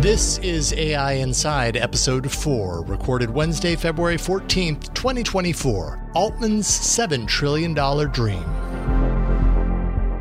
This 0.00 0.38
is 0.38 0.72
AI 0.74 1.14
Inside, 1.14 1.76
Episode 1.76 2.30
4, 2.30 2.84
recorded 2.84 3.30
Wednesday, 3.30 3.74
February 3.74 4.16
14th, 4.16 4.94
2024. 4.94 6.12
Altman's 6.14 6.68
$7 6.68 7.26
trillion 7.26 7.74
dream. 8.12 8.44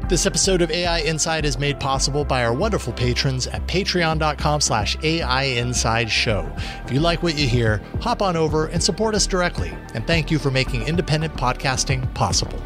This 0.10 0.26
episode 0.26 0.64
of 0.64 0.72
AI 0.72 1.02
Inside 1.02 1.46
is 1.46 1.60
made 1.60 1.80
possible 1.80 2.26
by 2.26 2.44
our 2.44 2.54
wonderful 2.54 2.92
patrons 2.92 3.46
at 3.46 3.68
patreon.com 3.68 4.62
slash 4.62 4.98
AI 5.04 5.44
Inside 5.44 6.10
Show. 6.10 6.52
If 6.84 6.92
you 6.92 7.00
like 7.00 7.22
what 7.22 7.38
you 7.38 7.48
hear, 7.48 7.78
hop 8.02 8.24
on 8.24 8.36
over 8.36 8.66
and 8.66 8.82
support 8.82 9.14
us 9.14 9.28
directly. 9.28 9.72
And 9.94 10.08
thank 10.08 10.32
you 10.32 10.40
for 10.40 10.50
making 10.50 10.88
independent 10.88 11.36
podcasting 11.36 12.12
possible. 12.16 12.60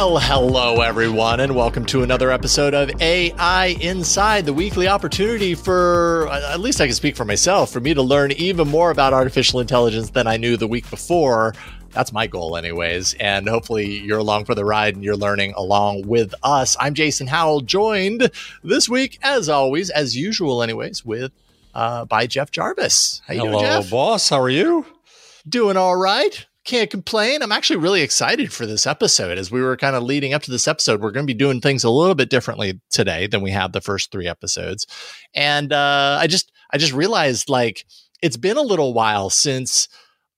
Well, 0.00 0.16
hello 0.16 0.80
everyone, 0.80 1.40
and 1.40 1.54
welcome 1.54 1.84
to 1.84 2.02
another 2.02 2.30
episode 2.30 2.72
of 2.72 2.90
AI 3.02 3.76
Inside, 3.82 4.46
the 4.46 4.52
weekly 4.54 4.88
opportunity 4.88 5.54
for, 5.54 6.26
at 6.32 6.58
least 6.58 6.80
I 6.80 6.86
can 6.86 6.94
speak 6.94 7.16
for 7.16 7.26
myself, 7.26 7.70
for 7.70 7.80
me 7.80 7.92
to 7.92 8.00
learn 8.00 8.32
even 8.32 8.66
more 8.66 8.90
about 8.90 9.12
artificial 9.12 9.60
intelligence 9.60 10.08
than 10.08 10.26
I 10.26 10.38
knew 10.38 10.56
the 10.56 10.66
week 10.66 10.88
before. 10.88 11.52
That's 11.90 12.14
my 12.14 12.26
goal, 12.26 12.56
anyways. 12.56 13.12
And 13.20 13.46
hopefully, 13.46 13.98
you're 13.98 14.16
along 14.20 14.46
for 14.46 14.54
the 14.54 14.64
ride 14.64 14.94
and 14.94 15.04
you're 15.04 15.18
learning 15.18 15.52
along 15.54 16.06
with 16.06 16.32
us. 16.42 16.78
I'm 16.80 16.94
Jason 16.94 17.26
Howell, 17.26 17.60
joined 17.60 18.30
this 18.64 18.88
week, 18.88 19.18
as 19.22 19.50
always, 19.50 19.90
as 19.90 20.16
usual, 20.16 20.62
anyways, 20.62 21.04
with 21.04 21.30
uh, 21.74 22.06
by 22.06 22.26
Jeff 22.26 22.50
Jarvis. 22.50 23.20
How 23.26 23.34
you 23.34 23.40
Hello, 23.40 23.58
doing, 23.58 23.64
Jeff? 23.70 23.90
boss. 23.90 24.30
How 24.30 24.40
are 24.40 24.48
you? 24.48 24.86
Doing 25.46 25.76
all 25.76 25.96
right 25.96 26.46
can't 26.70 26.90
complain. 26.90 27.42
I'm 27.42 27.50
actually 27.50 27.78
really 27.78 28.00
excited 28.00 28.52
for 28.52 28.64
this 28.64 28.86
episode. 28.86 29.38
As 29.38 29.50
we 29.50 29.60
were 29.60 29.76
kind 29.76 29.96
of 29.96 30.04
leading 30.04 30.32
up 30.32 30.42
to 30.42 30.52
this 30.52 30.68
episode, 30.68 31.00
we're 31.00 31.10
going 31.10 31.26
to 31.26 31.32
be 31.32 31.36
doing 31.36 31.60
things 31.60 31.82
a 31.82 31.90
little 31.90 32.14
bit 32.14 32.30
differently 32.30 32.80
today 32.90 33.26
than 33.26 33.42
we 33.42 33.50
have 33.50 33.72
the 33.72 33.80
first 33.80 34.12
three 34.12 34.28
episodes. 34.28 34.86
And 35.34 35.72
uh, 35.72 36.18
I 36.20 36.28
just, 36.28 36.52
I 36.72 36.78
just 36.78 36.92
realized 36.92 37.48
like 37.48 37.84
it's 38.22 38.36
been 38.36 38.56
a 38.56 38.62
little 38.62 38.94
while 38.94 39.30
since 39.30 39.88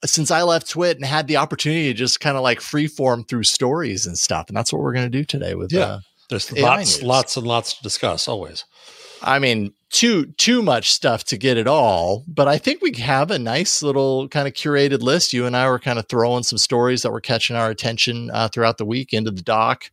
since 0.05 0.33
I 0.33 0.43
left 0.43 0.69
Twit 0.69 0.97
and 0.97 1.05
had 1.05 1.29
the 1.29 1.37
opportunity 1.37 1.93
to 1.93 1.95
just 1.95 2.19
kind 2.19 2.37
of 2.37 2.43
like 2.43 2.59
freeform 2.59 3.29
through 3.29 3.45
stories 3.45 4.05
and 4.05 4.19
stuff. 4.19 4.49
And 4.49 4.57
that's 4.57 4.73
what 4.73 4.83
we're 4.83 4.95
going 4.95 5.07
to 5.07 5.19
do 5.19 5.25
today 5.25 5.55
with 5.55 5.73
yeah. 5.73 5.81
Uh, 5.81 6.01
There's 6.29 6.51
lots, 6.51 7.03
lots 7.03 7.37
and 7.37 7.47
lots 7.47 7.75
to 7.75 7.83
discuss 7.83 8.27
always. 8.27 8.65
I 9.23 9.39
mean, 9.39 9.75
too 9.93 10.27
too 10.39 10.63
much 10.63 10.91
stuff 10.91 11.23
to 11.25 11.37
get 11.37 11.59
it 11.59 11.69
all, 11.69 12.25
but 12.27 12.49
I 12.49 12.59
think 12.59 12.81
we 12.83 12.93
have 12.95 13.31
a 13.31 13.39
nice 13.39 13.83
little 13.83 14.27
kind 14.29 14.49
of 14.49 14.55
curated 14.55 15.03
list. 15.03 15.33
You 15.33 15.47
and 15.47 15.57
I 15.57 15.69
were 15.69 15.79
kind 15.79 15.99
of 15.99 16.09
throwing 16.09 16.43
some 16.43 16.59
stories 16.59 17.03
that 17.03 17.13
were 17.13 17.21
catching 17.21 17.57
our 17.57 17.71
attention 17.71 18.31
uh, 18.33 18.49
throughout 18.49 18.79
the 18.79 18.87
week 18.87 19.13
into 19.13 19.31
the 19.31 19.43
doc, 19.43 19.91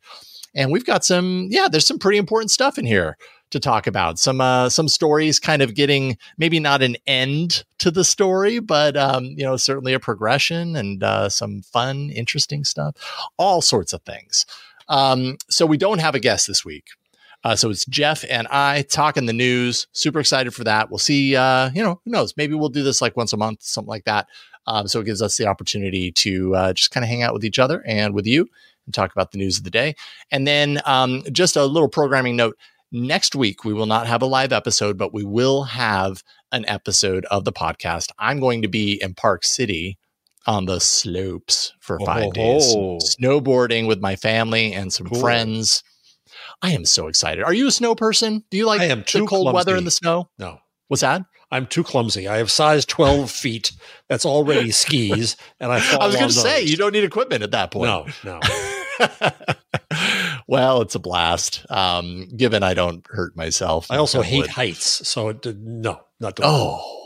and 0.55 0.71
we've 0.71 0.85
got 0.85 1.03
some. 1.03 1.47
Yeah, 1.51 1.67
there's 1.69 1.85
some 1.85 1.99
pretty 1.99 2.17
important 2.17 2.49
stuff 2.49 2.77
in 2.77 2.85
here 2.85 3.17
to 3.51 3.59
talk 3.59 3.87
about. 3.87 4.17
Some 4.19 4.39
uh, 4.39 4.69
some 4.69 4.87
stories 4.87 5.37
kind 5.37 5.61
of 5.61 5.75
getting 5.75 6.17
maybe 6.37 6.61
not 6.61 6.81
an 6.81 6.95
end 7.05 7.65
to 7.79 7.91
the 7.91 8.05
story, 8.05 8.59
but 8.59 8.95
um, 8.95 9.25
you 9.25 9.43
know 9.43 9.57
certainly 9.57 9.93
a 9.93 9.99
progression 9.99 10.77
and 10.77 11.03
uh, 11.03 11.27
some 11.27 11.61
fun, 11.61 12.09
interesting 12.09 12.63
stuff. 12.63 12.95
All 13.37 13.61
sorts 13.61 13.91
of 13.91 14.01
things. 14.03 14.45
Um, 14.87 15.37
so 15.49 15.65
we 15.65 15.77
don't 15.77 15.99
have 15.99 16.15
a 16.15 16.19
guest 16.19 16.47
this 16.47 16.63
week. 16.63 16.85
Uh, 17.43 17.55
so 17.55 17.69
it's 17.69 17.85
Jeff 17.85 18.25
and 18.29 18.47
I 18.47 18.81
talking 18.83 19.25
the 19.25 19.33
news. 19.33 19.87
Super 19.93 20.19
excited 20.19 20.53
for 20.53 20.63
that. 20.65 20.89
We'll 20.89 20.97
see. 20.97 21.35
Uh, 21.35 21.69
you 21.73 21.81
know, 21.81 22.01
who 22.03 22.11
knows? 22.11 22.33
Maybe 22.35 22.53
we'll 22.53 22.69
do 22.69 22.83
this 22.83 23.01
like 23.01 23.15
once 23.15 23.33
a 23.33 23.37
month, 23.37 23.63
something 23.63 23.89
like 23.89 24.05
that. 24.05 24.27
Um, 24.67 24.87
so 24.87 24.99
it 24.99 25.05
gives 25.05 25.21
us 25.21 25.37
the 25.37 25.47
opportunity 25.47 26.11
to 26.11 26.55
uh, 26.55 26.73
just 26.73 26.91
kind 26.91 27.03
of 27.03 27.09
hang 27.09 27.23
out 27.23 27.33
with 27.33 27.45
each 27.45 27.59
other 27.59 27.83
and 27.87 28.13
with 28.13 28.27
you 28.27 28.47
and 28.85 28.93
talk 28.93 29.11
about 29.11 29.31
the 29.31 29.37
news 29.37 29.57
of 29.57 29.63
the 29.63 29.69
day. 29.69 29.95
And 30.31 30.45
then 30.45 30.81
um, 30.85 31.23
just 31.31 31.55
a 31.55 31.65
little 31.65 31.89
programming 31.89 32.35
note. 32.35 32.57
Next 32.91 33.35
week, 33.35 33.63
we 33.63 33.73
will 33.73 33.85
not 33.85 34.07
have 34.07 34.23
a 34.23 34.25
live 34.25 34.51
episode, 34.51 34.97
but 34.97 35.13
we 35.13 35.23
will 35.23 35.63
have 35.63 36.23
an 36.51 36.65
episode 36.67 37.23
of 37.25 37.45
the 37.45 37.53
podcast. 37.53 38.09
I'm 38.17 38.39
going 38.39 38.63
to 38.63 38.67
be 38.67 39.01
in 39.01 39.13
Park 39.13 39.43
City 39.43 39.99
on 40.47 40.65
the 40.65 40.79
slopes 40.79 41.73
for 41.79 41.99
five 41.99 42.29
oh, 42.29 42.31
days, 42.31 42.75
snowboarding 42.75 43.87
with 43.87 44.01
my 44.01 44.15
family 44.15 44.73
and 44.73 44.91
some 44.91 45.05
cool. 45.05 45.19
friends. 45.19 45.83
I 46.61 46.71
am 46.71 46.85
so 46.85 47.07
excited. 47.07 47.43
Are 47.43 47.53
you 47.53 47.67
a 47.67 47.71
snow 47.71 47.95
person? 47.95 48.43
Do 48.49 48.57
you 48.57 48.65
like 48.65 48.81
I 48.81 48.85
am 48.85 49.03
too 49.03 49.21
the 49.21 49.25
cold 49.25 49.45
clumsy. 49.45 49.55
weather 49.55 49.75
and 49.75 49.87
the 49.87 49.91
snow? 49.91 50.29
No. 50.37 50.59
What's 50.87 51.01
that? 51.01 51.21
I'm 51.51 51.65
too 51.65 51.83
clumsy. 51.83 52.27
I 52.27 52.37
have 52.37 52.51
size 52.51 52.85
12 52.85 53.31
feet. 53.31 53.71
That's 54.07 54.25
already 54.25 54.71
skis, 54.71 55.35
and 55.59 55.71
I 55.71 55.77
I 55.99 56.05
was 56.05 56.15
going 56.15 56.29
to 56.29 56.33
say 56.33 56.63
you 56.63 56.77
don't 56.77 56.91
need 56.93 57.03
equipment 57.03 57.43
at 57.43 57.51
that 57.51 57.71
point. 57.71 57.89
No, 57.89 58.07
no. 58.23 58.39
well, 60.47 60.81
it's 60.81 60.95
a 60.95 60.99
blast. 60.99 61.65
Um, 61.69 62.27
given 62.35 62.63
I 62.63 62.73
don't 62.73 63.05
hurt 63.07 63.35
myself. 63.35 63.87
I 63.89 63.97
also 63.97 64.21
hate 64.21 64.47
heights, 64.47 65.07
so 65.07 65.29
it, 65.29 65.45
no, 65.57 66.01
not. 66.19 66.39
Oh, 66.43 66.98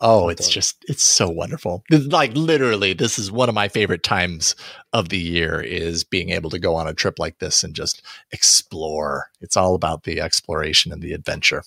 Oh, 0.00 0.28
it's 0.28 0.48
just 0.48 0.84
it's 0.86 1.02
so 1.02 1.28
wonderful. 1.28 1.82
Like 1.90 2.32
literally, 2.34 2.92
this 2.92 3.18
is 3.18 3.32
one 3.32 3.48
of 3.48 3.54
my 3.54 3.68
favorite 3.68 4.04
times 4.04 4.54
of 4.92 5.08
the 5.08 5.18
year 5.18 5.60
is 5.60 6.04
being 6.04 6.30
able 6.30 6.50
to 6.50 6.58
go 6.58 6.76
on 6.76 6.86
a 6.86 6.94
trip 6.94 7.18
like 7.18 7.38
this 7.40 7.64
and 7.64 7.74
just 7.74 8.02
explore. 8.30 9.30
It's 9.40 9.56
all 9.56 9.74
about 9.74 10.04
the 10.04 10.20
exploration 10.20 10.92
and 10.92 11.02
the 11.02 11.12
adventure. 11.12 11.64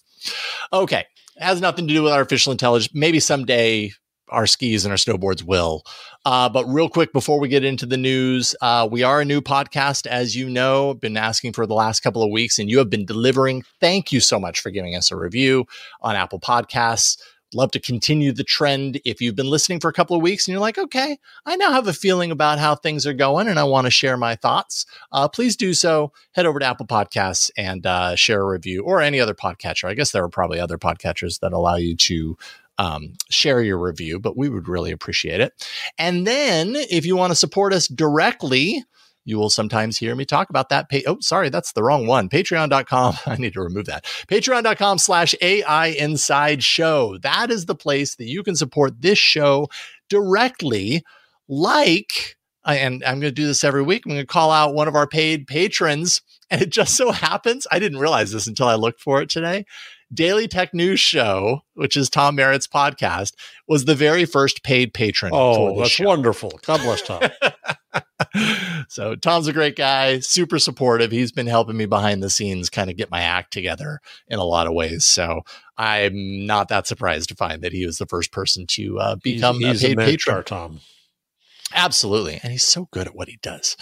Okay, 0.72 1.06
it 1.36 1.44
has 1.44 1.60
nothing 1.60 1.88
to 1.88 1.94
do 1.94 2.04
with 2.04 2.14
artificial 2.14 2.52
intelligence. 2.52 2.94
Maybe 2.94 3.20
someday 3.20 3.92
our 4.30 4.48
skis 4.48 4.86
and 4.86 4.94
our 4.94 4.98
snowboards 4.98 5.44
will. 5.44 5.84
Uh, 6.26 6.48
but 6.48 6.66
real 6.66 6.88
quick 6.88 7.12
before 7.12 7.38
we 7.38 7.50
get 7.50 7.66
into 7.66 7.86
the 7.86 7.98
news, 7.98 8.56
uh, 8.62 8.88
we 8.90 9.04
are 9.04 9.20
a 9.20 9.26
new 9.26 9.42
podcast, 9.42 10.08
as 10.08 10.38
you 10.38 10.50
know. 10.50 10.94
Been 10.94 11.18
asking 11.18 11.52
for 11.52 11.68
the 11.68 11.74
last 11.74 12.00
couple 12.00 12.24
of 12.24 12.32
weeks, 12.32 12.58
and 12.58 12.70
you 12.70 12.78
have 12.78 12.90
been 12.90 13.06
delivering. 13.06 13.64
Thank 13.82 14.14
you 14.14 14.22
so 14.22 14.40
much 14.40 14.62
for 14.62 14.72
giving 14.72 14.96
us 14.96 15.12
a 15.12 15.18
review 15.18 15.66
on 16.02 16.16
Apple 16.16 16.40
Podcasts 16.40 17.18
love 17.54 17.72
to 17.72 17.80
continue 17.80 18.32
the 18.32 18.44
trend. 18.44 19.00
If 19.06 19.22
you've 19.22 19.36
been 19.36 19.50
listening 19.50 19.80
for 19.80 19.90
a 19.90 19.94
couple 19.94 20.16
of 20.16 20.22
weeks 20.22 20.48
and 20.48 20.54
you're 20.54 20.62
like, 20.62 20.78
okay, 20.78 21.18
I 21.46 21.56
now 21.56 21.72
have 21.72 21.88
a 21.88 21.94
feeling 21.94 22.32
about 22.32 22.60
how 22.60 22.76
things 22.76 23.06
are 23.06 23.14
going 23.14 23.48
and 23.48 23.60
I 23.60 23.64
want 23.64 23.86
to 23.86 23.92
share 23.92 24.18
my 24.18 24.36
thoughts, 24.36 24.86
uh, 25.12 25.28
please 25.28 25.56
do 25.56 25.74
so. 25.74 26.12
Head 26.34 26.46
over 26.46 26.60
to 26.60 26.66
Apple 26.66 26.88
Podcasts 26.88 27.52
and 27.58 27.86
uh, 27.86 28.16
share 28.16 28.42
a 28.42 28.48
review 28.48 28.84
or 28.84 29.02
any 29.02 29.20
other 29.20 29.34
podcatcher. 29.34 29.88
I 29.88 29.94
guess 29.94 30.12
there 30.12 30.24
are 30.24 30.30
probably 30.30 30.60
other 30.60 30.78
podcatchers 30.78 31.40
that 31.40 31.54
allow 31.54 31.76
you 31.76 31.96
to 31.96 32.38
um, 32.78 33.14
share 33.30 33.62
your 33.62 33.78
review, 33.78 34.20
but 34.20 34.38
we 34.38 34.50
would 34.50 34.68
really 34.68 34.92
appreciate 34.92 35.42
it. 35.42 35.54
And 35.98 36.26
then 36.26 36.76
if 36.76 37.06
you 37.06 37.16
want 37.16 37.32
to 37.32 37.36
support 37.36 37.74
us 37.74 37.88
directly, 37.88 38.84
you 39.24 39.38
will 39.38 39.50
sometimes 39.50 39.98
hear 39.98 40.16
me 40.16 40.26
talk 40.26 40.50
about 40.50 40.70
that. 40.70 40.88
oh, 41.08 41.18
sorry, 41.20 41.50
that's 41.50 41.74
the 41.74 41.84
wrong 41.84 42.08
one. 42.08 42.30
Patreon.com. 42.30 43.16
I 43.26 43.36
need 43.36 43.54
to 43.54 43.62
remove 43.62 43.86
that. 43.86 44.06
Patreon.com 44.28 44.98
slash 44.98 45.36
AI 45.42 45.88
Inside 45.88 46.64
Show. 46.64 47.18
That 47.20 47.52
is 47.52 47.66
the 47.66 47.76
place 47.76 48.16
that 48.16 48.28
you 48.28 48.44
can 48.44 48.56
support 48.56 49.02
this 49.02 49.20
show 49.20 49.68
directly, 50.10 51.04
like, 51.48 52.38
and 52.66 53.04
I'm 53.04 53.20
going 53.20 53.22
to 53.22 53.32
do 53.32 53.48
this 53.48 53.64
every 53.64 53.84
week. 53.84 54.04
I'm 54.06 54.12
going 54.12 54.22
to 54.22 54.28
call 54.28 54.52
out 54.52 54.74
one 54.74 54.88
of 54.88 54.96
our 54.96 55.08
paid 55.08 55.48
patrons. 55.48 56.22
And 56.50 56.62
it 56.62 56.70
just 56.70 56.96
so 56.96 57.12
happens, 57.12 57.66
I 57.72 57.80
didn't 57.80 58.00
realize 58.00 58.32
this 58.32 58.48
until 58.48 58.68
I 58.68 58.76
looked 58.76 59.02
for 59.02 59.22
it 59.22 59.30
today. 59.30 59.66
Daily 60.14 60.48
Tech 60.48 60.74
News 60.74 61.00
Show, 61.00 61.62
which 61.74 61.96
is 61.96 62.10
Tom 62.10 62.36
Merritt's 62.36 62.68
podcast, 62.68 63.34
was 63.68 63.86
the 63.86 63.96
very 63.96 64.26
first 64.26 64.64
paid 64.64 64.94
patron. 64.94 65.32
Oh, 65.34 65.78
that's 65.80 65.92
show. 65.92 66.06
wonderful. 66.06 66.60
God 66.66 66.82
bless 66.82 67.02
Tom. 67.02 67.22
so 68.90 69.16
Tom's 69.16 69.48
a 69.48 69.54
great 69.54 69.76
guy, 69.76 70.20
super 70.20 70.60
supportive. 70.60 71.12
He's 71.12 71.32
been 71.32 71.48
helping 71.48 71.78
me 71.78 71.86
behind 71.86 72.22
the 72.22 72.30
scenes 72.30 72.70
kind 72.70 72.90
of 72.90 72.98
get 72.98 73.12
my 73.12 73.22
act 73.22 73.54
together 73.54 74.02
in 74.28 74.40
a 74.40 74.44
lot 74.44 74.68
of 74.68 74.74
ways. 74.74 75.06
So 75.06 75.42
I'm 75.78 76.46
not 76.46 76.68
that 76.70 76.88
surprised 76.88 77.30
to 77.30 77.36
find 77.36 77.62
that 77.62 77.74
he 77.74 77.86
was 77.86 77.98
the 77.98 78.06
first 78.06 78.32
person 78.32 78.68
to 78.68 79.00
uh, 79.00 79.16
become 79.16 79.60
he's, 79.60 79.82
he's 79.82 79.94
a 79.94 79.96
paid 79.96 80.00
a 80.00 80.06
patron. 80.06 80.44
Tom. 80.44 80.80
Absolutely. 81.74 82.40
And 82.42 82.52
he's 82.52 82.64
so 82.64 82.88
good 82.92 83.08
at 83.08 83.16
what 83.16 83.28
he 83.28 83.40
does. 83.42 83.78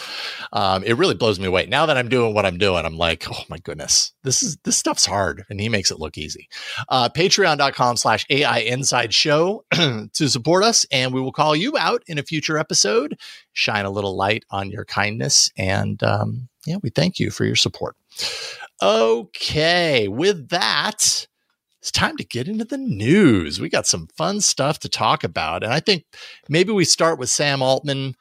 Um, 0.53 0.83
it 0.83 0.93
really 0.93 1.15
blows 1.15 1.39
me 1.39 1.47
away. 1.47 1.65
Now 1.65 1.85
that 1.85 1.97
I'm 1.97 2.09
doing 2.09 2.33
what 2.33 2.45
I'm 2.45 2.57
doing, 2.57 2.85
I'm 2.85 2.97
like, 2.97 3.25
oh 3.31 3.43
my 3.49 3.57
goodness, 3.57 4.13
this 4.23 4.43
is 4.43 4.57
this 4.63 4.77
stuff's 4.77 5.05
hard. 5.05 5.45
And 5.49 5.59
he 5.59 5.69
makes 5.69 5.91
it 5.91 5.99
look 5.99 6.17
easy. 6.17 6.49
Uh, 6.87 7.09
Patreon.com 7.09 7.97
slash 7.97 8.25
AI 8.29 8.59
Inside 8.59 9.13
Show 9.13 9.65
to 9.71 10.29
support 10.29 10.63
us. 10.63 10.85
And 10.91 11.13
we 11.13 11.21
will 11.21 11.31
call 11.31 11.55
you 11.55 11.77
out 11.77 12.03
in 12.07 12.17
a 12.17 12.23
future 12.23 12.57
episode, 12.57 13.17
shine 13.53 13.85
a 13.85 13.91
little 13.91 14.15
light 14.15 14.45
on 14.49 14.69
your 14.69 14.85
kindness. 14.85 15.51
And 15.57 16.01
um, 16.03 16.49
yeah, 16.65 16.77
we 16.83 16.89
thank 16.89 17.19
you 17.19 17.31
for 17.31 17.45
your 17.45 17.55
support. 17.55 17.95
Okay. 18.81 20.07
With 20.07 20.49
that, 20.49 21.27
it's 21.81 21.91
time 21.91 22.17
to 22.17 22.25
get 22.25 22.47
into 22.47 22.65
the 22.65 22.77
news. 22.77 23.59
We 23.59 23.69
got 23.69 23.87
some 23.87 24.07
fun 24.17 24.41
stuff 24.41 24.79
to 24.79 24.89
talk 24.89 25.23
about. 25.23 25.63
And 25.63 25.73
I 25.73 25.79
think 25.79 26.03
maybe 26.49 26.73
we 26.73 26.83
start 26.83 27.17
with 27.17 27.29
Sam 27.29 27.61
Altman. 27.61 28.15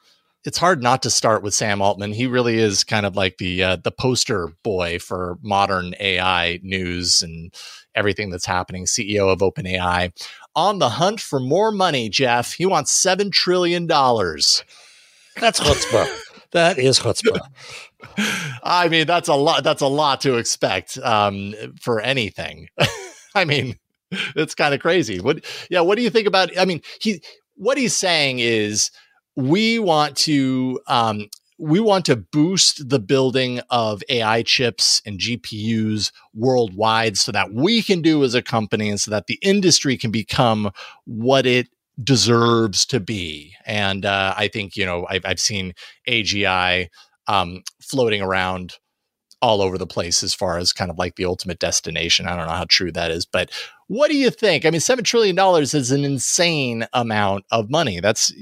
It's 0.45 0.57
hard 0.57 0.81
not 0.81 1.03
to 1.03 1.09
start 1.09 1.43
with 1.43 1.53
Sam 1.53 1.81
Altman. 1.81 2.13
He 2.13 2.25
really 2.25 2.57
is 2.57 2.85
kind 2.85 3.05
of 3.05 3.17
like 3.17 3.37
the 3.37 3.61
uh, 3.61 3.75
the 3.75 3.91
poster 3.91 4.53
boy 4.63 4.97
for 4.99 5.37
modern 5.41 5.93
AI 5.99 6.61
news 6.63 7.21
and 7.21 7.53
everything 7.93 8.29
that's 8.29 8.45
happening. 8.45 8.85
CEO 8.85 9.31
of 9.31 9.39
OpenAI 9.39 10.13
on 10.55 10.79
the 10.79 10.89
hunt 10.89 11.19
for 11.19 11.41
more 11.41 11.71
money. 11.71 12.07
Jeff, 12.07 12.53
he 12.53 12.65
wants 12.65 12.91
seven 12.91 13.29
trillion 13.29 13.87
dollars. 13.87 14.63
That's 15.35 15.59
chutzpah. 15.59 16.07
that 16.51 16.79
is 16.79 16.99
chutzpah. 16.99 17.41
I 18.63 18.87
mean, 18.87 19.05
that's 19.05 19.27
a 19.27 19.35
lot. 19.35 19.65
That's 19.65 19.81
a 19.81 19.87
lot 19.87 20.21
to 20.21 20.37
expect 20.37 20.97
um, 20.99 21.53
for 21.81 21.99
anything. 21.99 22.69
I 23.39 23.45
mean, 23.45 23.75
it's 24.35 24.55
kind 24.55 24.73
of 24.73 24.79
crazy. 24.79 25.19
What 25.19 25.45
yeah, 25.69 25.81
what 25.81 25.95
do 25.95 26.03
you 26.03 26.09
think 26.09 26.27
about 26.27 26.57
I 26.57 26.65
mean, 26.65 26.81
he 26.99 27.21
what 27.55 27.77
he's 27.77 27.95
saying 27.95 28.39
is 28.39 28.91
we 29.35 29.79
want 29.79 30.17
to 30.17 30.79
um 30.87 31.27
we 31.59 31.79
want 31.79 32.05
to 32.05 32.15
boost 32.15 32.87
the 32.89 32.99
building 32.99 33.59
of 33.69 34.01
AI 34.09 34.43
chips 34.43 35.01
and 35.05 35.19
GPUs 35.19 36.11
worldwide 36.33 37.17
so 37.17 37.33
that 37.33 37.53
we 37.53 37.83
can 37.83 38.01
do 38.01 38.23
as 38.23 38.33
a 38.33 38.41
company 38.41 38.89
and 38.89 38.99
so 38.99 39.11
that 39.11 39.27
the 39.27 39.37
industry 39.41 39.97
can 39.97 40.09
become 40.09 40.71
what 41.05 41.45
it 41.45 41.67
deserves 42.01 42.85
to 42.85 43.01
be. 43.01 43.53
And 43.65 44.05
uh, 44.05 44.33
I 44.37 44.47
think, 44.47 44.77
you 44.77 44.85
know, 44.85 45.05
I've, 45.09 45.25
I've 45.25 45.39
seen 45.39 45.73
AGI 46.07 46.87
um, 47.27 47.63
floating 47.81 48.21
around 48.21 48.77
all 49.41 49.61
over 49.61 49.77
the 49.77 49.87
place 49.87 50.23
as 50.23 50.33
far 50.33 50.57
as 50.57 50.73
kind 50.73 50.91
of 50.91 50.97
like 50.97 51.15
the 51.15 51.25
ultimate 51.25 51.59
destination. 51.59 52.27
I 52.27 52.35
don't 52.35 52.47
know 52.47 52.53
how 52.53 52.65
true 52.67 52.91
that 52.91 53.11
is, 53.11 53.25
but 53.25 53.49
what 53.87 54.09
do 54.09 54.17
you 54.17 54.29
think? 54.29 54.65
I 54.65 54.69
mean, 54.69 54.81
$7 54.81 55.03
trillion 55.03 55.37
is 55.61 55.91
an 55.91 56.03
insane 56.03 56.87
amount 56.93 57.45
of 57.51 57.69
money. 57.69 57.99
That's, 57.99 58.33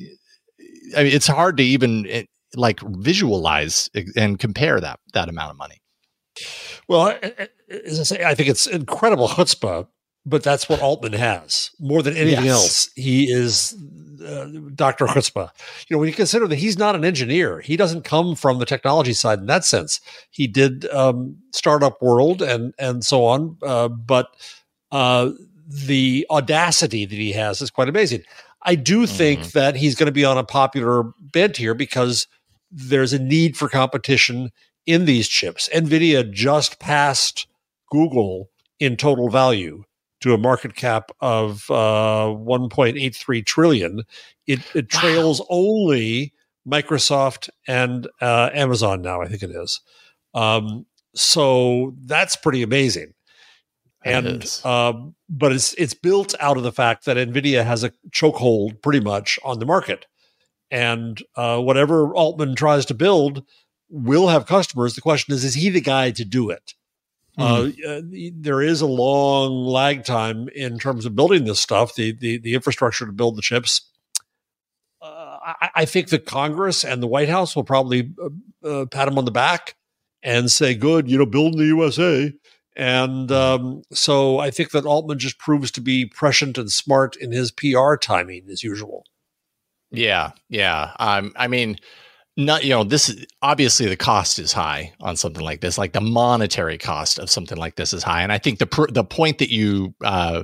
I 0.96 1.04
mean, 1.04 1.14
it's 1.14 1.28
hard 1.28 1.58
to 1.58 1.64
even 1.64 2.08
eh, 2.10 2.24
like 2.56 2.80
visualize 2.82 3.90
and 4.16 4.40
compare 4.40 4.80
that, 4.80 5.00
that 5.14 5.30
amount 5.30 5.52
of 5.52 5.58
money. 5.58 5.82
Well, 6.88 7.18
as 7.70 8.00
I 8.00 8.04
say, 8.04 8.24
I 8.24 8.36
think 8.36 8.50
it's 8.50 8.68
incredible 8.68 9.28
chutzpah 9.28 9.88
but 10.28 10.44
that's 10.44 10.68
what 10.68 10.82
Altman 10.82 11.14
has 11.14 11.72
more 11.80 12.04
than 12.04 12.16
anything 12.16 12.46
yes. 12.46 12.54
else. 12.54 12.90
He 12.96 13.32
is 13.32 13.76
uh, 14.24 14.48
Dr. 14.76 15.06
Chutzpah. 15.06 15.50
You 15.88 15.96
know, 15.96 16.00
when 16.00 16.10
you 16.10 16.14
consider 16.14 16.48
that 16.48 16.58
he's 16.58 16.78
not 16.78 16.96
an 16.96 17.06
engineer, 17.06 17.62
he 17.62 17.78
doesn't 17.78 18.04
come 18.04 18.36
from 18.36 18.60
the 18.60 18.66
technology 18.66 19.14
side 19.14 19.40
in 19.40 19.46
that 19.46 19.64
sense. 19.64 20.02
He 20.30 20.46
did 20.46 20.86
um, 20.90 21.38
startup 21.54 22.02
world 22.02 22.42
and 22.42 22.74
and 22.78 23.06
so 23.06 23.24
on, 23.26 23.58
uh, 23.64 23.88
but 23.88 24.28
uh, 24.92 25.32
the 25.68 26.28
audacity 26.30 27.06
that 27.06 27.16
he 27.16 27.32
has 27.32 27.62
is 27.62 27.72
quite 27.72 27.90
amazing. 27.90 28.24
I 28.64 28.76
do 28.76 29.04
mm-hmm. 29.04 29.16
think 29.16 29.52
that 29.54 29.78
he's 29.78 29.96
going 29.96 30.08
to 30.08 30.12
be 30.12 30.26
on 30.26 30.38
a 30.38 30.44
popular 30.44 31.04
bent 31.32 31.56
here 31.56 31.74
because 31.74 32.28
there's 32.70 33.14
a 33.14 33.20
need 33.20 33.56
for 33.56 33.70
competition 33.70 34.52
in 34.86 35.06
these 35.06 35.30
chips. 35.30 35.70
Nvidia 35.74 36.30
just 36.30 36.80
passed 36.80 37.48
Google 37.90 38.50
in 38.80 38.98
total 38.98 39.30
value 39.30 39.84
to 40.28 40.34
a 40.34 40.38
market 40.38 40.76
cap 40.76 41.12
of 41.20 41.70
uh, 41.70 42.28
1.83 42.28 43.46
trillion. 43.46 44.04
It, 44.46 44.60
it 44.76 44.90
trails 44.90 45.40
wow. 45.42 45.48
only 45.50 46.34
Microsoft 46.68 47.50
and 47.68 48.08
uh, 48.22 48.50
Amazon 48.54 49.02
now. 49.02 49.22
I 49.22 49.28
think 49.28 49.44
it 49.44 49.52
is. 49.52 49.82
Um, 50.34 50.86
so 51.16 51.96
that's 52.06 52.36
pretty 52.36 52.62
amazing. 52.62 53.14
and 54.06 54.62
um, 54.64 55.16
but 55.28 55.52
it's 55.52 55.74
it's 55.74 55.94
built 55.94 56.36
out 56.40 56.58
of 56.58 56.64
the 56.64 56.72
fact 56.72 57.06
that 57.06 57.18
Nvidia 57.18 57.66
has 57.66 57.84
a 57.84 57.92
chokehold 58.12 58.82
pretty 58.82 59.00
much 59.00 59.40
on 59.44 59.60
the 59.60 59.66
market, 59.66 60.06
and 60.70 61.22
uh, 61.36 61.60
whatever 61.60 62.14
Altman 62.14 62.56
tries 62.56 62.86
to 62.86 62.94
build 62.94 63.44
will 63.90 64.28
have 64.28 64.46
customers. 64.46 64.96
The 64.96 65.02
question 65.02 65.34
is, 65.34 65.44
is 65.44 65.56
he 65.56 65.70
the 65.70 65.82
guy 65.82 66.12
to 66.12 66.24
do 66.24 66.50
it? 66.50 66.74
Mm. 67.38 67.86
Uh, 67.86 68.31
there 68.36 68.62
is 68.62 68.81
a 68.81 68.88
long 68.88 69.66
lag 69.66 70.04
time 70.04 70.50
in 70.50 70.80
terms 70.80 71.06
of 71.06 71.16
building 71.16 71.45
this 71.45 71.60
stuff, 71.60 71.95
the 71.95 72.12
the, 72.13 72.38
the 72.39 72.56
infrastructure 72.56 73.06
to 73.06 73.12
build 73.12 73.36
the 73.36 73.42
chips. 73.42 73.89
Uh, 75.01 75.38
I, 75.62 75.69
I, 75.75 75.86
think 75.86 76.10
the 76.10 76.18
Congress 76.18 76.84
and 76.84 77.01
the 77.01 77.07
White 77.07 77.30
House 77.30 77.56
will 77.56 77.63
probably 77.63 78.12
uh, 78.19 78.68
uh 78.68 78.85
pat 78.88 79.07
him 79.07 79.19
on 79.19 79.26
the 79.26 79.31
back 79.31 79.76
and 80.23 80.50
say, 80.50 80.73
"Good, 80.73 81.09
you 81.09 81.18
know, 81.19 81.28
building 81.28 81.59
the 81.59 81.66
USA." 81.66 82.33
And 82.76 83.30
mm-hmm. 83.30 83.66
um, 83.66 83.81
so 83.92 84.40
I 84.40 84.50
think 84.50 84.71
that 84.71 84.85
Altman 84.85 85.19
just 85.19 85.38
proves 85.38 85.69
to 85.71 85.81
be 85.81 86.06
prescient 86.06 86.57
and 86.57 86.71
smart 86.71 87.16
in 87.16 87.31
his 87.31 87.52
PR 87.52 87.95
timing, 87.95 88.50
as 88.50 88.64
usual. 88.64 89.04
Yeah, 89.92 90.31
yeah. 90.50 90.94
Um, 91.00 91.33
I 91.35 91.47
mean 91.47 91.78
not 92.38 92.64
you 92.64 92.70
know 92.70 92.84
this 92.84 93.10
is 93.10 93.26
obviously 93.42 93.88
the 93.88 93.98
cost 93.98 94.40
is 94.40 94.54
high 94.54 94.94
on 95.02 95.16
something 95.16 95.44
like 95.44 95.62
this 95.62 95.78
like 95.78 95.94
the 95.94 96.02
monetary 96.02 96.78
cost 96.78 97.20
of 97.20 97.30
something 97.30 97.58
like 97.58 97.76
this 97.76 97.94
is 97.94 98.04
high. 98.04 98.22
And 98.22 98.32
i 98.32 98.38
think 98.38 98.60
the 98.60 98.68
pr- 98.68 98.92
the 98.92 99.04
point 99.04 99.40
that 99.40 99.50
you 99.50 99.94
uh 100.04 100.44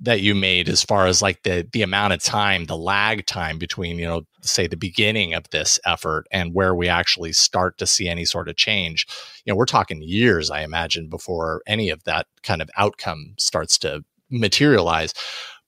that 0.00 0.20
you 0.20 0.34
made 0.34 0.68
as 0.68 0.82
far 0.82 1.06
as 1.06 1.20
like 1.20 1.42
the 1.42 1.68
the 1.72 1.82
amount 1.82 2.12
of 2.12 2.22
time 2.22 2.64
the 2.64 2.76
lag 2.76 3.26
time 3.26 3.58
between 3.58 3.98
you 3.98 4.06
know 4.06 4.22
say 4.42 4.66
the 4.66 4.76
beginning 4.76 5.34
of 5.34 5.44
this 5.50 5.78
effort 5.84 6.26
and 6.30 6.54
where 6.54 6.74
we 6.74 6.88
actually 6.88 7.32
start 7.32 7.76
to 7.78 7.86
see 7.86 8.08
any 8.08 8.24
sort 8.24 8.48
of 8.48 8.56
change 8.56 9.06
you 9.44 9.52
know 9.52 9.56
we're 9.56 9.66
talking 9.66 10.00
years 10.02 10.50
i 10.50 10.62
imagine 10.62 11.08
before 11.08 11.62
any 11.66 11.90
of 11.90 12.02
that 12.04 12.26
kind 12.42 12.62
of 12.62 12.70
outcome 12.76 13.34
starts 13.38 13.76
to 13.76 14.02
materialize. 14.30 15.14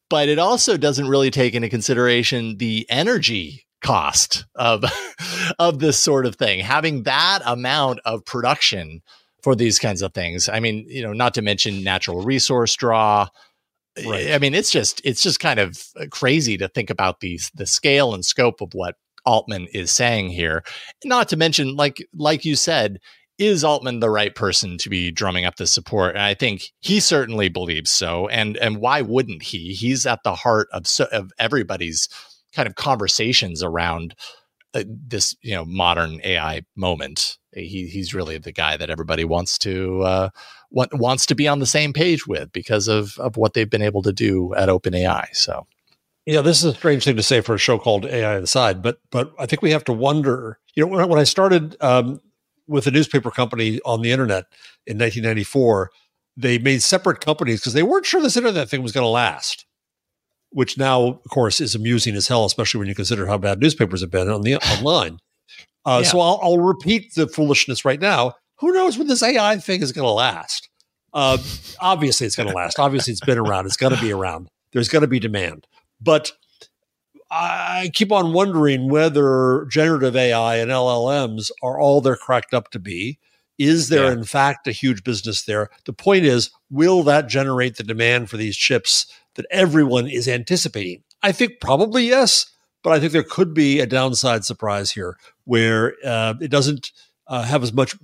But 0.09 0.29
it 0.29 0.39
also 0.39 0.77
doesn't 0.77 1.09
really 1.09 1.31
take 1.31 1.55
into 1.55 1.69
consideration 1.69 2.57
the 2.59 2.87
energy 2.89 3.67
cost 3.81 4.45
of 4.55 4.85
of 5.59 5.79
this 5.79 5.99
sort 5.99 6.27
of 6.27 6.37
thing. 6.37 6.61
Having 6.61 7.05
that 7.05 7.41
amount 7.45 8.01
of 8.05 8.25
production 8.25 9.03
for 9.43 9.55
these 9.55 9.79
kinds 9.79 10.03
of 10.03 10.13
things 10.13 10.51
i 10.51 10.61
mean 10.61 10.85
you 10.87 11.03
know 11.03 11.15
not 11.15 11.33
to 11.33 11.41
mention 11.41 11.83
natural 11.83 12.23
resource 12.23 12.77
draw. 12.77 13.27
Right. 14.07 14.33
i 14.33 14.39
mean 14.39 14.55
it's 14.55 14.71
just 14.71 15.01
it's 15.03 15.23
just 15.23 15.41
kind 15.41 15.59
of 15.59 15.83
uh, 15.99 16.05
crazy 16.11 16.57
to 16.59 16.69
think 16.69 16.91
about 16.91 17.21
these 17.21 17.51
the 17.55 17.67
scale 17.67 18.15
and 18.15 18.25
scope 18.25 18.61
of 18.61 18.75
what 18.75 18.97
altman 19.25 19.67
is 19.73 19.91
saying 19.91 20.31
here. 20.31 20.63
Not 21.05 21.29
to 21.31 21.37
mention 21.37 21.77
like 21.77 22.07
like 22.15 22.45
you 22.45 22.57
said 22.57 23.01
is 23.39 23.65
altman 23.65 24.01
the 24.01 24.11
right 24.11 24.35
person 24.35 24.77
to 24.77 24.91
be 24.91 25.11
drumming 25.11 25.47
up 25.47 25.57
the 25.57 25.67
support? 25.67 26.15
And 26.15 26.23
i 26.23 26.35
think 26.35 26.73
he 26.81 27.01
certainly 27.01 27.49
believes 27.49 27.91
so. 27.91 28.29
And 28.29 28.57
and 28.59 28.79
why 28.79 29.03
wouldn't 29.03 29.43
he? 29.43 29.73
He's 29.73 30.07
at 30.07 30.23
the 30.25 30.35
heart 30.35 30.69
of 30.73 30.87
so, 30.87 31.07
of 31.13 31.33
everybody's 31.39 32.09
kind 32.55 32.69
of 32.69 32.75
conversations 32.75 33.63
around 33.63 34.15
uh, 34.75 34.85
this 34.87 35.35
you 35.43 35.55
know 35.55 35.65
modern 35.65 36.21
AI 36.23 36.63
moment. 36.77 37.39
he 37.53 37.87
he's 37.89 38.15
really 38.15 38.39
the 38.39 38.53
guy 38.53 38.77
that 38.77 38.91
everybody 38.91 39.25
wants 39.25 39.59
to 39.59 40.03
uh, 40.03 40.29
want, 40.71 40.95
wants 40.95 41.27
to 41.27 41.35
be 41.35 41.49
on 41.49 41.59
the 41.59 41.67
same 41.67 41.93
page 41.93 42.27
with 42.27 42.53
because 42.53 42.87
of 42.89 43.19
of 43.19 43.37
what 43.37 43.55
they've 43.55 43.71
been 43.71 43.83
able 43.83 44.03
to 44.03 44.13
do 44.13 44.55
at 44.55 44.69
OpenAI. 44.69 45.27
So. 45.33 45.67
Yeah, 46.27 46.43
this 46.43 46.59
is 46.59 46.67
a 46.67 46.75
strange 46.75 47.05
thing 47.05 47.17
to 47.17 47.23
say 47.23 47.41
for 47.41 47.55
a 47.55 47.59
show 47.59 47.79
called 47.79 48.05
AI 48.05 48.37
Inside, 48.37 48.83
but 48.83 49.01
but 49.11 49.33
I 49.39 49.47
think 49.47 49.63
we 49.63 49.73
have 49.73 49.85
to 49.85 49.93
wonder. 49.93 50.59
You 50.77 50.85
know, 50.85 50.93
when, 50.93 51.09
when 51.09 51.19
I 51.19 51.25
started 51.25 51.77
um, 51.81 52.21
with 52.69 52.87
a 52.87 52.91
newspaper 52.91 53.31
company 53.31 53.81
on 53.85 54.03
the 54.03 54.13
internet 54.13 54.45
in 54.87 54.99
1994, 54.99 55.91
they 56.37 56.59
made 56.59 56.83
separate 56.83 57.21
companies 57.21 57.61
because 57.61 57.73
they 57.73 57.83
weren't 57.83 58.07
sure 58.07 58.23
this 58.23 58.37
internet 58.37 58.69
thing 58.69 58.83
was 58.83 58.93
going 58.93 59.05
to 59.05 59.09
last. 59.09 59.67
Which 60.53 60.77
now, 60.77 61.21
of 61.25 61.31
course, 61.31 61.61
is 61.61 61.75
amusing 61.75 62.17
as 62.17 62.27
hell, 62.27 62.45
especially 62.45 62.79
when 62.81 62.89
you 62.89 62.95
consider 62.95 63.27
how 63.27 63.39
bad 63.39 63.61
newspapers 63.61 64.01
have 64.01 64.11
been 64.11 64.29
on 64.29 64.43
the 64.43 64.57
online. 64.79 65.19
Uh, 65.85 66.01
yeah. 66.03 66.11
So 66.11 66.21
I'll, 66.21 66.41
I'll, 66.43 66.59
repeat 66.59 67.15
the 67.15 67.27
foolishness 67.27 67.85
right 67.85 68.01
now. 68.01 68.35
Who 68.59 68.73
knows 68.73 68.99
when 68.99 69.07
this 69.07 69.23
AI 69.23 69.57
thing 69.59 69.81
is 69.81 69.93
going 69.93 70.07
to 70.07 70.13
last? 70.13 70.69
Uh, 71.15 71.39
obviously, 71.81 72.27
it's 72.27 72.37
going 72.37 72.49
to 72.49 72.55
last. 72.55 72.79
Obviously, 72.79 73.13
it's 73.13 73.25
been 73.25 73.39
around. 73.39 73.67
It's 73.67 73.77
going 73.77 73.95
to 73.95 74.01
be 74.01 74.13
around. 74.13 74.49
There's 74.73 74.89
going 74.89 75.03
to 75.03 75.09
be 75.09 75.19
demand. 75.19 75.67
But 76.01 76.33
I 77.31 77.91
keep 77.95 78.11
on 78.11 78.33
wondering 78.33 78.89
whether 78.89 79.67
generative 79.71 80.17
AI 80.17 80.57
and 80.57 80.71
LLMs 80.71 81.51
are 81.63 81.79
all 81.79 82.01
they're 82.01 82.17
cracked 82.17 82.55
up 82.55 82.71
to 82.73 82.79
be. 82.79 83.19
Is 83.59 83.89
there, 83.89 84.07
yeah. 84.07 84.13
in 84.13 84.25
fact, 84.25 84.67
a 84.67 84.73
huge 84.73 85.05
business 85.05 85.43
there? 85.43 85.69
The 85.85 85.93
point 85.93 86.25
is, 86.25 86.51
will 86.71 87.03
that 87.05 87.29
generate 87.29 87.77
the 87.77 87.83
demand 87.83 88.31
for 88.31 88.37
these 88.37 88.57
chips 88.57 89.07
that 89.35 89.47
everyone 89.51 90.07
is 90.07 90.29
anticipating? 90.29 91.03
I 91.23 91.33
think 91.33 91.61
probably 91.61 92.05
yes, 92.05 92.47
but 92.83 92.93
I 92.93 93.01
think 93.01 93.13
there 93.13 93.23
could 93.23 93.55
be 93.55 93.81
a 93.81 93.87
downside 93.87 94.45
surprise 94.45 94.91
here 94.91 95.17
where 95.45 95.95
uh, 96.05 96.35
it 96.41 96.51
doesn't 96.51 96.93
uh, 97.27 97.43
have 97.43 97.63
as 97.63 97.73
much 97.73 97.97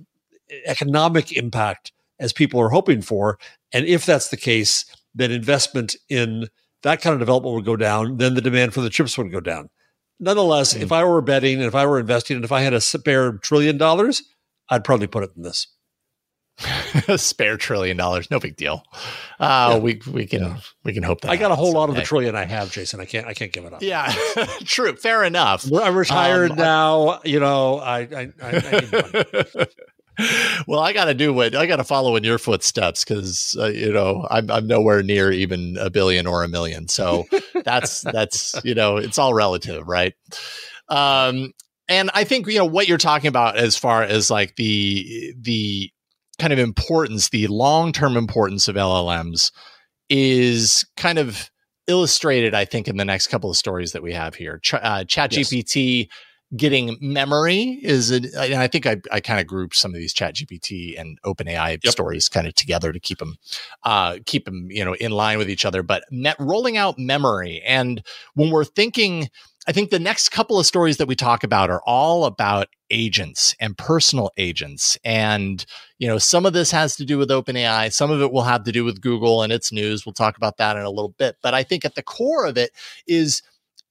economic 0.65 1.31
impact 1.35 1.91
as 2.19 2.33
people 2.33 2.59
are 2.59 2.69
hoping 2.69 3.01
for. 3.01 3.37
And 3.73 3.85
if 3.85 4.05
that's 4.05 4.29
the 4.29 4.37
case, 4.37 4.85
then 5.13 5.31
investment 5.31 5.95
in 6.09 6.47
that 6.83 7.01
kind 7.01 7.13
of 7.13 7.19
development 7.19 7.55
would 7.55 7.65
go 7.65 7.75
down, 7.75 8.17
then 8.17 8.35
the 8.35 8.41
demand 8.41 8.73
for 8.73 8.81
the 8.81 8.89
chips 8.89 9.17
would 9.17 9.31
go 9.31 9.39
down. 9.39 9.69
Nonetheless, 10.19 10.73
mm. 10.73 10.81
if 10.81 10.91
I 10.91 11.03
were 11.03 11.21
betting 11.21 11.57
and 11.57 11.65
if 11.65 11.75
I 11.75 11.85
were 11.85 11.99
investing 11.99 12.35
and 12.35 12.45
if 12.45 12.51
I 12.51 12.61
had 12.61 12.73
a 12.73 12.81
spare 12.81 13.33
trillion 13.33 13.77
dollars, 13.77 14.23
I'd 14.69 14.83
probably 14.83 15.07
put 15.07 15.23
it 15.23 15.31
in 15.35 15.43
this. 15.43 15.67
spare 17.17 17.57
trillion 17.57 17.97
dollars, 17.97 18.31
no 18.31 18.39
big 18.39 18.55
deal. 18.55 18.83
Uh, 19.39 19.73
yeah. 19.73 19.77
We 19.77 20.01
we 20.11 20.25
can 20.25 20.41
yeah. 20.41 20.57
we 20.83 20.93
can 20.93 21.03
hope 21.03 21.21
that 21.21 21.29
I 21.29 21.37
got 21.37 21.51
a 21.51 21.55
whole 21.55 21.73
lot 21.73 21.89
of 21.89 21.95
the 21.95 22.01
trillion 22.01 22.35
I 22.35 22.45
have, 22.45 22.71
Jason. 22.71 22.99
I 22.99 23.05
can't 23.05 23.27
I 23.27 23.33
can't 23.33 23.51
give 23.51 23.65
it 23.65 23.73
up. 23.73 23.81
Yeah, 23.81 24.11
true. 24.63 24.95
Fair 24.95 25.23
enough. 25.23 25.71
I'm 25.71 25.95
retired 25.95 26.51
um, 26.51 26.57
now. 26.57 27.19
You 27.23 27.39
know, 27.39 27.77
I 27.77 27.99
I, 27.99 28.31
I, 28.41 29.47
I 29.61 29.67
well, 30.67 30.79
I 30.79 30.93
got 30.93 31.05
to 31.05 31.13
do 31.13 31.31
what 31.31 31.55
I 31.55 31.67
got 31.67 31.75
to 31.75 31.83
follow 31.83 32.15
in 32.15 32.23
your 32.23 32.39
footsteps 32.39 33.03
because 33.03 33.55
uh, 33.59 33.67
you 33.67 33.93
know 33.93 34.25
I'm 34.29 34.49
I'm 34.49 34.65
nowhere 34.65 35.03
near 35.03 35.31
even 35.31 35.77
a 35.79 35.91
billion 35.91 36.25
or 36.25 36.43
a 36.43 36.47
million. 36.47 36.87
So 36.87 37.25
that's 37.63 38.01
that's 38.01 38.59
you 38.63 38.73
know 38.73 38.97
it's 38.97 39.19
all 39.19 39.33
relative, 39.35 39.87
right? 39.87 40.13
Um, 40.89 41.53
and 41.87 42.09
I 42.13 42.23
think 42.23 42.47
you 42.47 42.57
know 42.57 42.65
what 42.65 42.87
you're 42.87 42.97
talking 42.97 43.27
about 43.27 43.57
as 43.57 43.77
far 43.77 44.01
as 44.01 44.31
like 44.31 44.55
the 44.55 45.35
the 45.39 45.91
kind 46.39 46.53
of 46.53 46.59
importance, 46.59 47.29
the 47.29 47.47
long 47.47 47.91
term 47.91 48.17
importance 48.17 48.67
of 48.67 48.75
LLMs 48.75 49.51
is 50.09 50.85
kind 50.95 51.17
of 51.17 51.49
illustrated, 51.87 52.53
I 52.53 52.65
think, 52.65 52.87
in 52.87 52.97
the 52.97 53.05
next 53.05 53.27
couple 53.27 53.49
of 53.49 53.57
stories 53.57 53.93
that 53.93 54.03
we 54.03 54.13
have 54.13 54.35
here. 54.35 54.59
Ch- 54.59 54.75
uh, 54.75 55.03
ChatGPT 55.03 55.97
yes 55.99 56.07
getting 56.55 56.97
memory 57.01 57.77
is 57.83 58.09
it 58.09 58.33
and 58.33 58.55
i 58.55 58.67
think 58.67 58.85
i, 58.85 58.95
I 59.11 59.19
kind 59.19 59.41
of 59.41 59.47
grouped 59.47 59.75
some 59.75 59.91
of 59.91 59.97
these 59.99 60.13
chat 60.13 60.33
gpt 60.33 60.97
and 60.99 61.19
openai 61.25 61.79
yep. 61.83 61.91
stories 61.91 62.29
kind 62.29 62.47
of 62.47 62.55
together 62.55 62.93
to 62.93 62.99
keep 63.01 63.17
them 63.17 63.35
uh 63.83 64.19
keep 64.25 64.45
them 64.45 64.67
you 64.71 64.85
know 64.85 64.93
in 64.93 65.11
line 65.11 65.39
with 65.39 65.49
each 65.49 65.65
other 65.65 65.83
but 65.83 66.05
net 66.09 66.37
rolling 66.39 66.77
out 66.77 66.97
memory 66.97 67.61
and 67.65 68.01
when 68.35 68.49
we're 68.49 68.63
thinking 68.63 69.29
i 69.67 69.71
think 69.71 69.89
the 69.89 69.99
next 69.99 70.29
couple 70.29 70.59
of 70.59 70.65
stories 70.65 70.97
that 70.97 71.07
we 71.07 71.15
talk 71.15 71.43
about 71.43 71.69
are 71.69 71.81
all 71.85 72.25
about 72.25 72.67
agents 72.89 73.55
and 73.59 73.77
personal 73.77 74.31
agents 74.37 74.97
and 75.03 75.65
you 75.99 76.07
know 76.07 76.17
some 76.17 76.45
of 76.45 76.53
this 76.53 76.71
has 76.71 76.95
to 76.95 77.05
do 77.05 77.17
with 77.17 77.29
openai 77.29 77.91
some 77.91 78.11
of 78.11 78.21
it 78.21 78.31
will 78.31 78.43
have 78.43 78.63
to 78.63 78.71
do 78.71 78.83
with 78.83 79.01
google 79.01 79.43
and 79.43 79.51
its 79.51 79.71
news 79.71 80.05
we'll 80.05 80.13
talk 80.13 80.37
about 80.37 80.57
that 80.57 80.77
in 80.77 80.83
a 80.83 80.89
little 80.89 81.13
bit 81.17 81.35
but 81.41 81.53
i 81.53 81.63
think 81.63 81.85
at 81.85 81.95
the 81.95 82.03
core 82.03 82.45
of 82.45 82.57
it 82.57 82.71
is 83.07 83.41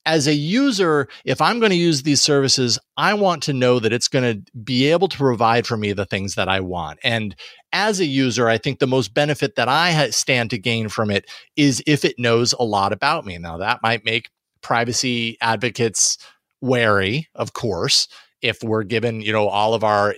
as 0.07 0.29
a 0.29 0.35
user, 0.35 1.09
if 1.25 1.41
I'm 1.41 1.59
going 1.59 1.71
to 1.71 1.77
use 1.77 2.05
these 2.05 2.23
services, 2.23 2.79
I 2.97 3.13
want 3.15 3.43
to 3.43 3.53
know 3.53 3.81
that 3.81 3.93
it's 3.93 4.09
going 4.09 4.45
to 4.45 4.53
be 4.63 4.87
able 4.87 5.09
to 5.09 5.19
provide 5.19 5.67
for 5.67 5.77
me 5.77 5.93
the 5.93 6.07
things 6.07 6.37
that 6.37 6.49
I 6.49 6.61
want. 6.61 7.01
And 7.03 7.35
as 7.73 7.99
a 7.99 8.07
user, 8.07 8.49
I 8.49 8.57
think 8.57 8.79
the 8.79 8.87
most 8.87 9.13
benefit 9.13 9.57
that 9.57 9.69
I 9.69 10.11
stand 10.11 10.51
to 10.51 10.59
gain 10.59 10.89
from 10.89 11.11
it 11.11 11.29
is 11.57 11.83
if 11.87 12.05
it 12.05 12.19
knows 12.19 12.53
a 12.53 12.63
lot 12.63 12.93
about 12.93 13.27
me. 13.27 13.37
Now, 13.37 13.59
that 13.59 13.83
might 13.83 14.05
make 14.05 14.31
privacy 14.67 15.39
advocates 15.41 16.19
wary, 16.61 17.29
of 17.37 17.53
course, 17.53 18.09
if 18.43 18.65
we're 18.65 18.83
given, 18.83 19.21
you 19.21 19.33
know, 19.33 19.47
all 19.47 19.75
of 19.75 19.85
our 19.85 20.13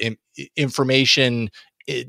information 0.57 1.50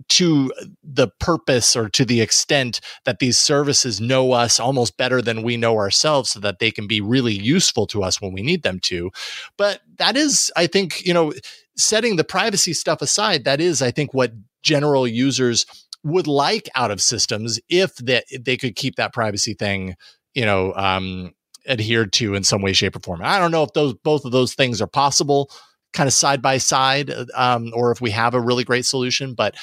to 0.08 0.54
the 0.82 1.10
purpose 1.20 1.76
or 1.76 1.90
to 1.90 2.06
the 2.06 2.22
extent 2.22 2.80
that 3.04 3.20
these 3.20 3.38
services 3.38 4.00
know 4.00 4.32
us 4.32 4.58
almost 4.58 4.96
better 4.96 5.22
than 5.22 5.44
we 5.44 5.58
know 5.58 5.76
ourselves 5.76 6.30
so 6.30 6.40
that 6.40 6.60
they 6.60 6.72
can 6.72 6.88
be 6.88 7.02
really 7.02 7.34
useful 7.34 7.86
to 7.88 8.04
us 8.04 8.22
when 8.22 8.32
we 8.32 8.42
need 8.42 8.64
them 8.64 8.80
to. 8.80 9.12
But 9.58 9.82
that 9.98 10.16
is 10.16 10.50
i 10.56 10.66
think 10.66 11.06
you 11.06 11.14
know 11.14 11.34
setting 11.76 12.16
the 12.16 12.24
privacy 12.24 12.74
stuff 12.74 13.02
aside 13.02 13.44
that 13.44 13.60
is 13.60 13.82
i 13.82 13.92
think 13.92 14.14
what 14.14 14.32
general 14.64 15.06
users 15.06 15.66
would 16.04 16.28
like 16.28 16.70
out 16.74 16.90
of 16.90 17.02
systems 17.02 17.60
if 17.70 17.94
that 17.98 18.24
they 18.40 18.56
could 18.56 18.76
keep 18.76 18.96
that 18.96 19.14
privacy 19.14 19.54
thing 19.54 19.96
you 20.34 20.46
know 20.46 20.74
um 20.76 21.34
adhered 21.70 22.12
to 22.12 22.36
in 22.36 22.44
some 22.44 22.62
way 22.62 22.74
shape 22.74 22.96
or 22.96 23.00
form 23.00 23.22
i 23.24 23.40
don't 23.40 23.52
know 23.52 23.64
if 23.64 23.74
those 23.74 23.94
both 23.94 24.26
of 24.26 24.32
those 24.32 24.54
things 24.54 24.82
are 24.82 24.88
possible 24.88 25.50
kind 25.94 26.08
of 26.08 26.14
side 26.14 26.42
by 26.42 26.58
side, 26.58 27.12
um, 27.36 27.72
or 27.74 27.92
if 27.92 28.02
we 28.02 28.12
have 28.12 28.34
a 28.34 28.42
really 28.42 28.64
great 28.64 28.86
solution. 28.86 29.34
But 29.34 29.56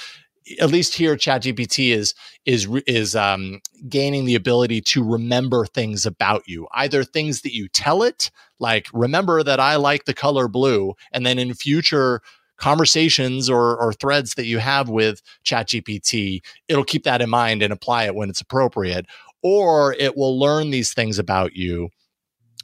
at 0.61 0.71
least 0.71 0.95
here, 0.95 1.17
ChatGPT 1.17 1.93
is 1.93 2.15
is 2.45 2.69
is 2.87 3.17
um, 3.17 3.61
gaining 3.89 4.25
the 4.25 4.37
ability 4.37 4.81
to 4.81 5.03
remember 5.03 5.67
things 5.67 6.07
about 6.07 6.43
you, 6.47 6.69
either 6.73 7.05
things 7.05 7.43
that 7.43 7.55
you 7.55 7.69
tell 7.69 8.03
it, 8.03 8.31
like 8.59 8.87
remember 8.93 9.43
that 9.43 9.61
I 9.61 9.77
like 9.77 10.05
the 10.05 10.15
color 10.15 10.49
blue, 10.49 10.95
and 11.13 11.27
then 11.27 11.39
in 11.39 11.55
future 11.55 12.23
conversations 12.59 13.51
or, 13.51 13.77
or 13.77 13.93
threads 13.93 14.35
that 14.35 14.47
you 14.47 14.59
have 14.59 14.89
with 14.89 15.21
ChatGPT, 15.45 16.41
it'll 16.69 16.85
keep 16.85 17.05
that 17.05 17.21
in 17.21 17.29
mind 17.29 17.63
and 17.63 17.71
apply 17.71 18.05
it 18.05 18.15
when 18.15 18.31
it's 18.31 18.41
appropriate, 18.41 19.05
or 19.43 19.95
it 19.95 20.17
will 20.17 20.39
learn 20.39 20.71
these 20.71 20.93
things 20.93 21.19
about 21.19 21.55
you 21.55 21.91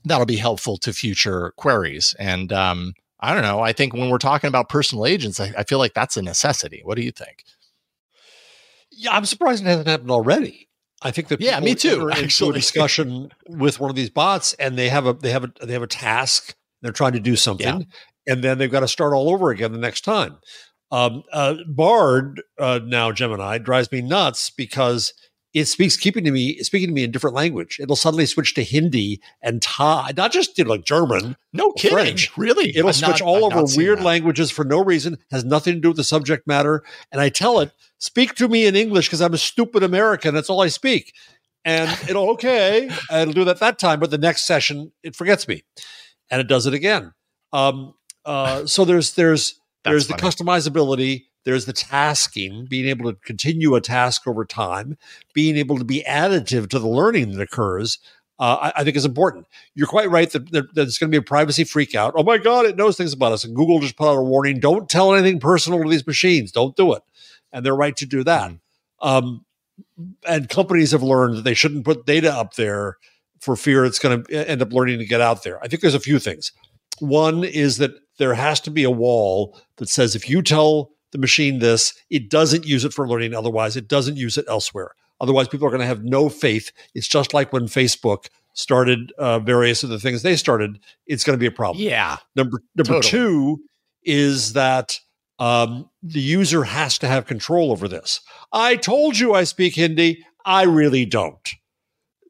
that'll 0.05 0.27
be 0.27 0.37
helpful 0.37 0.77
to 0.79 0.93
future 0.93 1.53
queries. 1.57 2.15
And 2.19 2.53
um, 2.53 2.95
I 3.21 3.33
don't 3.33 3.43
know. 3.43 3.61
I 3.61 3.73
think 3.73 3.95
when 3.95 4.11
we're 4.11 4.19
talking 4.19 4.49
about 4.49 4.69
personal 4.69 5.07
agents, 5.07 5.39
I, 5.39 5.53
I 5.57 5.65
feel 5.65 5.79
like 5.79 5.95
that's 5.95 6.17
a 6.17 6.23
necessity. 6.23 6.81
What 6.85 6.97
do 6.97 7.03
you 7.03 7.13
think? 7.13 7.45
Yeah, 8.91 9.13
I'm 9.13 9.25
surprised 9.25 9.63
it 9.63 9.69
hasn't 9.69 9.89
happened 9.89 10.11
already. 10.11 10.69
I 11.03 11.11
think 11.11 11.29
that 11.29 11.41
yeah, 11.41 11.59
me 11.61 11.75
too. 11.75 12.11
Actually, 12.13 12.51
a 12.51 12.55
discussion 12.55 13.31
with 13.49 13.81
one 13.81 13.91
of 13.91 13.97
these 13.97 14.11
bots, 14.11 14.55
and 14.55 14.79
they 14.79 14.89
have 14.89 15.07
a 15.07 15.15
they 15.15 15.31
have 15.31 15.45
a 15.45 15.53
they 15.65 15.73
have 15.73 15.83
a 15.83 15.89
task. 15.89 16.55
They're 16.81 16.93
trying 16.93 17.13
to 17.13 17.21
do 17.21 17.35
something, 17.37 17.81
yeah. 17.81 18.33
and 18.33 18.45
then 18.45 18.59
they've 18.59 18.71
got 18.71 18.81
to 18.81 18.89
start 18.89 19.13
all 19.13 19.31
over 19.31 19.51
again 19.51 19.73
the 19.73 19.79
next 19.79 20.03
time. 20.03 20.39
Um, 20.93 21.23
uh, 21.33 21.55
Bard 21.67 22.43
uh, 22.59 22.81
now 22.85 23.13
Gemini 23.13 23.59
drives 23.59 23.91
me 23.91 24.03
nuts 24.03 24.51
because 24.51 25.13
it 25.55 25.67
speaks 25.67 25.97
keeping 25.97 26.25
to 26.25 26.31
me 26.31 26.59
speaking 26.59 26.89
to 26.89 26.95
me 26.95 27.05
in 27.05 27.11
different 27.11 27.37
language. 27.37 27.79
It'll 27.81 27.97
suddenly 27.97 28.27
switch 28.27 28.55
to 28.55 28.65
Hindi 28.65 29.21
and 29.43 29.61
Thai, 29.61 30.13
not 30.17 30.33
just 30.33 30.57
you 30.57 30.65
know, 30.65 30.71
like 30.71 30.85
German. 30.85 31.37
No 31.53 31.73
kidding, 31.73 31.99
French. 31.99 32.37
really. 32.39 32.75
It'll 32.75 32.89
I've 32.89 32.97
switch 32.97 33.21
not, 33.21 33.23
all 33.23 33.51
I've 33.51 33.57
over 33.57 33.77
weird 33.77 34.01
languages 34.01 34.51
for 34.51 34.65
no 34.65 34.83
reason, 34.83 35.19
has 35.31 35.45
nothing 35.45 35.75
to 35.75 35.81
do 35.81 35.89
with 35.89 35.99
the 35.99 36.05
subject 36.05 36.47
matter. 36.47 36.83
And 37.11 37.21
I 37.21 37.29
tell 37.29 37.61
it, 37.61 37.73
speak 37.99 38.35
to 38.37 38.49
me 38.49 38.67
in 38.67 38.77
English 38.77 39.09
because 39.09 39.21
I'm 39.21 39.35
a 39.35 39.39
stupid 39.39 39.83
American. 39.83 40.35
That's 40.35 40.49
all 40.49 40.63
I 40.63 40.69
speak. 40.69 41.15
And 41.65 41.91
it'll 42.09 42.31
okay, 42.31 42.91
it'll 43.13 43.35
do 43.35 43.45
that 43.45 43.61
that 43.61 43.79
time, 43.79 44.01
but 44.01 44.11
the 44.11 44.19
next 44.19 44.47
session 44.47 44.93
it 45.03 45.15
forgets 45.15 45.47
me, 45.47 45.65
and 46.31 46.41
it 46.41 46.49
does 46.49 46.67
it 46.67 46.75
again. 46.75 47.13
Um, 47.53 47.95
uh, 48.25 48.65
so 48.67 48.85
there's 48.85 49.15
there's 49.15 49.61
there's 49.85 50.07
funny. 50.07 50.21
the 50.21 50.27
customizability 50.27 51.27
there's 51.45 51.67
the 51.67 51.73
tasking, 51.73 52.67
being 52.67 52.87
able 52.87 53.11
to 53.13 53.19
continue 53.25 53.75
a 53.75 53.81
task 53.81 54.27
over 54.27 54.45
time, 54.45 54.97
being 55.33 55.57
able 55.57 55.79
to 55.79 55.85
be 55.85 56.05
additive 56.09 56.69
to 56.71 56.79
the 56.79 56.89
learning 56.89 57.33
that 57.33 57.43
occurs. 57.43 57.99
Uh, 58.39 58.73
I, 58.75 58.81
I, 58.81 58.85
think 58.85 58.97
is 58.97 59.05
important. 59.05 59.47
You're 59.75 59.87
quite 59.87 60.11
right 60.11 60.31
that, 60.31 60.51
that, 60.53 60.75
that 60.75 60.83
it's 60.83 60.99
going 60.99 61.11
to 61.11 61.15
be 61.15 61.21
a 61.21 61.23
privacy 61.23 61.65
freak 61.65 61.95
out. 61.95 62.15
Oh 62.17 62.25
my 62.25 62.39
God, 62.39 62.65
it 62.65 62.77
knows 62.77 62.97
things 62.97 63.13
about 63.13 63.33
us. 63.33 63.45
And 63.45 63.55
Google 63.55 63.79
just 63.81 63.97
put 63.97 64.11
out 64.11 64.17
a 64.17 64.23
warning 64.23 64.59
don't 64.59 64.89
tell 64.89 65.15
anything 65.15 65.39
personal 65.39 65.83
to 65.83 65.89
these 65.89 66.07
machines. 66.07 66.51
Don't 66.51 66.75
do 66.75 66.95
it. 66.95 67.03
And 67.53 67.65
they're 67.65 67.77
right 67.77 67.95
to 67.97 68.07
do 68.07 68.25
that. 68.25 68.51
Mm-hmm. 68.51 69.09
Um, 69.09 69.45
and 70.27 70.49
companies 70.49 70.93
have 70.93 71.03
learned 71.03 71.37
that 71.37 71.45
they 71.45 71.55
shouldn't 71.55 71.85
put 71.85 72.07
data 72.07 72.33
up 72.33 72.55
there 72.55 72.97
for 73.41 73.57
fear 73.57 73.85
it's 73.85 73.99
going 73.99 74.23
to 74.23 74.49
end 74.49 74.63
up 74.63 74.73
learning 74.73 75.01
to 75.01 75.05
get 75.05 75.21
out 75.21 75.43
there. 75.43 75.63
I 75.63 75.69
think 75.69 75.83
there's 75.83 75.95
a 75.95 76.01
few 76.01 76.19
things. 76.21 76.53
One 77.01 77.43
is 77.43 77.79
that 77.79 77.91
there 78.19 78.35
has 78.35 78.61
to 78.61 78.71
be 78.71 78.85
a 78.85 78.91
wall 78.91 79.59
that 79.77 79.89
says 79.89 80.15
if 80.15 80.31
you 80.31 80.43
tell 80.43 80.93
the 81.13 81.19
machine 81.19 81.59
this, 81.59 81.95
it 82.11 82.29
doesn't 82.29 82.67
use 82.67 82.85
it 82.85 82.93
for 82.93 83.09
learning. 83.09 83.35
Otherwise, 83.35 83.77
it 83.77 83.89
doesn't 83.89 84.17
use 84.17 84.37
it 84.37 84.47
elsewhere. 84.49 84.93
Otherwise, 85.21 85.47
people 85.49 85.67
are 85.67 85.71
going 85.71 85.81
to 85.81 85.87
have 85.87 86.05
no 86.05 86.29
faith. 86.29 86.73
It's 86.95 87.07
just 87.07 87.33
like 87.33 87.53
when 87.53 87.67
Facebook 87.67 88.27
started 88.55 89.13
uh, 89.19 89.39
various 89.39 89.83
of 89.83 89.91
the 89.91 89.99
things 89.99 90.23
they 90.23 90.37
started. 90.37 90.79
It's 91.07 91.25
going 91.25 91.35
to 91.35 91.41
be 91.41 91.47
a 91.47 91.53
problem. 91.53 91.83
Yeah. 91.83 92.17
Number 92.37 92.63
number 92.75 92.95
Totally. 92.95 93.11
two 93.11 93.63
is 94.03 94.55
that 94.55 94.99
um, 95.39 95.89
the 96.03 96.21
user 96.21 96.65
has 96.65 96.99
to 96.99 97.09
have 97.09 97.27
control 97.27 97.73
over 97.73 97.89
this. 97.89 98.21
I 98.53 98.77
told 98.77 99.19
you 99.19 99.35
I 99.35 99.45
speak 99.45 99.75
Hindi. 99.75 100.25
I 100.45 100.65
really 100.65 101.05
don't. 101.05 101.49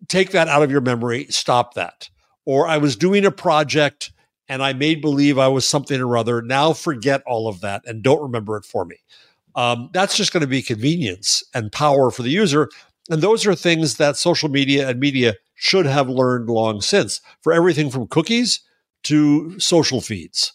Take 0.08 0.30
that 0.32 0.48
out 0.48 0.62
of 0.62 0.70
your 0.70 0.80
memory. 0.80 1.26
Stop 1.30 1.74
that. 1.74 2.10
Or 2.44 2.66
I 2.66 2.78
was 2.78 2.96
doing 2.96 3.24
a 3.24 3.30
project 3.30 4.12
and 4.52 4.62
I 4.62 4.74
made 4.74 5.00
believe 5.00 5.38
I 5.38 5.48
was 5.48 5.66
something 5.66 5.98
or 5.98 6.14
other. 6.14 6.42
Now 6.42 6.74
forget 6.74 7.22
all 7.26 7.48
of 7.48 7.62
that 7.62 7.82
and 7.86 8.02
don't 8.02 8.20
remember 8.20 8.58
it 8.58 8.66
for 8.66 8.84
me. 8.84 8.96
Um, 9.54 9.88
that's 9.94 10.14
just 10.14 10.30
going 10.30 10.42
to 10.42 10.46
be 10.46 10.60
convenience 10.60 11.42
and 11.54 11.72
power 11.72 12.10
for 12.10 12.22
the 12.22 12.28
user. 12.28 12.68
And 13.08 13.22
those 13.22 13.46
are 13.46 13.54
things 13.54 13.96
that 13.96 14.18
social 14.18 14.50
media 14.50 14.90
and 14.90 15.00
media 15.00 15.36
should 15.54 15.86
have 15.86 16.10
learned 16.10 16.50
long 16.50 16.82
since 16.82 17.22
for 17.40 17.54
everything 17.54 17.88
from 17.88 18.08
cookies 18.08 18.60
to 19.04 19.58
social 19.58 20.02
feeds. 20.02 20.52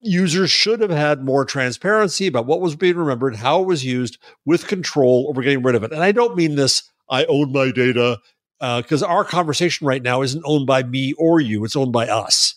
Users 0.00 0.50
should 0.50 0.80
have 0.82 0.90
had 0.90 1.24
more 1.24 1.46
transparency 1.46 2.26
about 2.26 2.44
what 2.44 2.60
was 2.60 2.76
being 2.76 2.96
remembered, 2.96 3.36
how 3.36 3.62
it 3.62 3.66
was 3.66 3.86
used, 3.86 4.18
with 4.44 4.66
control 4.66 5.28
over 5.30 5.40
getting 5.40 5.62
rid 5.62 5.74
of 5.74 5.82
it. 5.82 5.92
And 5.92 6.02
I 6.02 6.12
don't 6.12 6.36
mean 6.36 6.56
this, 6.56 6.82
I 7.08 7.24
own 7.24 7.52
my 7.52 7.70
data, 7.72 8.18
because 8.60 9.02
our 9.02 9.24
conversation 9.24 9.86
right 9.86 10.02
now 10.02 10.20
isn't 10.20 10.44
owned 10.44 10.66
by 10.66 10.82
me 10.82 11.14
or 11.14 11.40
you, 11.40 11.64
it's 11.64 11.74
owned 11.74 11.92
by 11.92 12.06
us. 12.06 12.54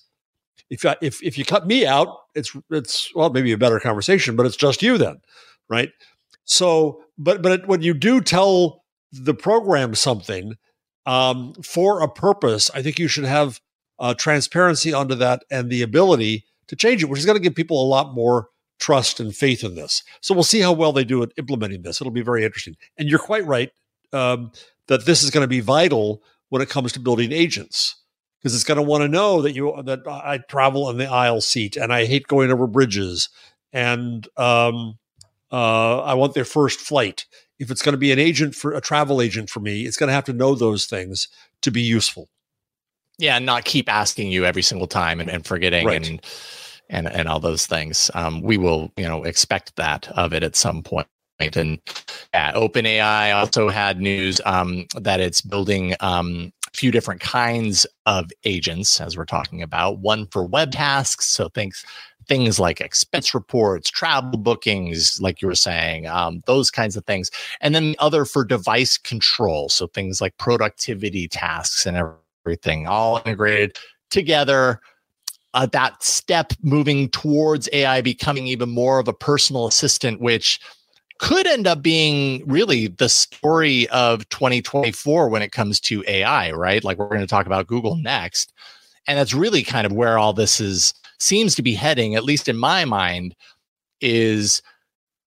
If, 0.71 0.85
I, 0.85 0.95
if, 1.01 1.21
if 1.21 1.37
you 1.37 1.45
cut 1.45 1.67
me 1.67 1.85
out, 1.85 2.07
it's, 2.33 2.55
it's, 2.71 3.13
well, 3.13 3.29
maybe 3.29 3.51
a 3.51 3.57
better 3.57 3.79
conversation, 3.79 4.35
but 4.35 4.45
it's 4.45 4.55
just 4.55 4.81
you 4.81 4.97
then, 4.97 5.21
right? 5.69 5.89
So, 6.45 7.03
but, 7.17 7.43
but 7.43 7.67
when 7.67 7.81
you 7.81 7.93
do 7.93 8.21
tell 8.21 8.83
the 9.11 9.33
program 9.33 9.93
something 9.93 10.55
um, 11.05 11.53
for 11.61 12.01
a 12.01 12.07
purpose, 12.07 12.71
I 12.73 12.81
think 12.81 12.97
you 12.99 13.09
should 13.09 13.25
have 13.25 13.59
uh, 13.99 14.13
transparency 14.13 14.93
onto 14.93 15.15
that 15.15 15.43
and 15.51 15.69
the 15.69 15.81
ability 15.81 16.45
to 16.67 16.75
change 16.77 17.03
it, 17.03 17.07
which 17.07 17.19
is 17.19 17.25
going 17.25 17.37
to 17.37 17.43
give 17.43 17.53
people 17.53 17.83
a 17.83 17.85
lot 17.85 18.15
more 18.15 18.47
trust 18.79 19.19
and 19.19 19.35
faith 19.35 19.63
in 19.63 19.75
this. 19.75 20.03
So 20.21 20.33
we'll 20.33 20.43
see 20.43 20.61
how 20.61 20.71
well 20.71 20.93
they 20.93 21.03
do 21.03 21.21
at 21.21 21.33
implementing 21.37 21.81
this. 21.81 21.99
It'll 22.01 22.11
be 22.11 22.21
very 22.21 22.45
interesting. 22.45 22.77
And 22.97 23.09
you're 23.09 23.19
quite 23.19 23.45
right 23.45 23.71
um, 24.13 24.51
that 24.87 25.05
this 25.05 25.21
is 25.21 25.29
going 25.29 25.43
to 25.43 25.49
be 25.49 25.59
vital 25.59 26.23
when 26.49 26.61
it 26.61 26.69
comes 26.69 26.93
to 26.93 26.99
building 26.99 27.31
agents 27.31 28.00
because 28.41 28.55
it's 28.55 28.63
going 28.63 28.77
to 28.77 28.81
want 28.81 29.03
to 29.03 29.07
know 29.07 29.41
that 29.41 29.53
you 29.53 29.79
that 29.83 30.01
I 30.07 30.39
travel 30.49 30.89
in 30.89 30.97
the 30.97 31.05
aisle 31.07 31.41
seat 31.41 31.77
and 31.77 31.93
I 31.93 32.05
hate 32.05 32.27
going 32.27 32.51
over 32.51 32.65
bridges 32.65 33.29
and 33.71 34.27
um, 34.37 34.97
uh, 35.51 35.99
I 35.99 36.13
want 36.15 36.33
their 36.33 36.45
first 36.45 36.79
flight. 36.79 37.25
If 37.59 37.69
it's 37.69 37.83
going 37.83 37.93
to 37.93 37.99
be 37.99 38.11
an 38.11 38.19
agent 38.19 38.55
for 38.55 38.73
a 38.73 38.81
travel 38.81 39.21
agent 39.21 39.49
for 39.49 39.59
me, 39.59 39.85
it's 39.85 39.97
going 39.97 40.07
to 40.07 40.13
have 40.13 40.25
to 40.25 40.33
know 40.33 40.55
those 40.55 40.85
things 40.85 41.27
to 41.61 41.71
be 41.71 41.81
useful. 41.81 42.29
Yeah, 43.19 43.37
and 43.37 43.45
not 43.45 43.65
keep 43.65 43.87
asking 43.87 44.31
you 44.31 44.45
every 44.45 44.63
single 44.63 44.87
time 44.87 45.19
and, 45.19 45.29
and 45.29 45.45
forgetting 45.45 45.85
Right. 45.85 46.07
and 46.07 46.21
and 46.89 47.07
and 47.07 47.27
all 47.27 47.39
those 47.39 47.67
things. 47.67 48.09
Um, 48.15 48.41
we 48.41 48.57
will, 48.57 48.91
you 48.97 49.07
know, 49.07 49.23
expect 49.23 49.75
that 49.75 50.07
of 50.09 50.33
it 50.33 50.41
at 50.43 50.55
some 50.55 50.81
point. 50.81 51.07
And 51.39 51.79
yeah, 52.33 52.53
OpenAI 52.53 53.35
also 53.35 53.69
had 53.69 53.99
news 53.99 54.39
um, 54.45 54.85
that 54.95 55.19
it's 55.19 55.41
building 55.41 55.95
um, 55.99 56.53
few 56.73 56.91
different 56.91 57.21
kinds 57.21 57.85
of 58.05 58.31
agents, 58.43 59.01
as 59.01 59.17
we're 59.17 59.25
talking 59.25 59.61
about. 59.61 59.99
One 59.99 60.27
for 60.27 60.45
web 60.45 60.71
tasks, 60.71 61.27
so 61.27 61.49
things 61.49 61.85
things 62.27 62.59
like 62.59 62.79
expense 62.79 63.33
reports, 63.33 63.89
travel 63.89 64.37
bookings, 64.37 65.19
like 65.19 65.41
you 65.41 65.47
were 65.47 65.55
saying, 65.55 66.07
um, 66.07 66.41
those 66.45 66.69
kinds 66.69 66.95
of 66.95 67.03
things, 67.05 67.31
and 67.61 67.73
then 67.73 67.91
the 67.91 67.99
other 67.99 68.25
for 68.25 68.45
device 68.45 68.97
control, 68.97 69.69
so 69.69 69.87
things 69.87 70.21
like 70.21 70.37
productivity 70.37 71.27
tasks 71.27 71.85
and 71.85 71.97
everything, 72.45 72.87
all 72.87 73.21
integrated 73.25 73.75
together 74.11 74.79
uh, 75.53 75.65
that 75.67 76.01
step 76.01 76.53
moving 76.61 77.09
towards 77.09 77.67
AI 77.73 78.01
becoming 78.01 78.47
even 78.47 78.69
more 78.69 78.99
of 78.99 79.07
a 79.07 79.13
personal 79.13 79.67
assistant, 79.67 80.21
which 80.21 80.59
could 81.21 81.45
end 81.45 81.67
up 81.67 81.83
being 81.83 82.43
really 82.47 82.87
the 82.87 83.07
story 83.07 83.87
of 83.89 84.27
2024 84.29 85.29
when 85.29 85.43
it 85.43 85.51
comes 85.51 85.79
to 85.79 86.03
AI, 86.07 86.51
right? 86.51 86.83
Like 86.83 86.97
we're 86.97 87.09
going 87.09 87.21
to 87.21 87.27
talk 87.27 87.45
about 87.45 87.67
Google 87.67 87.95
next. 87.95 88.51
And 89.05 89.19
that's 89.19 89.33
really 89.33 89.61
kind 89.61 89.85
of 89.85 89.93
where 89.93 90.17
all 90.17 90.33
this 90.33 90.59
is 90.59 90.95
seems 91.19 91.53
to 91.55 91.61
be 91.61 91.75
heading, 91.75 92.15
at 92.15 92.23
least 92.23 92.47
in 92.47 92.57
my 92.57 92.85
mind, 92.85 93.35
is 94.01 94.63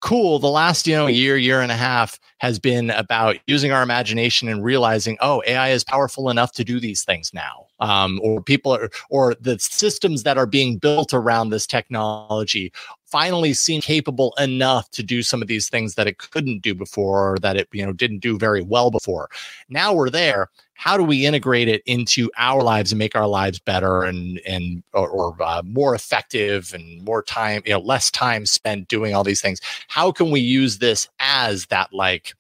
cool. 0.01 0.41
The 0.41 0.49
last, 0.49 0.89
you 0.89 0.97
know, 0.97 1.07
year, 1.07 1.37
year 1.37 1.61
and 1.61 1.71
a 1.71 1.77
half 1.77 2.19
has 2.39 2.59
been 2.59 2.91
about 2.91 3.37
using 3.47 3.71
our 3.71 3.83
imagination 3.83 4.49
and 4.49 4.65
realizing, 4.65 5.17
oh, 5.21 5.45
AI 5.47 5.69
is 5.71 5.85
powerful 5.85 6.29
enough 6.29 6.51
to 6.55 6.65
do 6.65 6.81
these 6.81 7.05
things 7.05 7.33
now. 7.33 7.64
Um, 7.81 8.21
or 8.23 8.41
people 8.41 8.73
are, 8.73 8.89
or 9.11 9.35
the 9.41 9.59
systems 9.59 10.23
that 10.23 10.39
are 10.39 10.47
being 10.47 10.79
built 10.79 11.13
around 11.13 11.51
this 11.51 11.67
technology 11.67 12.73
finally 13.05 13.53
seem 13.53 13.81
capable 13.81 14.33
enough 14.39 14.91
to 14.91 15.03
do 15.03 15.23
some 15.23 15.43
of 15.43 15.49
these 15.49 15.69
things 15.69 15.95
that 15.97 16.07
it 16.07 16.19
couldn't 16.19 16.63
do 16.63 16.75
before 16.75 17.33
or 17.33 17.39
that 17.39 17.57
it, 17.57 17.69
you 17.73 17.85
know, 17.85 17.93
didn't 17.93 18.21
do 18.21 18.39
very 18.39 18.63
well 18.63 18.91
before. 18.91 19.29
Now 19.69 19.93
we're 19.93 20.11
there. 20.11 20.51
How 20.75 20.97
do 20.97 21.05
we 21.05 21.25
integrate 21.25 21.69
it 21.69 21.83
into 21.87 22.31
our 22.37 22.63
lives 22.63 22.93
and 22.93 22.99
make 22.99 23.15
our 23.15 23.29
lives 23.29 23.61
better 23.61 24.03
and 24.03 24.41
and 24.47 24.83
or, 24.93 25.09
or 25.09 25.43
uh, 25.43 25.63
more 25.65 25.95
effective 25.95 26.75
and 26.75 27.03
more 27.05 27.23
time, 27.23 27.63
you 27.65 27.73
know, 27.73 27.79
less 27.79 28.11
time 28.11 28.47
spent 28.47 28.89
doing 28.89 29.15
all 29.15 29.25
these 29.25 29.41
things? 29.41 29.61
How 29.89 30.11
can 30.11 30.31
we 30.31 30.41
use 30.41 30.79
this 30.79 31.09
as 31.21 31.67
that 31.67 31.93
like, 31.93 32.35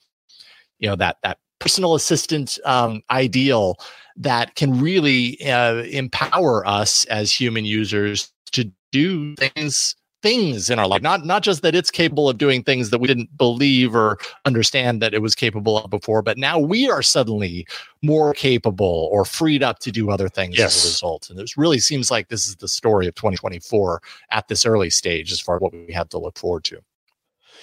you 0.80 0.88
know, 0.88 0.96
that 0.96 1.18
that 1.22 1.38
personal 1.60 1.94
assistant 1.94 2.58
um, 2.64 3.02
ideal 3.10 3.76
that 4.16 4.54
can 4.54 4.80
really 4.80 5.44
uh, 5.50 5.82
empower 5.84 6.66
us 6.66 7.04
as 7.06 7.32
human 7.32 7.64
users 7.64 8.32
to 8.52 8.70
do 8.92 9.34
things 9.36 9.96
things 10.24 10.70
in 10.70 10.78
our 10.78 10.88
life. 10.88 11.02
Not 11.02 11.26
not 11.26 11.42
just 11.42 11.60
that 11.60 11.74
it's 11.74 11.90
capable 11.90 12.30
of 12.30 12.38
doing 12.38 12.62
things 12.62 12.88
that 12.88 12.98
we 12.98 13.06
didn't 13.06 13.36
believe 13.36 13.94
or 13.94 14.16
understand 14.46 15.02
that 15.02 15.12
it 15.12 15.20
was 15.20 15.34
capable 15.34 15.76
of 15.76 15.90
before 15.90 16.22
but 16.22 16.38
now 16.38 16.58
we 16.58 16.88
are 16.88 17.02
suddenly 17.02 17.66
more 18.02 18.32
capable 18.32 19.10
or 19.12 19.26
freed 19.26 19.62
up 19.62 19.80
to 19.80 19.92
do 19.92 20.10
other 20.10 20.30
things 20.30 20.58
as 20.58 20.84
a 20.84 20.88
result. 20.88 21.28
And 21.28 21.38
it 21.38 21.54
really 21.58 21.78
seems 21.78 22.10
like 22.10 22.28
this 22.28 22.46
is 22.46 22.56
the 22.56 22.68
story 22.68 23.06
of 23.06 23.14
2024 23.16 24.00
at 24.30 24.48
this 24.48 24.64
early 24.64 24.88
stage 24.88 25.30
as 25.30 25.40
far 25.40 25.56
as 25.56 25.60
what 25.60 25.74
we 25.74 25.92
have 25.92 26.08
to 26.08 26.18
look 26.18 26.38
forward 26.38 26.64
to. 26.64 26.80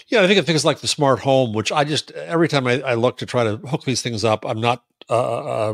Yeah, 0.08 0.22
I 0.22 0.28
think 0.28 0.40
of 0.40 0.46
things 0.46 0.64
like 0.64 0.82
the 0.82 0.88
smart 0.88 1.20
home, 1.20 1.54
which 1.54 1.72
I 1.72 1.84
just 1.84 2.12
every 2.12 2.48
time 2.48 2.68
I, 2.68 2.82
I 2.82 2.94
look 2.94 3.18
to 3.18 3.26
try 3.26 3.44
to 3.44 3.58
hook 3.58 3.86
these 3.86 4.04
things 4.04 4.24
up, 4.24 4.46
I'm 4.46 4.62
not 4.62 4.84
uh, 5.10 5.14
uh, 5.14 5.74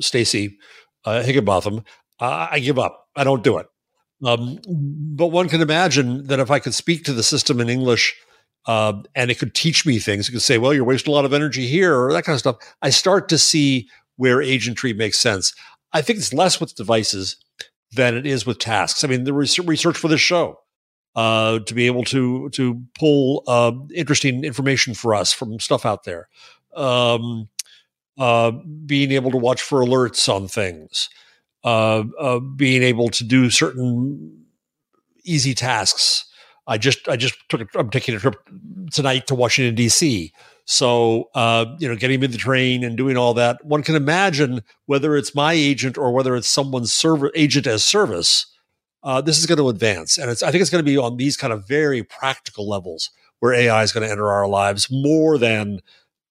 Stacy 0.00 0.58
uh, 1.04 1.22
Higginbotham. 1.22 1.84
Uh, 2.20 2.48
I 2.50 2.58
give 2.60 2.78
up. 2.78 3.08
I 3.16 3.24
don't 3.24 3.44
do 3.44 3.58
it. 3.58 3.66
Um, 4.24 4.58
but 4.66 5.28
one 5.28 5.48
can 5.48 5.60
imagine 5.60 6.26
that 6.28 6.40
if 6.40 6.50
I 6.50 6.58
could 6.58 6.74
speak 6.74 7.04
to 7.04 7.12
the 7.12 7.22
system 7.22 7.60
in 7.60 7.68
English 7.68 8.14
uh, 8.66 8.94
and 9.14 9.30
it 9.30 9.38
could 9.38 9.54
teach 9.54 9.84
me 9.84 9.98
things, 9.98 10.28
it 10.28 10.32
could 10.32 10.42
say, 10.42 10.56
"Well, 10.56 10.72
you're 10.72 10.84
wasting 10.84 11.12
a 11.12 11.14
lot 11.14 11.26
of 11.26 11.34
energy 11.34 11.66
here," 11.66 11.98
or 12.00 12.12
that 12.12 12.24
kind 12.24 12.34
of 12.34 12.40
stuff. 12.40 12.56
I 12.80 12.90
start 12.90 13.28
to 13.28 13.38
see 13.38 13.88
where 14.16 14.38
agentry 14.38 14.96
makes 14.96 15.18
sense. 15.18 15.52
I 15.92 16.00
think 16.00 16.18
it's 16.18 16.32
less 16.32 16.60
with 16.60 16.74
devices 16.74 17.36
than 17.92 18.16
it 18.16 18.26
is 18.26 18.46
with 18.46 18.58
tasks. 18.58 19.04
I 19.04 19.08
mean, 19.08 19.24
the 19.24 19.32
res- 19.32 19.58
research 19.58 19.96
for 19.96 20.08
this 20.08 20.20
show 20.20 20.60
uh, 21.14 21.58
to 21.60 21.74
be 21.74 21.86
able 21.86 22.04
to 22.04 22.48
to 22.50 22.82
pull 22.98 23.44
uh, 23.46 23.72
interesting 23.94 24.44
information 24.44 24.94
for 24.94 25.14
us 25.14 25.32
from 25.32 25.60
stuff 25.60 25.84
out 25.84 26.04
there. 26.04 26.28
Um, 26.74 27.48
uh, 28.18 28.52
being 28.86 29.12
able 29.12 29.30
to 29.30 29.36
watch 29.36 29.62
for 29.62 29.80
alerts 29.80 30.32
on 30.32 30.48
things, 30.48 31.08
uh, 31.64 32.04
uh, 32.18 32.38
being 32.40 32.82
able 32.82 33.08
to 33.10 33.24
do 33.24 33.50
certain 33.50 34.44
easy 35.24 35.54
tasks. 35.54 36.24
I 36.66 36.78
just 36.78 37.08
I 37.08 37.16
just 37.16 37.36
took 37.48 37.60
a, 37.60 37.78
I'm 37.78 37.90
taking 37.90 38.14
a 38.14 38.18
trip 38.18 38.36
tonight 38.92 39.26
to 39.26 39.34
Washington 39.34 39.74
D.C. 39.74 40.32
So 40.64 41.28
uh, 41.34 41.66
you 41.78 41.88
know, 41.88 41.96
getting 41.96 42.22
in 42.22 42.30
the 42.30 42.38
train 42.38 42.84
and 42.84 42.96
doing 42.96 43.16
all 43.16 43.34
that, 43.34 43.62
one 43.64 43.82
can 43.82 43.96
imagine 43.96 44.62
whether 44.86 45.16
it's 45.16 45.34
my 45.34 45.52
agent 45.52 45.98
or 45.98 46.12
whether 46.12 46.34
it's 46.36 46.48
someone's 46.48 46.94
server 46.94 47.30
agent 47.34 47.66
as 47.66 47.84
service 47.84 48.46
uh, 49.04 49.20
this 49.20 49.38
is 49.38 49.44
going 49.44 49.58
to 49.58 49.68
advance, 49.68 50.16
and 50.16 50.30
I 50.30 50.34
think 50.34 50.62
it's 50.62 50.70
going 50.70 50.82
to 50.82 50.90
be 50.90 50.96
on 50.96 51.18
these 51.18 51.36
kind 51.36 51.52
of 51.52 51.68
very 51.68 52.02
practical 52.02 52.66
levels 52.66 53.10
where 53.38 53.52
AI 53.52 53.82
is 53.82 53.92
going 53.92 54.06
to 54.06 54.10
enter 54.10 54.32
our 54.32 54.48
lives 54.48 54.88
more 54.90 55.36
than 55.36 55.80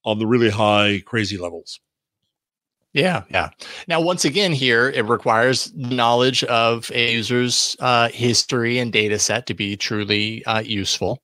on 0.05 0.19
the 0.19 0.27
really 0.27 0.49
high 0.49 1.01
crazy 1.05 1.37
levels. 1.37 1.79
Yeah, 2.93 3.23
yeah. 3.31 3.49
Now, 3.87 4.01
once 4.01 4.23
again, 4.23 4.51
here 4.51 4.89
it 4.89 5.05
requires 5.05 5.73
knowledge 5.73 6.43
of 6.43 6.91
a 6.93 7.13
user's 7.13 7.75
uh, 7.79 8.09
history 8.09 8.77
and 8.77 8.93
data 8.93 9.17
set 9.17 9.47
to 9.47 9.55
be 9.55 9.75
truly 9.75 10.45
uh, 10.45 10.59
useful. 10.59 11.23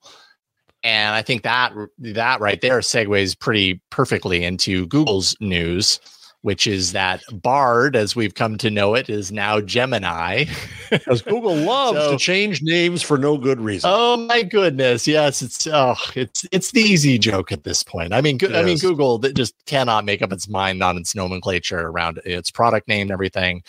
And 0.83 1.13
I 1.13 1.21
think 1.21 1.43
that 1.43 1.73
that 1.99 2.39
right 2.39 2.59
there 2.61 2.79
segues 2.79 3.37
pretty 3.37 3.81
perfectly 3.91 4.43
into 4.43 4.87
Google's 4.87 5.35
news 5.39 5.99
which 6.41 6.67
is 6.67 6.93
that 6.93 7.21
Bard, 7.31 7.95
as 7.95 8.15
we've 8.15 8.33
come 8.33 8.57
to 8.59 8.69
know 8.69 8.95
it, 8.95 9.09
is 9.09 9.31
now 9.31 9.59
Gemini. 9.59 10.45
Because 10.89 11.21
Google 11.21 11.55
loves 11.55 11.99
so, 11.99 12.11
to 12.13 12.17
change 12.17 12.63
names 12.63 13.03
for 13.03 13.19
no 13.19 13.37
good 13.37 13.61
reason. 13.61 13.91
Oh 13.93 14.17
my 14.17 14.41
goodness! 14.41 15.07
Yes, 15.07 15.43
it's 15.43 15.67
oh, 15.67 15.93
it's 16.15 16.47
it's 16.51 16.71
the 16.71 16.81
easy 16.81 17.19
joke 17.19 17.51
at 17.51 17.63
this 17.63 17.83
point. 17.83 18.11
I 18.11 18.21
mean, 18.21 18.39
go, 18.39 18.47
I 18.47 18.63
mean, 18.63 18.79
Google 18.79 19.19
that 19.19 19.35
just 19.35 19.53
cannot 19.67 20.03
make 20.03 20.23
up 20.23 20.33
its 20.33 20.49
mind 20.49 20.81
on 20.81 20.97
its 20.97 21.13
nomenclature 21.13 21.79
around 21.79 22.19
its 22.25 22.49
product 22.49 22.87
name 22.87 23.03
and 23.03 23.11
everything. 23.11 23.61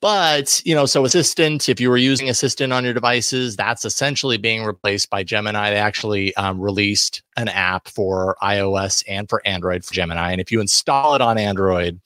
But, 0.00 0.62
you 0.64 0.76
know, 0.76 0.86
so 0.86 1.04
Assistant, 1.04 1.68
if 1.68 1.80
you 1.80 1.90
were 1.90 1.96
using 1.96 2.28
Assistant 2.30 2.72
on 2.72 2.84
your 2.84 2.94
devices, 2.94 3.56
that's 3.56 3.84
essentially 3.84 4.36
being 4.36 4.64
replaced 4.64 5.10
by 5.10 5.24
Gemini. 5.24 5.70
They 5.70 5.76
actually 5.76 6.34
um, 6.36 6.60
released 6.60 7.22
an 7.36 7.48
app 7.48 7.88
for 7.88 8.36
iOS 8.40 9.02
and 9.08 9.28
for 9.28 9.44
Android 9.44 9.84
for 9.84 9.94
Gemini. 9.94 10.30
And 10.30 10.40
if 10.40 10.52
you 10.52 10.60
install 10.60 11.16
it 11.16 11.20
on 11.20 11.36
Android, 11.36 12.00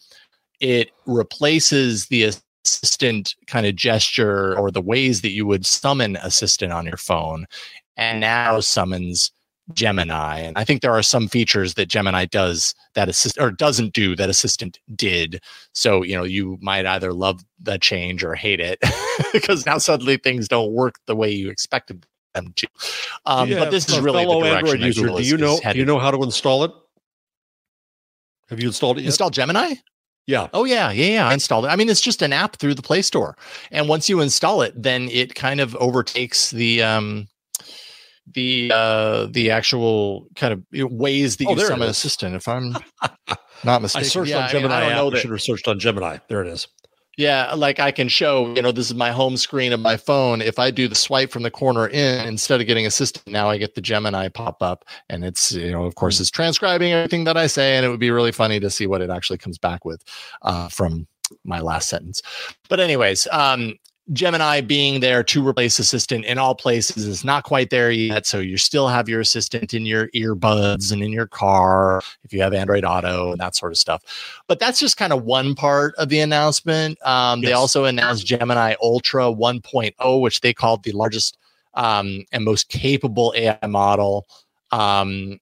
it 0.58 0.90
replaces 1.04 2.06
the 2.06 2.32
assistant 2.64 3.34
kind 3.46 3.66
of 3.66 3.76
gesture 3.76 4.58
or 4.58 4.70
the 4.70 4.80
ways 4.80 5.20
that 5.20 5.32
you 5.32 5.44
would 5.46 5.66
summon 5.66 6.16
assistant 6.16 6.72
on 6.72 6.86
your 6.86 6.96
phone 6.96 7.46
and 7.96 8.20
now 8.20 8.60
summons 8.60 9.32
Gemini. 9.74 10.40
And 10.40 10.56
I 10.56 10.64
think 10.64 10.82
there 10.82 10.92
are 10.92 11.02
some 11.02 11.28
features 11.28 11.74
that 11.74 11.86
Gemini 11.86 12.24
does 12.26 12.74
that 12.94 13.08
assist 13.08 13.38
or 13.38 13.50
doesn't 13.50 13.92
do 13.92 14.16
that 14.16 14.30
Assistant 14.30 14.78
did. 14.94 15.40
So, 15.72 16.02
you 16.02 16.16
know, 16.16 16.24
you 16.24 16.58
might 16.60 16.86
either 16.86 17.12
love 17.12 17.42
the 17.58 17.78
change 17.78 18.24
or 18.24 18.34
hate 18.34 18.60
it 18.60 18.78
because 19.32 19.66
now 19.66 19.78
suddenly 19.78 20.16
things 20.16 20.48
don't 20.48 20.72
work 20.72 20.96
the 21.06 21.16
way 21.16 21.30
you 21.30 21.50
expected 21.50 22.06
them 22.34 22.52
to. 22.56 22.68
Um, 23.26 23.48
yeah, 23.48 23.58
but 23.58 23.70
this 23.70 23.88
is 23.88 24.00
really 24.00 24.24
the 24.24 24.40
direction 24.40 24.82
Android 24.82 24.86
user. 24.86 25.06
Do 25.08 25.22
you 25.22 25.36
know? 25.36 25.60
Do 25.60 25.78
you 25.78 25.84
know 25.84 25.98
how 25.98 26.10
to 26.10 26.22
install 26.22 26.64
it? 26.64 26.72
Have 28.48 28.60
you 28.60 28.68
installed 28.68 28.98
it? 28.98 29.02
Yet? 29.02 29.08
Install 29.08 29.30
Gemini? 29.30 29.74
Yeah. 30.26 30.48
Oh 30.52 30.64
yeah, 30.64 30.90
yeah, 30.90 31.06
yeah. 31.06 31.28
I 31.28 31.34
installed 31.34 31.64
it. 31.64 31.68
I 31.68 31.76
mean, 31.76 31.88
it's 31.88 32.00
just 32.00 32.22
an 32.22 32.32
app 32.32 32.56
through 32.56 32.74
the 32.74 32.82
Play 32.82 33.02
Store, 33.02 33.36
and 33.70 33.88
once 33.88 34.08
you 34.08 34.20
install 34.20 34.62
it, 34.62 34.80
then 34.80 35.08
it 35.10 35.34
kind 35.34 35.60
of 35.60 35.74
overtakes 35.76 36.50
the 36.50 36.82
um 36.82 37.28
the 38.32 38.70
uh 38.72 39.26
the 39.30 39.50
actual 39.50 40.28
kind 40.36 40.52
of 40.52 40.62
ways 40.92 41.36
that 41.36 41.46
oh, 41.48 41.54
you 41.54 41.60
summon 41.60 41.88
assistant 41.88 42.34
if 42.34 42.46
i'm 42.46 42.76
not 43.64 43.82
mistaken. 43.82 44.04
i 44.04 44.08
searched 44.08 44.30
yeah, 44.30 44.44
on 44.44 44.50
gemini 44.50 44.74
I, 44.74 44.80
mean, 44.80 44.92
I 44.92 44.94
don't 44.94 45.04
know 45.04 45.10
that, 45.10 45.20
should 45.20 45.30
have 45.30 45.42
searched 45.42 45.68
on 45.68 45.78
gemini. 45.78 46.18
There 46.28 46.42
it 46.42 46.48
is. 46.48 46.68
Yeah 47.18 47.52
like 47.54 47.78
i 47.78 47.90
can 47.90 48.08
show 48.08 48.54
you 48.54 48.62
know 48.62 48.72
this 48.72 48.86
is 48.86 48.94
my 48.94 49.10
home 49.10 49.36
screen 49.36 49.72
of 49.72 49.80
my 49.80 49.96
phone. 49.96 50.40
If 50.40 50.58
i 50.58 50.70
do 50.70 50.88
the 50.88 50.94
swipe 50.94 51.30
from 51.30 51.42
the 51.42 51.50
corner 51.50 51.88
in 51.88 52.26
instead 52.26 52.60
of 52.60 52.66
getting 52.66 52.86
assistant 52.86 53.26
now 53.26 53.50
i 53.50 53.58
get 53.58 53.74
the 53.74 53.80
gemini 53.82 54.28
pop 54.28 54.62
up 54.62 54.84
and 55.10 55.24
it's 55.24 55.52
you 55.52 55.72
know 55.72 55.84
of 55.84 55.94
course 55.96 56.18
hmm. 56.18 56.22
it's 56.22 56.30
transcribing 56.30 56.92
everything 56.92 57.24
that 57.24 57.36
i 57.36 57.46
say 57.46 57.76
and 57.76 57.84
it 57.84 57.90
would 57.90 58.00
be 58.00 58.10
really 58.10 58.32
funny 58.32 58.60
to 58.60 58.70
see 58.70 58.86
what 58.86 59.02
it 59.02 59.10
actually 59.10 59.38
comes 59.38 59.58
back 59.58 59.84
with 59.84 60.02
uh, 60.42 60.68
from 60.68 61.06
my 61.44 61.60
last 61.60 61.88
sentence. 61.88 62.22
But 62.68 62.80
anyways, 62.80 63.26
um, 63.30 63.74
Gemini 64.12 64.60
being 64.60 65.00
there 65.00 65.22
to 65.24 65.46
replace 65.46 65.78
Assistant 65.78 66.24
in 66.24 66.36
all 66.36 66.54
places 66.54 67.06
is 67.06 67.24
not 67.24 67.44
quite 67.44 67.70
there 67.70 67.90
yet. 67.90 68.26
So 68.26 68.40
you 68.40 68.56
still 68.56 68.88
have 68.88 69.08
your 69.08 69.20
Assistant 69.20 69.72
in 69.72 69.86
your 69.86 70.08
earbuds 70.08 70.92
and 70.92 71.02
in 71.02 71.12
your 71.12 71.26
car 71.26 72.02
if 72.24 72.32
you 72.32 72.42
have 72.42 72.52
Android 72.52 72.84
Auto 72.84 73.32
and 73.32 73.40
that 73.40 73.54
sort 73.54 73.72
of 73.72 73.78
stuff. 73.78 74.02
But 74.48 74.58
that's 74.58 74.78
just 74.78 74.96
kind 74.96 75.12
of 75.12 75.24
one 75.24 75.54
part 75.54 75.94
of 75.96 76.08
the 76.08 76.20
announcement. 76.20 76.98
Um, 77.06 77.40
yes. 77.40 77.48
They 77.48 77.52
also 77.52 77.84
announced 77.84 78.26
Gemini 78.26 78.74
Ultra 78.82 79.24
1.0, 79.24 80.20
which 80.20 80.40
they 80.40 80.52
called 80.52 80.82
the 80.82 80.92
largest 80.92 81.38
um, 81.74 82.24
and 82.32 82.44
most 82.44 82.68
capable 82.68 83.32
AI 83.36 83.66
model. 83.66 84.26
Um, 84.70 85.38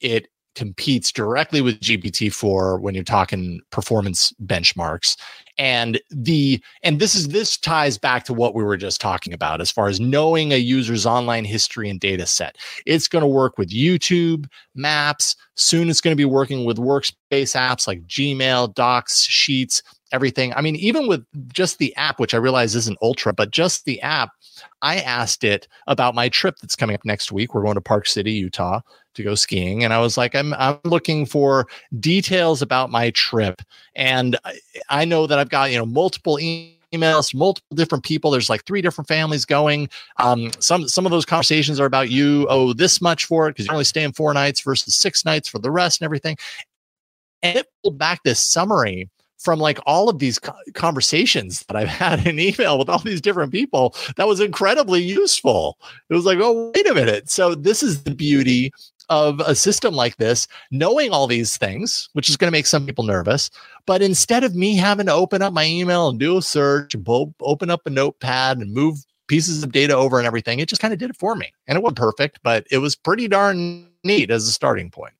it 0.00 0.28
competes 0.60 1.10
directly 1.10 1.62
with 1.62 1.80
GPT-4 1.80 2.82
when 2.82 2.94
you're 2.94 3.02
talking 3.02 3.62
performance 3.70 4.30
benchmarks. 4.44 5.16
And 5.56 5.98
the 6.10 6.62
and 6.82 7.00
this 7.00 7.14
is 7.14 7.28
this 7.28 7.56
ties 7.56 7.96
back 7.96 8.24
to 8.24 8.34
what 8.34 8.54
we 8.54 8.62
were 8.62 8.76
just 8.76 9.00
talking 9.00 9.32
about 9.32 9.62
as 9.62 9.70
far 9.70 9.88
as 9.88 10.00
knowing 10.00 10.52
a 10.52 10.56
user's 10.56 11.06
online 11.06 11.46
history 11.46 11.88
and 11.88 11.98
data 11.98 12.26
set. 12.26 12.58
It's 12.84 13.08
going 13.08 13.22
to 13.22 13.26
work 13.26 13.56
with 13.56 13.70
YouTube, 13.70 14.48
Maps, 14.74 15.34
soon 15.54 15.88
it's 15.88 16.02
going 16.02 16.12
to 16.12 16.20
be 16.20 16.26
working 16.26 16.66
with 16.66 16.76
workspace 16.76 17.56
apps 17.56 17.86
like 17.86 18.06
Gmail, 18.06 18.74
Docs, 18.74 19.22
Sheets, 19.22 19.82
everything. 20.12 20.52
I 20.54 20.60
mean, 20.60 20.76
even 20.76 21.06
with 21.06 21.24
just 21.52 21.78
the 21.78 21.94
app, 21.96 22.18
which 22.18 22.34
I 22.34 22.38
realize 22.38 22.74
isn't 22.74 22.98
ultra, 23.02 23.32
but 23.32 23.50
just 23.50 23.84
the 23.84 24.00
app, 24.00 24.30
I 24.82 24.98
asked 24.98 25.44
it 25.44 25.68
about 25.86 26.14
my 26.14 26.28
trip 26.28 26.56
that's 26.60 26.76
coming 26.76 26.94
up 26.94 27.04
next 27.04 27.32
week. 27.32 27.54
We're 27.54 27.62
going 27.62 27.74
to 27.74 27.80
Park 27.80 28.06
City, 28.06 28.32
Utah 28.32 28.80
to 29.14 29.22
go 29.22 29.34
skiing. 29.34 29.84
And 29.84 29.92
I 29.92 30.00
was 30.00 30.16
like, 30.16 30.34
I'm, 30.34 30.54
I'm 30.54 30.78
looking 30.84 31.26
for 31.26 31.66
details 31.98 32.62
about 32.62 32.90
my 32.90 33.10
trip. 33.10 33.62
And 33.94 34.38
I, 34.44 34.58
I 34.88 35.04
know 35.04 35.26
that 35.26 35.38
I've 35.38 35.48
got, 35.48 35.70
you 35.70 35.78
know, 35.78 35.86
multiple 35.86 36.38
emails 36.92 37.32
multiple 37.34 37.76
different 37.76 38.02
people 38.04 38.32
there's 38.32 38.50
like 38.50 38.64
three 38.64 38.82
different 38.82 39.06
families 39.06 39.44
going 39.44 39.88
um, 40.16 40.50
some 40.58 40.88
some 40.88 41.06
of 41.06 41.12
those 41.12 41.24
conversations 41.24 41.78
are 41.78 41.84
about 41.84 42.10
you 42.10 42.48
owe 42.48 42.72
this 42.72 43.00
much 43.00 43.26
for 43.26 43.46
it 43.46 43.52
because 43.52 43.66
you're 43.66 43.74
only 43.74 43.84
staying 43.84 44.12
four 44.12 44.34
nights 44.34 44.60
versus 44.60 44.96
six 44.96 45.24
nights 45.24 45.48
for 45.48 45.60
the 45.60 45.70
rest 45.70 46.00
and 46.00 46.04
everything 46.04 46.36
and 47.42 47.58
it 47.58 47.68
pulled 47.82 47.98
back 47.98 48.20
this 48.24 48.40
summary 48.40 49.08
from 49.40 49.58
like 49.58 49.80
all 49.86 50.08
of 50.08 50.18
these 50.18 50.38
conversations 50.74 51.64
that 51.66 51.76
I've 51.76 51.88
had 52.02 52.26
in 52.26 52.38
email 52.38 52.78
with 52.78 52.88
all 52.88 52.98
these 52.98 53.20
different 53.20 53.52
people 53.52 53.94
that 54.16 54.28
was 54.28 54.40
incredibly 54.40 55.02
useful. 55.02 55.78
It 56.08 56.14
was 56.14 56.26
like, 56.26 56.38
oh, 56.40 56.70
wait 56.74 56.88
a 56.88 56.94
minute. 56.94 57.30
So, 57.30 57.54
this 57.54 57.82
is 57.82 58.04
the 58.04 58.14
beauty 58.14 58.72
of 59.08 59.40
a 59.40 59.56
system 59.56 59.92
like 59.92 60.16
this, 60.16 60.46
knowing 60.70 61.10
all 61.10 61.26
these 61.26 61.56
things, 61.56 62.08
which 62.12 62.28
is 62.28 62.36
going 62.36 62.46
to 62.46 62.56
make 62.56 62.66
some 62.66 62.86
people 62.86 63.02
nervous. 63.02 63.50
But 63.84 64.02
instead 64.02 64.44
of 64.44 64.54
me 64.54 64.76
having 64.76 65.06
to 65.06 65.12
open 65.12 65.42
up 65.42 65.52
my 65.52 65.66
email 65.66 66.08
and 66.08 66.18
do 66.18 66.38
a 66.38 66.42
search, 66.42 66.94
open 67.40 67.70
up 67.70 67.86
a 67.86 67.90
notepad 67.90 68.58
and 68.58 68.72
move 68.72 69.04
pieces 69.26 69.64
of 69.64 69.72
data 69.72 69.96
over 69.96 70.18
and 70.18 70.26
everything, 70.28 70.60
it 70.60 70.68
just 70.68 70.80
kind 70.80 70.94
of 70.94 71.00
did 71.00 71.10
it 71.10 71.16
for 71.16 71.34
me. 71.34 71.52
And 71.66 71.76
it 71.76 71.82
wasn't 71.82 71.98
perfect, 71.98 72.38
but 72.44 72.66
it 72.70 72.78
was 72.78 72.94
pretty 72.94 73.26
darn 73.26 73.88
neat 74.04 74.30
as 74.30 74.46
a 74.46 74.52
starting 74.52 74.90
point. 74.90 75.14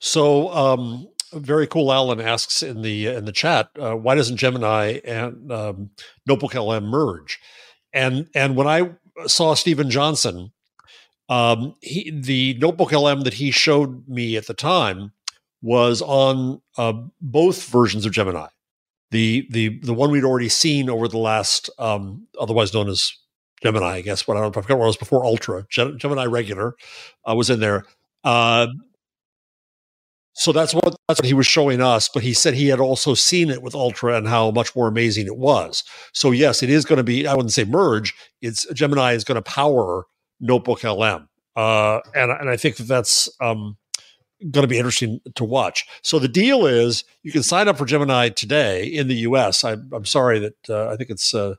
So, 0.00 0.52
um, 0.52 1.08
very 1.32 1.66
cool. 1.66 1.92
Alan 1.92 2.20
asks 2.20 2.62
in 2.62 2.82
the 2.82 3.06
in 3.06 3.24
the 3.24 3.32
chat, 3.32 3.70
uh, 3.78 3.94
why 3.94 4.14
doesn't 4.14 4.36
Gemini 4.36 5.00
and 5.04 5.50
um, 5.52 5.90
Notebook 6.26 6.54
LM 6.54 6.84
merge? 6.84 7.38
And 7.92 8.28
and 8.34 8.56
when 8.56 8.66
I 8.66 8.90
saw 9.26 9.54
Steven 9.54 9.90
Johnson, 9.90 10.52
um, 11.28 11.74
he, 11.80 12.10
the 12.10 12.54
Notebook 12.54 12.92
LM 12.92 13.22
that 13.22 13.34
he 13.34 13.50
showed 13.50 14.08
me 14.08 14.36
at 14.36 14.46
the 14.46 14.54
time 14.54 15.12
was 15.62 16.02
on 16.02 16.60
uh, 16.78 16.94
both 17.20 17.68
versions 17.68 18.06
of 18.06 18.12
Gemini. 18.12 18.48
The 19.10 19.46
the 19.50 19.80
the 19.80 19.94
one 19.94 20.10
we'd 20.10 20.24
already 20.24 20.48
seen 20.48 20.88
over 20.88 21.08
the 21.08 21.18
last, 21.18 21.70
um, 21.78 22.26
otherwise 22.38 22.72
known 22.72 22.88
as 22.88 23.12
Gemini, 23.62 23.96
I 23.96 24.00
guess. 24.00 24.26
What 24.26 24.36
I 24.36 24.40
don't 24.40 24.54
know, 24.54 24.60
I 24.60 24.62
forgot 24.62 24.78
what 24.78 24.84
it 24.84 24.88
was 24.88 24.96
before 24.96 25.24
Ultra. 25.24 25.66
Gemini 25.68 26.24
regular 26.26 26.76
uh, 27.28 27.34
was 27.34 27.50
in 27.50 27.60
there. 27.60 27.84
Uh, 28.24 28.68
so 30.32 30.52
that's 30.52 30.72
what 30.72 30.96
that's 31.08 31.20
what 31.20 31.26
he 31.26 31.34
was 31.34 31.46
showing 31.46 31.80
us. 31.80 32.08
But 32.12 32.22
he 32.22 32.32
said 32.32 32.54
he 32.54 32.68
had 32.68 32.80
also 32.80 33.14
seen 33.14 33.50
it 33.50 33.62
with 33.62 33.74
Ultra 33.74 34.16
and 34.16 34.28
how 34.28 34.50
much 34.50 34.74
more 34.76 34.88
amazing 34.88 35.26
it 35.26 35.36
was. 35.36 35.82
So 36.12 36.30
yes, 36.30 36.62
it 36.62 36.70
is 36.70 36.84
going 36.84 36.98
to 36.98 37.04
be. 37.04 37.26
I 37.26 37.34
wouldn't 37.34 37.52
say 37.52 37.64
merge. 37.64 38.14
It's 38.40 38.66
Gemini 38.72 39.12
is 39.12 39.24
going 39.24 39.36
to 39.36 39.42
power 39.42 40.04
Notebook 40.40 40.84
LM, 40.84 41.28
uh, 41.56 42.00
and 42.14 42.30
and 42.30 42.48
I 42.48 42.56
think 42.56 42.76
that 42.76 42.86
that's 42.86 43.28
um, 43.40 43.76
going 44.40 44.62
to 44.62 44.68
be 44.68 44.78
interesting 44.78 45.20
to 45.34 45.44
watch. 45.44 45.84
So 46.02 46.18
the 46.18 46.28
deal 46.28 46.66
is 46.66 47.04
you 47.22 47.32
can 47.32 47.42
sign 47.42 47.68
up 47.68 47.76
for 47.76 47.84
Gemini 47.84 48.28
today 48.28 48.84
in 48.84 49.08
the 49.08 49.16
U.S. 49.16 49.64
I, 49.64 49.72
am 49.72 50.04
sorry 50.04 50.38
that 50.38 50.70
uh, 50.70 50.88
I 50.90 50.96
think 50.96 51.10
it's 51.10 51.34
uh, 51.34 51.56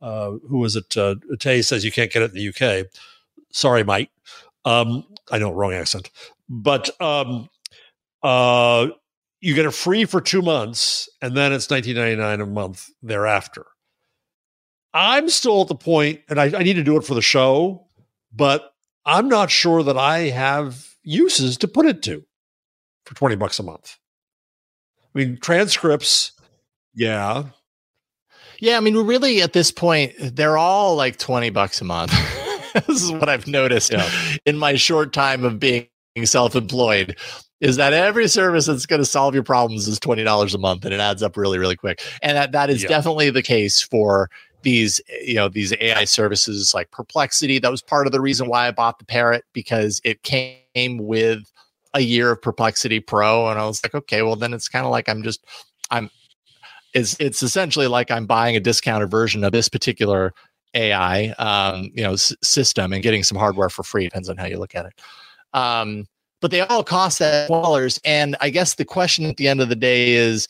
uh, 0.00 0.32
who 0.48 0.58
was 0.58 0.76
it? 0.76 0.96
Uh, 0.96 1.16
Tay 1.38 1.62
says 1.62 1.84
you 1.84 1.92
can't 1.92 2.10
get 2.10 2.22
it 2.22 2.30
in 2.30 2.36
the 2.36 2.42
U.K. 2.42 2.86
Sorry, 3.52 3.84
Mike. 3.84 4.10
Um, 4.64 5.04
I 5.30 5.38
know 5.38 5.52
wrong 5.52 5.74
accent, 5.74 6.10
but 6.48 6.90
um, 7.00 7.48
uh, 8.24 8.88
you 9.40 9.54
get 9.54 9.66
it 9.66 9.70
free 9.72 10.06
for 10.06 10.20
two 10.20 10.42
months, 10.42 11.08
and 11.22 11.36
then 11.36 11.52
it's 11.52 11.70
nineteen 11.70 11.94
ninety 11.94 12.16
nine 12.16 12.40
a 12.40 12.46
month 12.46 12.88
thereafter. 13.02 13.66
I'm 14.94 15.28
still 15.28 15.62
at 15.62 15.68
the 15.68 15.74
point, 15.74 16.20
and 16.28 16.40
I, 16.40 16.46
I 16.58 16.62
need 16.62 16.74
to 16.74 16.84
do 16.84 16.96
it 16.96 17.04
for 17.04 17.14
the 17.14 17.22
show, 17.22 17.88
but 18.32 18.72
I'm 19.04 19.28
not 19.28 19.50
sure 19.50 19.82
that 19.82 19.98
I 19.98 20.30
have 20.30 20.94
uses 21.02 21.58
to 21.58 21.68
put 21.68 21.84
it 21.84 22.02
to 22.04 22.24
for 23.04 23.14
20 23.14 23.34
bucks 23.34 23.58
a 23.58 23.64
month. 23.64 23.96
I 25.14 25.18
mean, 25.18 25.38
transcripts, 25.40 26.32
yeah. 26.94 27.44
Yeah, 28.60 28.76
I 28.76 28.80
mean, 28.80 28.96
really 28.96 29.42
at 29.42 29.52
this 29.52 29.72
point, 29.72 30.14
they're 30.18 30.56
all 30.56 30.94
like 30.94 31.18
20 31.18 31.50
bucks 31.50 31.80
a 31.80 31.84
month. 31.84 32.12
this 32.86 33.02
is 33.02 33.10
what 33.10 33.28
I've 33.28 33.46
noticed 33.46 33.92
yeah. 33.92 34.08
in 34.46 34.56
my 34.56 34.76
short 34.76 35.12
time 35.12 35.44
of 35.44 35.58
being 35.58 35.88
self 36.24 36.54
employed 36.54 37.16
is 37.64 37.76
that 37.76 37.92
every 37.92 38.28
service 38.28 38.66
that's 38.66 38.86
going 38.86 39.00
to 39.00 39.06
solve 39.06 39.34
your 39.34 39.42
problems 39.42 39.88
is 39.88 39.98
$20 39.98 40.54
a 40.54 40.58
month 40.58 40.84
and 40.84 40.94
it 40.94 41.00
adds 41.00 41.22
up 41.22 41.36
really 41.36 41.58
really 41.58 41.76
quick 41.76 42.02
and 42.22 42.36
that, 42.36 42.52
that 42.52 42.70
is 42.70 42.82
yeah. 42.82 42.88
definitely 42.88 43.30
the 43.30 43.42
case 43.42 43.82
for 43.82 44.30
these 44.62 45.00
you 45.22 45.34
know 45.34 45.48
these 45.48 45.74
ai 45.80 46.04
services 46.04 46.72
like 46.72 46.90
perplexity 46.90 47.58
that 47.58 47.70
was 47.70 47.82
part 47.82 48.06
of 48.06 48.12
the 48.12 48.20
reason 48.20 48.48
why 48.48 48.66
i 48.66 48.70
bought 48.70 48.98
the 48.98 49.04
rabbit 49.14 49.44
because 49.52 50.00
it 50.04 50.22
came 50.22 50.98
with 50.98 51.50
a 51.94 52.00
year 52.00 52.32
of 52.32 52.42
Perplexity 52.42 53.00
Pro, 53.00 53.48
and 53.48 53.58
I 53.58 53.64
was 53.66 53.82
like, 53.82 53.94
okay, 53.94 54.22
well 54.22 54.36
then 54.36 54.52
it's 54.52 54.68
kind 54.68 54.84
of 54.84 54.90
like 54.90 55.08
I'm 55.08 55.22
just 55.22 55.44
I'm 55.90 56.10
it's 56.92 57.16
it's 57.18 57.42
essentially 57.42 57.86
like 57.86 58.10
I'm 58.10 58.26
buying 58.26 58.56
a 58.56 58.60
discounted 58.60 59.10
version 59.10 59.42
of 59.44 59.52
this 59.52 59.68
particular 59.68 60.34
AI, 60.74 61.28
um, 61.38 61.90
you 61.94 62.02
know, 62.02 62.14
s- 62.14 62.34
system 62.42 62.92
and 62.92 63.02
getting 63.02 63.22
some 63.22 63.38
hardware 63.38 63.70
for 63.70 63.84
free. 63.84 64.04
Depends 64.04 64.28
on 64.28 64.36
how 64.36 64.46
you 64.46 64.58
look 64.58 64.74
at 64.74 64.86
it. 64.86 64.92
Um, 65.52 66.06
but 66.44 66.50
they 66.50 66.60
all 66.60 66.84
cost 66.84 67.20
that 67.20 67.48
dollars. 67.48 67.98
And 68.04 68.36
I 68.38 68.50
guess 68.50 68.74
the 68.74 68.84
question 68.84 69.24
at 69.24 69.38
the 69.38 69.48
end 69.48 69.62
of 69.62 69.70
the 69.70 69.74
day 69.74 70.12
is, 70.12 70.46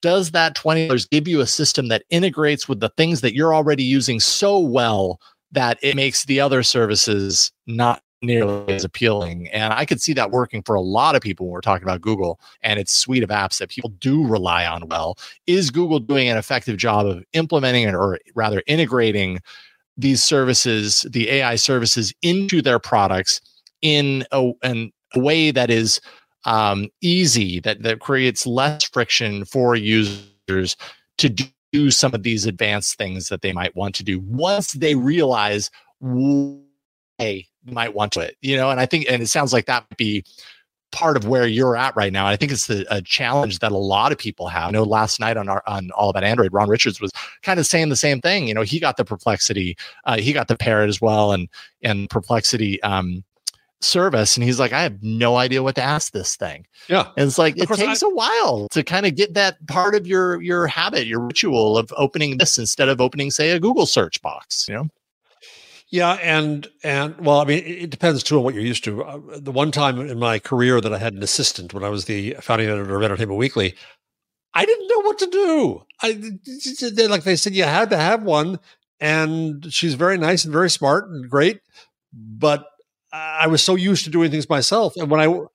does 0.00 0.30
that 0.30 0.54
twenty 0.54 0.86
dollars 0.86 1.06
give 1.06 1.26
you 1.26 1.40
a 1.40 1.48
system 1.48 1.88
that 1.88 2.04
integrates 2.10 2.68
with 2.68 2.78
the 2.78 2.90
things 2.90 3.22
that 3.22 3.34
you're 3.34 3.52
already 3.52 3.82
using 3.82 4.20
so 4.20 4.60
well 4.60 5.20
that 5.50 5.80
it 5.82 5.96
makes 5.96 6.26
the 6.26 6.38
other 6.38 6.62
services 6.62 7.50
not 7.66 8.04
nearly 8.22 8.72
as 8.72 8.84
appealing. 8.84 9.48
And 9.48 9.72
I 9.72 9.84
could 9.84 10.00
see 10.00 10.12
that 10.12 10.30
working 10.30 10.62
for 10.62 10.76
a 10.76 10.80
lot 10.80 11.16
of 11.16 11.22
people 11.22 11.46
when 11.46 11.54
we're 11.54 11.60
talking 11.60 11.82
about 11.82 12.02
Google 12.02 12.38
and 12.62 12.78
its 12.78 12.92
suite 12.92 13.24
of 13.24 13.30
apps 13.30 13.58
that 13.58 13.68
people 13.68 13.90
do 13.98 14.24
rely 14.24 14.64
on 14.64 14.86
well. 14.86 15.18
Is 15.48 15.72
Google 15.72 15.98
doing 15.98 16.28
an 16.28 16.36
effective 16.36 16.76
job 16.76 17.04
of 17.04 17.24
implementing 17.32 17.82
it 17.82 17.96
or 17.96 18.20
rather 18.36 18.62
integrating 18.68 19.40
these 19.96 20.22
services, 20.22 21.04
the 21.10 21.28
AI 21.30 21.56
services 21.56 22.14
into 22.22 22.62
their 22.62 22.78
products 22.78 23.40
in 23.80 24.24
a, 24.30 24.52
in 24.62 24.92
a 25.14 25.18
way 25.18 25.50
that 25.50 25.70
is 25.70 26.00
um, 26.44 26.88
easy, 27.00 27.60
that, 27.60 27.82
that 27.82 28.00
creates 28.00 28.46
less 28.46 28.84
friction 28.84 29.44
for 29.44 29.76
users 29.76 30.76
to 31.18 31.28
do 31.72 31.90
some 31.90 32.14
of 32.14 32.22
these 32.22 32.46
advanced 32.46 32.96
things 32.98 33.28
that 33.28 33.42
they 33.42 33.52
might 33.52 33.74
want 33.76 33.94
to 33.94 34.04
do 34.04 34.20
once 34.20 34.72
they 34.72 34.94
realize 34.94 35.70
hey 37.18 37.46
might 37.64 37.94
want 37.94 38.12
to 38.12 38.20
it 38.20 38.36
you 38.42 38.56
know 38.56 38.70
and 38.70 38.80
i 38.80 38.84
think 38.84 39.06
and 39.08 39.22
it 39.22 39.28
sounds 39.28 39.52
like 39.52 39.66
that 39.66 39.86
would 39.88 39.96
be 39.96 40.24
part 40.92 41.16
of 41.16 41.26
where 41.26 41.46
you're 41.46 41.76
at 41.76 41.96
right 41.96 42.12
now. 42.12 42.26
And 42.26 42.32
I 42.32 42.36
think 42.36 42.52
it's 42.52 42.70
a 42.70 43.02
challenge 43.02 43.58
that 43.58 43.72
a 43.72 43.76
lot 43.76 44.12
of 44.12 44.18
people 44.18 44.46
have. 44.46 44.68
I 44.68 44.70
know 44.70 44.84
last 44.84 45.18
night 45.18 45.36
on 45.36 45.48
our 45.48 45.62
on 45.66 45.90
All 45.92 46.10
About 46.10 46.22
Android, 46.22 46.52
Ron 46.52 46.68
Richards 46.68 47.00
was 47.00 47.10
kind 47.42 47.58
of 47.58 47.66
saying 47.66 47.88
the 47.88 47.96
same 47.96 48.20
thing. 48.20 48.46
You 48.46 48.54
know, 48.54 48.62
he 48.62 48.78
got 48.78 48.98
the 48.98 49.04
perplexity, 49.04 49.76
uh, 50.04 50.18
he 50.18 50.32
got 50.32 50.48
the 50.48 50.56
rabbit 50.60 50.88
as 50.88 51.00
well, 51.00 51.32
and 51.32 51.48
and 51.82 52.08
perplexity 52.08 52.80
um, 52.82 53.24
service, 53.82 54.36
and 54.36 54.44
he's 54.44 54.58
like, 54.58 54.72
I 54.72 54.82
have 54.82 55.02
no 55.02 55.36
idea 55.36 55.62
what 55.62 55.74
to 55.76 55.82
ask 55.82 56.12
this 56.12 56.36
thing. 56.36 56.66
Yeah, 56.88 57.08
and 57.16 57.26
it's 57.26 57.38
like 57.38 57.56
it 57.56 57.68
takes 57.68 58.02
I, 58.02 58.06
a 58.06 58.10
while 58.10 58.68
to 58.70 58.82
kind 58.82 59.06
of 59.06 59.14
get 59.14 59.34
that 59.34 59.66
part 59.66 59.94
of 59.94 60.06
your 60.06 60.40
your 60.42 60.66
habit, 60.66 61.06
your 61.06 61.20
ritual 61.20 61.78
of 61.78 61.92
opening 61.96 62.38
this 62.38 62.58
instead 62.58 62.88
of 62.88 63.00
opening, 63.00 63.30
say, 63.30 63.50
a 63.50 63.60
Google 63.60 63.86
search 63.86 64.20
box. 64.22 64.68
You 64.68 64.74
know. 64.74 64.88
Yeah, 65.92 66.12
and 66.22 66.66
and 66.82 67.18
well, 67.20 67.40
I 67.40 67.44
mean, 67.44 67.62
it 67.64 67.90
depends 67.90 68.22
too 68.22 68.38
on 68.38 68.44
what 68.44 68.54
you're 68.54 68.62
used 68.62 68.82
to. 68.84 69.04
Uh, 69.04 69.20
the 69.36 69.52
one 69.52 69.70
time 69.70 70.00
in 70.00 70.18
my 70.18 70.38
career 70.38 70.80
that 70.80 70.92
I 70.92 70.98
had 70.98 71.12
an 71.12 71.22
assistant 71.22 71.74
when 71.74 71.84
I 71.84 71.90
was 71.90 72.06
the 72.06 72.34
founding 72.40 72.68
editor 72.68 72.96
of 72.96 73.02
Entertainment 73.02 73.38
Weekly, 73.38 73.74
I 74.54 74.64
didn't 74.64 74.88
know 74.88 75.02
what 75.02 75.18
to 75.18 75.26
do. 75.26 75.82
I 76.00 77.08
like 77.08 77.24
they 77.24 77.36
said 77.36 77.54
you 77.54 77.64
had 77.64 77.90
to 77.90 77.98
have 77.98 78.22
one, 78.22 78.58
and 79.00 79.70
she's 79.70 79.92
very 79.92 80.16
nice 80.16 80.44
and 80.44 80.52
very 80.52 80.70
smart 80.70 81.10
and 81.10 81.28
great, 81.28 81.60
but 82.10 82.64
I 83.12 83.46
was 83.46 83.62
so 83.62 83.74
used 83.74 84.04
to 84.04 84.10
doing 84.10 84.30
things 84.30 84.48
myself, 84.48 84.94
and 84.96 85.10
when 85.10 85.20
I 85.20 85.28
well, 85.28 85.50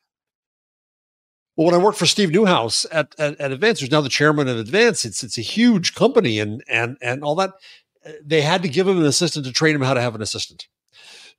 when 1.55 1.73
I 1.73 1.79
worked 1.79 1.97
for 1.97 2.05
Steve 2.05 2.31
Newhouse 2.31 2.85
at, 2.91 3.15
at, 3.17 3.41
at 3.41 3.51
Advance, 3.51 3.79
who's 3.79 3.89
now 3.89 4.01
the 4.01 4.09
chairman 4.09 4.47
of 4.47 4.57
Advance, 4.57 5.05
it's 5.05 5.23
it's 5.23 5.37
a 5.37 5.41
huge 5.41 5.95
company 5.95 6.39
and 6.39 6.63
and 6.69 6.97
and 7.01 7.23
all 7.23 7.35
that 7.35 7.53
they 8.23 8.41
had 8.41 8.63
to 8.63 8.69
give 8.69 8.87
him 8.87 8.97
an 8.97 9.05
assistant 9.05 9.45
to 9.45 9.51
train 9.51 9.75
him 9.75 9.81
how 9.81 9.93
to 9.93 10.01
have 10.01 10.15
an 10.15 10.21
assistant. 10.21 10.67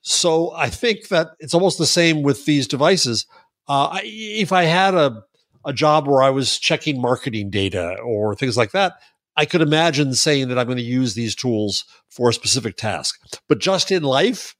So 0.01 0.53
I 0.55 0.69
think 0.69 1.09
that 1.09 1.29
it's 1.39 1.55
almost 1.55 1.79
the 1.79 1.87
same 1.87 2.23
with 2.23 2.45
these 2.45 2.69
devices. 2.69 3.27
Uh, 3.67 3.99
if 4.03 4.53
I 4.53 4.65
had 4.65 4.95
a, 4.95 5.23
a 5.65 5.73
job 5.73 6.07
where 6.07 6.23
I 6.23 6.31
was 6.31 6.59
checking 6.59 7.01
marketing 7.01 7.51
data 7.51 7.97
or 8.01 8.35
things 8.35 8.57
like 8.57 8.73
that, 8.73 8.95
I 9.37 9.45
could 9.45 9.61
imagine 9.61 10.15
saying 10.15 10.49
that 10.49 10.59
I'm 10.59 10.67
going 10.67 10.79
to 10.79 10.85
use 10.85 11.15
these 11.15 11.35
tools 11.35 11.85
for 12.09 12.29
a 12.29 12.35
specific 12.35 12.77
task. 12.77 13.21
But 13.49 13.59
just 13.59 13.91
in 13.91 14.03
life, 14.03 14.57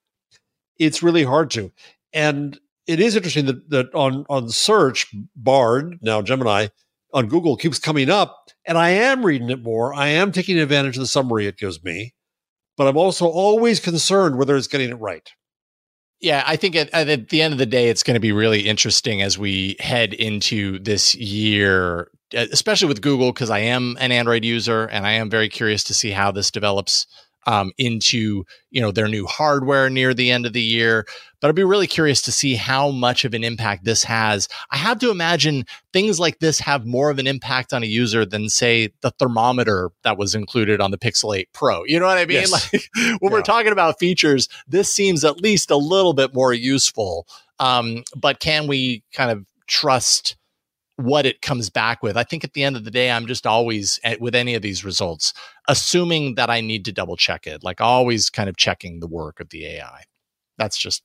it's 0.79 1.03
really 1.03 1.25
hard 1.25 1.51
to. 1.53 1.73
And 2.13 2.59
it 2.87 3.01
is 3.01 3.17
interesting 3.17 3.47
that, 3.47 3.71
that 3.71 3.95
on, 3.95 4.25
on 4.29 4.49
search, 4.49 5.13
Bard, 5.37 5.99
now 6.01 6.23
Gemini, 6.23 6.69
on 7.13 7.27
Google 7.27 7.57
keeps 7.57 7.79
coming 7.79 8.11
up, 8.11 8.51
and 8.67 8.77
I 8.77 8.91
am 8.91 9.25
reading 9.25 9.51
it 9.51 9.63
more. 9.63 9.95
I 9.95 10.09
am 10.09 10.33
taking 10.33 10.59
advantage 10.59 10.97
of 10.97 11.01
the 11.01 11.07
summary 11.07 11.47
it 11.47 11.59
gives 11.59 11.83
me, 11.83 12.15
but 12.77 12.87
I'm 12.87 12.97
also 12.97 13.27
always 13.27 13.81
concerned 13.81 14.39
whether 14.39 14.57
it's 14.57 14.69
getting 14.69 14.91
it 14.91 15.01
right. 15.01 15.31
Yeah, 16.21 16.43
I 16.47 16.57
think 16.57 16.75
at, 16.75 16.91
at 16.93 17.29
the 17.29 17.43
end 17.43 17.53
of 17.53 17.59
the 17.59 17.67
day, 17.67 17.89
it's 17.89 18.03
going 18.03 18.15
to 18.15 18.21
be 18.21 18.33
really 18.33 18.63
interesting 18.63 19.23
as 19.23 19.39
we 19.39 19.77
head 19.79 20.13
into 20.15 20.81
this 20.81 21.15
year, 21.15 22.11
especially 22.33 22.89
with 22.89 23.03
Google, 23.03 23.33
because 23.33 23.51
I 23.51 23.61
am 23.61 23.97
an 24.01 24.11
Android 24.11 24.45
user 24.45 24.87
and 24.87 25.07
I 25.07 25.13
am 25.13 25.31
very 25.31 25.49
curious 25.49 25.85
to 25.85 25.95
see 25.95 26.11
how 26.11 26.33
this 26.33 26.51
develops 26.51 27.07
um, 27.47 27.73
into 27.79 28.45
you 28.71 28.81
know 28.81 28.91
their 28.91 29.09
new 29.09 29.27
hardware 29.27 29.89
near 29.89 30.15
the 30.15 30.31
end 30.31 30.47
of 30.47 30.53
the 30.53 30.63
year. 30.63 31.07
But 31.41 31.49
I'd 31.49 31.55
be 31.55 31.65
really 31.65 31.87
curious 31.87 32.21
to 32.23 32.33
see 32.33 32.57
how 32.57 32.91
much 32.91 33.25
of 33.25 33.33
an 33.33 33.45
impact 33.45 33.85
this 33.85 34.03
has. 34.05 34.49
I 34.73 34.77
have 34.77 34.99
to 34.99 35.11
imagine 35.11 35.65
things 35.93 36.19
like 36.19 36.41
this 36.41 36.59
have 36.61 36.85
more 36.85 37.11
of 37.11 37.19
an 37.19 37.29
impact 37.29 37.73
on 37.73 37.85
a 37.85 37.87
user 37.87 38.27
than 38.27 38.49
say 38.49 38.91
the 39.03 39.13
thermometer 39.13 39.91
that 40.03 40.19
was 40.19 40.35
included 40.35 40.81
on 40.81 40.91
the 40.91 40.99
Pixel 40.99 41.37
8 41.37 41.49
Pro. 41.53 41.85
You 41.85 42.01
know 42.01 42.07
what 42.07 42.19
I 42.19 42.25
mean? 42.25 42.39
Yes. 42.39 42.53
Like 42.53 42.83
when 42.95 43.19
yeah. 43.23 43.29
we're 43.31 43.43
talking 43.43 43.73
about 43.73 43.99
features, 43.99 44.49
this 44.67 44.93
seems 44.93 45.25
at 45.25 45.41
least 45.41 45.71
a 45.71 45.77
little 45.77 46.13
bit 46.13 46.35
more 46.35 46.53
useful. 46.53 47.27
Um, 47.59 48.05
but 48.17 48.41
can 48.41 48.67
we 48.67 49.03
kind 49.13 49.31
of 49.31 49.45
trust 49.67 50.37
what 50.99 51.25
it 51.25 51.43
comes 51.43 51.71
back 51.71 52.03
with. 52.03 52.17
I 52.17 52.25
think 52.25 52.43
at 52.43 52.55
the 52.55 52.65
end 52.65 52.77
of 52.77 52.85
the 52.85 52.91
day, 52.91 53.11
I'm 53.11 53.27
just 53.27 53.47
always 53.47 54.01
with 54.19 54.35
any 54.35 54.57
of 54.57 54.63
these 54.63 54.85
results, 54.85 55.33
assuming 55.69 56.35
that 56.35 56.51
I 56.51 56.61
need 56.61 56.85
to 56.87 56.93
double 56.93 57.17
check 57.17 57.47
it, 57.47 57.63
like 57.63 57.81
always 57.81 58.29
kind 58.29 58.49
of 58.49 58.57
checking 58.57 58.99
the 58.99 59.07
work 59.07 59.39
of 59.39 59.51
the 59.51 59.65
AI. 59.65 60.03
That's 60.57 60.77
just 60.77 61.05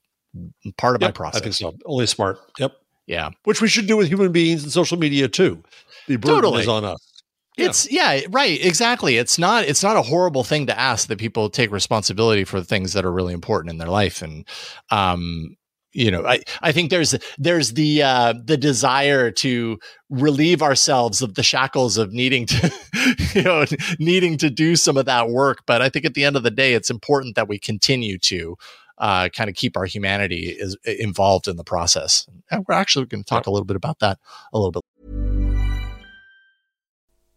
part 0.77 0.95
of 0.95 1.01
yep, 1.03 1.09
my 1.09 1.11
process. 1.11 1.41
I 1.41 1.43
think 1.43 1.53
so. 1.53 1.75
Only 1.85 2.07
smart. 2.07 2.39
Yep. 2.57 2.71
Yeah. 3.05 3.29
Which 3.43 3.61
we 3.61 3.67
should 3.67 3.85
do 3.85 3.95
with 3.95 4.07
human 4.07 4.31
beings 4.31 4.63
and 4.63 4.71
social 4.71 4.97
media 4.97 5.27
too. 5.27 5.61
The 6.07 6.15
burden 6.15 6.37
totally. 6.37 6.61
is 6.61 6.67
on 6.67 6.85
us. 6.85 7.13
It's 7.55 7.91
yeah. 7.91 8.13
yeah, 8.13 8.25
right, 8.31 8.65
exactly. 8.65 9.17
It's 9.17 9.37
not 9.37 9.65
it's 9.65 9.83
not 9.83 9.95
a 9.95 10.01
horrible 10.01 10.43
thing 10.43 10.65
to 10.67 10.79
ask 10.79 11.07
that 11.07 11.19
people 11.19 11.51
take 11.51 11.71
responsibility 11.71 12.45
for 12.45 12.59
the 12.59 12.65
things 12.65 12.93
that 12.93 13.05
are 13.05 13.11
really 13.11 13.35
important 13.35 13.71
in 13.71 13.77
their 13.77 13.89
life 13.89 14.23
and 14.23 14.47
um 14.89 15.55
you 15.93 16.11
know 16.11 16.25
i 16.25 16.39
i 16.61 16.71
think 16.71 16.89
there's 16.89 17.15
there's 17.37 17.73
the 17.73 18.01
uh 18.01 18.33
the 18.43 18.57
desire 18.57 19.31
to 19.31 19.79
relieve 20.09 20.61
ourselves 20.61 21.21
of 21.21 21.35
the 21.35 21.43
shackles 21.43 21.97
of 21.97 22.11
needing 22.11 22.45
to 22.45 22.71
you 23.35 23.43
know 23.43 23.65
needing 23.99 24.37
to 24.37 24.49
do 24.49 24.75
some 24.75 24.97
of 24.97 25.05
that 25.05 25.29
work. 25.29 25.63
But 25.65 25.81
i 25.81 25.89
think 25.89 26.05
at 26.05 26.13
the 26.13 26.25
end 26.25 26.35
of 26.35 26.43
the 26.43 26.51
day 26.51 26.73
it's 26.73 26.89
important 26.89 27.35
that 27.35 27.47
we 27.47 27.59
continue 27.59 28.17
to 28.19 28.57
uh, 28.99 29.27
kind 29.29 29.49
of 29.49 29.55
keep 29.55 29.75
our 29.75 29.85
humanity 29.85 30.55
is 30.57 30.77
involved 30.85 31.47
in 31.47 31.57
the 31.57 31.63
process. 31.63 32.27
And 32.51 32.63
we're 32.67 32.75
actually 32.75 33.05
going 33.07 33.23
to 33.23 33.27
talk 33.27 33.47
a 33.47 33.51
little 33.51 33.65
bit 33.65 33.75
about 33.75 33.99
that 33.99 34.19
a 34.53 34.57
little 34.57 34.71
bit 34.71 34.83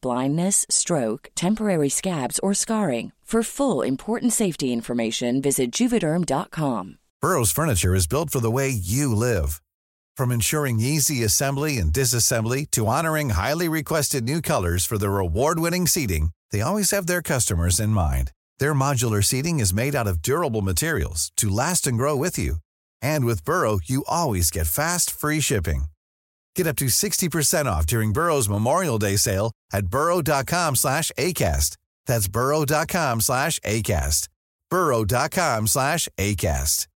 blindness, 0.00 0.64
stroke, 0.70 1.28
temporary 1.34 1.88
scabs, 1.88 2.38
or 2.40 2.54
scarring. 2.54 3.12
For 3.26 3.42
full 3.42 3.82
important 3.82 4.32
safety 4.32 4.72
information, 4.72 5.42
visit 5.42 5.72
juvederm.com. 5.72 6.98
Burrow's 7.20 7.50
furniture 7.50 7.92
is 7.92 8.06
built 8.06 8.30
for 8.30 8.38
the 8.38 8.52
way 8.52 8.68
you 8.68 9.12
live. 9.12 9.60
From 10.16 10.30
ensuring 10.30 10.78
easy 10.78 11.24
assembly 11.24 11.78
and 11.78 11.92
disassembly 11.92 12.70
to 12.70 12.86
honoring 12.86 13.30
highly 13.30 13.68
requested 13.68 14.22
new 14.22 14.40
colors 14.40 14.86
for 14.86 14.96
their 14.96 15.18
award 15.18 15.58
winning 15.58 15.88
seating, 15.88 16.30
they 16.52 16.60
always 16.60 16.92
have 16.92 17.08
their 17.08 17.20
customers 17.20 17.80
in 17.80 17.90
mind. 17.90 18.30
Their 18.60 18.74
modular 18.74 19.24
seating 19.24 19.58
is 19.58 19.74
made 19.74 19.96
out 19.96 20.06
of 20.06 20.22
durable 20.22 20.62
materials 20.62 21.32
to 21.38 21.50
last 21.50 21.84
and 21.88 21.98
grow 21.98 22.14
with 22.14 22.38
you. 22.38 22.58
And 23.02 23.24
with 23.24 23.44
Burrow, 23.44 23.80
you 23.84 24.04
always 24.06 24.52
get 24.52 24.68
fast, 24.68 25.10
free 25.10 25.40
shipping. 25.40 25.86
Get 26.56 26.66
up 26.66 26.76
to 26.76 26.86
60% 26.86 27.66
off 27.66 27.86
during 27.86 28.12
Burrow's 28.12 28.48
Memorial 28.48 28.98
Day 28.98 29.16
sale 29.16 29.52
at 29.72 29.86
burrow.com 29.88 30.74
slash 30.74 31.12
ACAST. 31.18 31.76
That's 32.06 32.28
burrow.com 32.28 33.20
slash 33.20 33.60
ACAST. 33.60 34.28
burrow.com 34.70 35.66
slash 35.68 36.08
ACAST. 36.18 36.86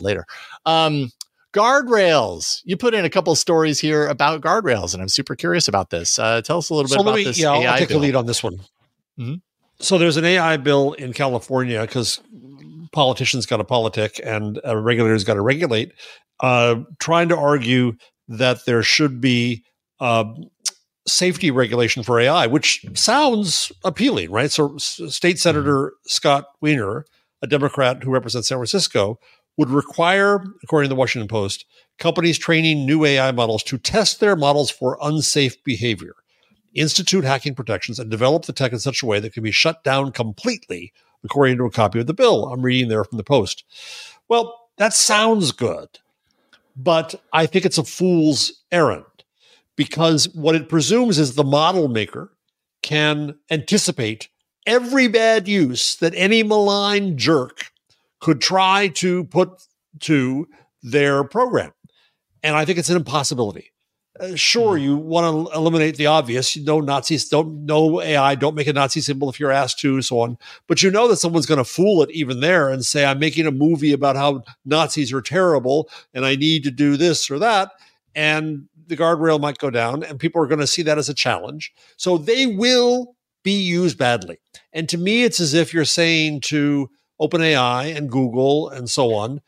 later. 0.00 0.24
Um, 0.66 1.10
guardrails. 1.54 2.60
You 2.64 2.76
put 2.76 2.94
in 2.94 3.04
a 3.04 3.10
couple 3.10 3.34
stories 3.36 3.78
here 3.78 4.06
about 4.08 4.40
guardrails, 4.40 4.94
and 4.94 5.02
I'm 5.02 5.08
super 5.08 5.36
curious 5.36 5.68
about 5.68 5.90
this. 5.90 6.18
Uh, 6.18 6.40
tell 6.42 6.58
us 6.58 6.70
a 6.70 6.74
little 6.74 6.88
bit 6.88 6.94
so 6.94 7.00
about 7.02 7.10
let 7.10 7.16
me, 7.18 7.24
this. 7.24 7.38
yeah, 7.38 7.52
AI 7.52 7.72
I'll 7.72 7.78
take 7.78 7.88
bill. 7.88 7.98
the 8.00 8.06
lead 8.06 8.16
on 8.16 8.26
this 8.26 8.42
one. 8.42 8.60
Mhm. 9.18 9.40
So 9.78 9.98
there's 9.98 10.16
an 10.16 10.24
AI 10.24 10.56
bill 10.56 10.92
in 10.94 11.12
California 11.12 11.80
because 11.82 12.20
politicians 12.92 13.46
got 13.46 13.58
to 13.58 13.64
politic 13.64 14.20
and 14.24 14.60
uh, 14.66 14.76
regulators 14.76 15.24
got 15.24 15.34
to 15.34 15.40
regulate, 15.40 15.92
uh, 16.40 16.76
trying 17.00 17.28
to 17.28 17.36
argue 17.36 17.94
that 18.28 18.64
there 18.66 18.82
should 18.82 19.20
be 19.20 19.64
uh, 20.00 20.24
safety 21.06 21.50
regulation 21.50 22.02
for 22.02 22.20
AI, 22.20 22.46
which 22.46 22.84
sounds 22.94 23.72
appealing, 23.84 24.30
right? 24.30 24.50
So, 24.50 24.76
State 24.78 25.38
Senator 25.38 25.94
Scott 26.06 26.44
Wiener, 26.60 27.04
a 27.42 27.46
Democrat 27.46 28.02
who 28.02 28.10
represents 28.10 28.48
San 28.48 28.58
Francisco, 28.58 29.18
would 29.56 29.70
require, 29.70 30.44
according 30.62 30.88
to 30.88 30.94
the 30.94 30.98
Washington 30.98 31.28
Post, 31.28 31.66
companies 31.98 32.38
training 32.38 32.86
new 32.86 33.04
AI 33.04 33.32
models 33.32 33.62
to 33.64 33.78
test 33.78 34.20
their 34.20 34.36
models 34.36 34.70
for 34.70 34.98
unsafe 35.02 35.62
behavior, 35.64 36.14
institute 36.74 37.24
hacking 37.24 37.54
protections, 37.54 37.98
and 37.98 38.10
develop 38.10 38.44
the 38.44 38.52
tech 38.52 38.72
in 38.72 38.78
such 38.78 39.02
a 39.02 39.06
way 39.06 39.20
that 39.20 39.32
can 39.32 39.42
be 39.42 39.50
shut 39.50 39.84
down 39.84 40.12
completely, 40.12 40.92
according 41.24 41.58
to 41.58 41.64
a 41.64 41.70
copy 41.70 42.00
of 42.00 42.06
the 42.06 42.14
bill. 42.14 42.46
I'm 42.46 42.62
reading 42.62 42.88
there 42.88 43.04
from 43.04 43.18
the 43.18 43.24
Post. 43.24 43.64
Well, 44.28 44.68
that 44.76 44.94
sounds 44.94 45.52
good, 45.52 45.98
but 46.76 47.14
I 47.32 47.46
think 47.46 47.64
it's 47.64 47.78
a 47.78 47.84
fool's 47.84 48.62
errand 48.70 49.04
because 49.76 50.28
what 50.34 50.54
it 50.54 50.68
presumes 50.68 51.18
is 51.18 51.34
the 51.34 51.44
model 51.44 51.88
maker 51.88 52.32
can 52.82 53.38
anticipate 53.50 54.28
every 54.66 55.08
bad 55.08 55.48
use 55.48 55.96
that 55.96 56.14
any 56.16 56.42
malign 56.42 57.16
jerk 57.16 57.72
could 58.20 58.40
try 58.40 58.88
to 58.88 59.24
put 59.24 59.62
to 60.00 60.48
their 60.82 61.24
program. 61.24 61.72
And 62.42 62.56
I 62.56 62.64
think 62.64 62.78
it's 62.78 62.90
an 62.90 62.96
impossibility. 62.96 63.71
Uh, 64.20 64.36
sure, 64.36 64.76
you 64.76 64.94
want 64.94 65.48
to 65.48 65.54
eliminate 65.54 65.96
the 65.96 66.06
obvious. 66.06 66.54
No 66.58 66.80
Nazis, 66.80 67.28
don't 67.28 67.64
no 67.64 68.02
AI, 68.02 68.34
don't 68.34 68.54
make 68.54 68.66
a 68.66 68.72
Nazi 68.72 69.00
symbol 69.00 69.30
if 69.30 69.40
you're 69.40 69.50
asked 69.50 69.78
to, 69.80 70.02
so 70.02 70.20
on. 70.20 70.36
But 70.66 70.82
you 70.82 70.90
know 70.90 71.08
that 71.08 71.16
someone's 71.16 71.46
going 71.46 71.58
to 71.58 71.64
fool 71.64 72.02
it 72.02 72.10
even 72.10 72.40
there 72.40 72.68
and 72.68 72.84
say, 72.84 73.06
"I'm 73.06 73.18
making 73.18 73.46
a 73.46 73.50
movie 73.50 73.92
about 73.92 74.16
how 74.16 74.42
Nazis 74.66 75.14
are 75.14 75.22
terrible, 75.22 75.88
and 76.12 76.26
I 76.26 76.36
need 76.36 76.62
to 76.64 76.70
do 76.70 76.98
this 76.98 77.30
or 77.30 77.38
that." 77.38 77.70
And 78.14 78.68
the 78.86 78.98
guardrail 78.98 79.40
might 79.40 79.56
go 79.56 79.70
down, 79.70 80.02
and 80.02 80.20
people 80.20 80.42
are 80.42 80.46
going 80.46 80.60
to 80.60 80.66
see 80.66 80.82
that 80.82 80.98
as 80.98 81.08
a 81.08 81.14
challenge. 81.14 81.72
So 81.96 82.18
they 82.18 82.46
will 82.46 83.16
be 83.42 83.52
used 83.52 83.96
badly. 83.96 84.38
And 84.74 84.90
to 84.90 84.98
me, 84.98 85.24
it's 85.24 85.40
as 85.40 85.54
if 85.54 85.72
you're 85.72 85.86
saying 85.86 86.42
to 86.42 86.90
OpenAI 87.18 87.96
and 87.96 88.10
Google 88.10 88.68
and 88.68 88.90
so 88.90 89.14
on 89.14 89.40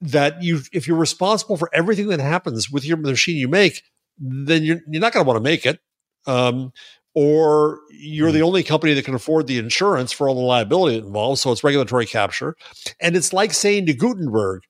that 0.00 0.42
you, 0.42 0.60
if 0.72 0.86
you're 0.86 0.96
responsible 0.96 1.56
for 1.56 1.70
everything 1.72 2.08
that 2.08 2.20
happens 2.20 2.70
with 2.70 2.84
your 2.84 2.96
machine 2.96 3.36
you 3.36 3.48
make, 3.48 3.82
then 4.18 4.62
you're, 4.62 4.80
you're 4.88 5.00
not 5.00 5.12
going 5.12 5.24
to 5.24 5.28
want 5.28 5.38
to 5.38 5.42
make 5.42 5.66
it. 5.66 5.80
Um, 6.26 6.72
or 7.14 7.80
you're 7.90 8.32
the 8.32 8.42
only 8.42 8.62
company 8.62 8.92
that 8.92 9.06
can 9.06 9.14
afford 9.14 9.46
the 9.46 9.58
insurance 9.58 10.12
for 10.12 10.28
all 10.28 10.34
the 10.34 10.40
liability 10.42 10.98
it 10.98 11.04
involves. 11.04 11.40
So 11.40 11.50
it's 11.50 11.64
regulatory 11.64 12.04
capture. 12.04 12.56
And 13.00 13.16
it's 13.16 13.32
like 13.32 13.54
saying 13.54 13.86
to 13.86 13.94
Gutenberg, 13.94 14.64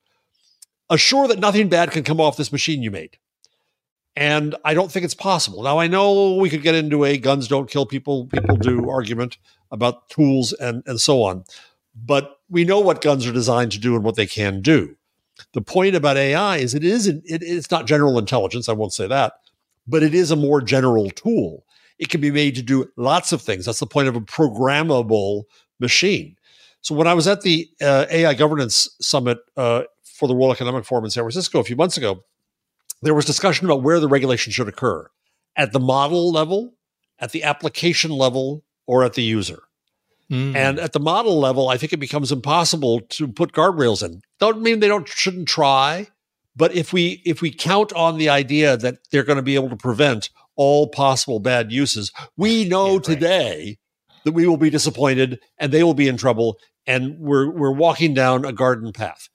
assure 0.88 1.26
that 1.26 1.40
nothing 1.40 1.68
bad 1.68 1.90
can 1.90 2.04
come 2.04 2.20
off 2.20 2.36
this 2.36 2.52
machine 2.52 2.84
you 2.84 2.92
made. 2.92 3.18
And 4.14 4.54
I 4.64 4.74
don't 4.74 4.92
think 4.92 5.04
it's 5.04 5.14
possible. 5.14 5.62
Now, 5.62 5.78
I 5.78 5.88
know 5.88 6.36
we 6.36 6.48
could 6.48 6.62
get 6.62 6.76
into 6.76 7.04
a 7.04 7.18
guns 7.18 7.48
don't 7.48 7.68
kill 7.68 7.84
people, 7.84 8.26
people 8.26 8.56
do 8.56 8.88
argument 8.88 9.38
about 9.70 10.08
tools 10.08 10.52
and, 10.52 10.84
and 10.86 11.00
so 11.00 11.22
on. 11.24 11.44
But 11.94 12.38
we 12.48 12.64
know 12.64 12.80
what 12.80 13.00
guns 13.00 13.26
are 13.26 13.32
designed 13.32 13.72
to 13.72 13.80
do 13.80 13.96
and 13.96 14.04
what 14.04 14.14
they 14.14 14.26
can 14.26 14.62
do. 14.62 14.96
The 15.52 15.60
point 15.60 15.94
about 15.94 16.16
AI 16.16 16.56
is 16.58 16.74
it 16.74 16.84
isn't, 16.84 17.22
it, 17.26 17.42
it's 17.42 17.70
not 17.70 17.86
general 17.86 18.18
intelligence. 18.18 18.68
I 18.68 18.72
won't 18.72 18.92
say 18.92 19.06
that, 19.06 19.34
but 19.86 20.02
it 20.02 20.14
is 20.14 20.30
a 20.30 20.36
more 20.36 20.60
general 20.60 21.10
tool. 21.10 21.64
It 21.98 22.08
can 22.08 22.20
be 22.20 22.30
made 22.30 22.54
to 22.56 22.62
do 22.62 22.90
lots 22.96 23.32
of 23.32 23.42
things. 23.42 23.66
That's 23.66 23.80
the 23.80 23.86
point 23.86 24.08
of 24.08 24.16
a 24.16 24.20
programmable 24.20 25.44
machine. 25.80 26.36
So 26.80 26.94
when 26.94 27.06
I 27.06 27.14
was 27.14 27.26
at 27.26 27.42
the 27.42 27.68
uh, 27.80 28.06
AI 28.10 28.34
governance 28.34 28.88
summit 29.00 29.38
uh, 29.56 29.82
for 30.04 30.28
the 30.28 30.34
World 30.34 30.54
Economic 30.54 30.84
Forum 30.84 31.04
in 31.04 31.10
San 31.10 31.24
Francisco 31.24 31.58
a 31.58 31.64
few 31.64 31.76
months 31.76 31.96
ago, 31.96 32.22
there 33.02 33.14
was 33.14 33.24
discussion 33.24 33.66
about 33.66 33.82
where 33.82 34.00
the 34.00 34.08
regulation 34.08 34.52
should 34.52 34.68
occur 34.68 35.08
at 35.56 35.72
the 35.72 35.80
model 35.80 36.30
level, 36.30 36.74
at 37.18 37.32
the 37.32 37.42
application 37.44 38.10
level, 38.10 38.62
or 38.86 39.04
at 39.04 39.14
the 39.14 39.22
user. 39.22 39.62
Mm. 40.30 40.56
And 40.56 40.78
at 40.78 40.92
the 40.92 41.00
model 41.00 41.38
level, 41.38 41.68
I 41.68 41.76
think 41.76 41.92
it 41.92 41.98
becomes 41.98 42.32
impossible 42.32 43.00
to 43.10 43.28
put 43.28 43.52
guardrails 43.52 44.02
in. 44.04 44.22
Don't 44.40 44.60
mean 44.60 44.80
they 44.80 44.88
don't 44.88 45.08
shouldn't 45.08 45.48
try, 45.48 46.08
but 46.56 46.74
if 46.74 46.92
we 46.92 47.22
if 47.24 47.40
we 47.40 47.50
count 47.52 47.92
on 47.92 48.18
the 48.18 48.28
idea 48.28 48.76
that 48.76 48.98
they're 49.10 49.22
going 49.22 49.36
to 49.36 49.42
be 49.42 49.54
able 49.54 49.68
to 49.68 49.76
prevent 49.76 50.30
all 50.56 50.88
possible 50.88 51.38
bad 51.38 51.70
uses, 51.70 52.10
we 52.36 52.64
know 52.68 52.86
Yeah, 52.86 52.92
right. 52.94 53.04
today 53.04 53.78
that 54.24 54.32
we 54.32 54.46
will 54.48 54.56
be 54.56 54.70
disappointed 54.70 55.38
and 55.58 55.70
they 55.72 55.84
will 55.84 55.94
be 55.94 56.08
in 56.08 56.16
trouble, 56.16 56.58
and 56.86 57.18
we're 57.18 57.48
we're 57.48 57.70
walking 57.72 58.12
down 58.14 58.44
a 58.44 58.52
garden 58.52 58.92
path. 58.92 59.28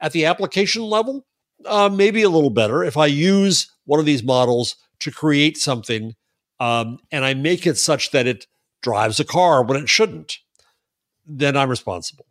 At 0.00 0.12
the 0.12 0.26
application 0.26 0.82
level, 0.82 1.26
uh, 1.64 1.88
maybe 1.88 2.22
a 2.22 2.28
little 2.28 2.50
better 2.50 2.84
if 2.84 2.96
I 2.96 3.06
use 3.06 3.72
one 3.84 3.98
of 3.98 4.06
these 4.06 4.22
models 4.22 4.76
to 5.00 5.10
create 5.10 5.56
something 5.56 6.14
um, 6.60 6.98
and 7.10 7.24
I 7.24 7.34
make 7.34 7.66
it 7.66 7.76
such 7.78 8.10
that 8.12 8.26
it 8.26 8.46
drives 8.86 9.18
a 9.18 9.24
car 9.24 9.64
when 9.64 9.76
it 9.76 9.88
shouldn't, 9.88 10.38
then 11.26 11.56
I'm 11.56 11.68
responsible. 11.68 12.24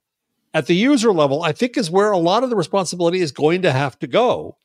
At 0.54 0.68
the 0.68 0.76
user 0.76 1.12
level, 1.12 1.44
I 1.44 1.52
think 1.52 1.76
is 1.76 1.92
where 1.92 2.14
a 2.14 2.18
lot 2.18 2.46
of 2.46 2.50
the 2.50 2.56
responsibility 2.56 3.20
is 3.20 3.34
going 3.34 3.62
to 3.64 3.74
have 3.74 4.00
to 4.00 4.08
go, 4.08 4.56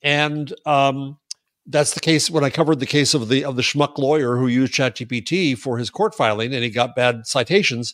and 0.00 0.50
um, 0.64 1.18
that's 1.66 1.92
the 1.92 2.00
case 2.00 2.30
when 2.30 2.44
I 2.44 2.48
covered 2.48 2.80
the 2.80 2.86
case 2.86 3.12
of 3.12 3.28
the 3.28 3.44
of 3.44 3.56
the 3.56 3.62
schmuck 3.62 3.98
lawyer 3.98 4.38
who 4.38 4.46
used 4.46 4.72
ChatGPT 4.72 5.58
for 5.58 5.76
his 5.76 5.90
court 5.90 6.14
filing 6.14 6.54
and 6.54 6.64
he 6.64 6.70
got 6.70 6.96
bad 6.96 7.26
citations. 7.26 7.92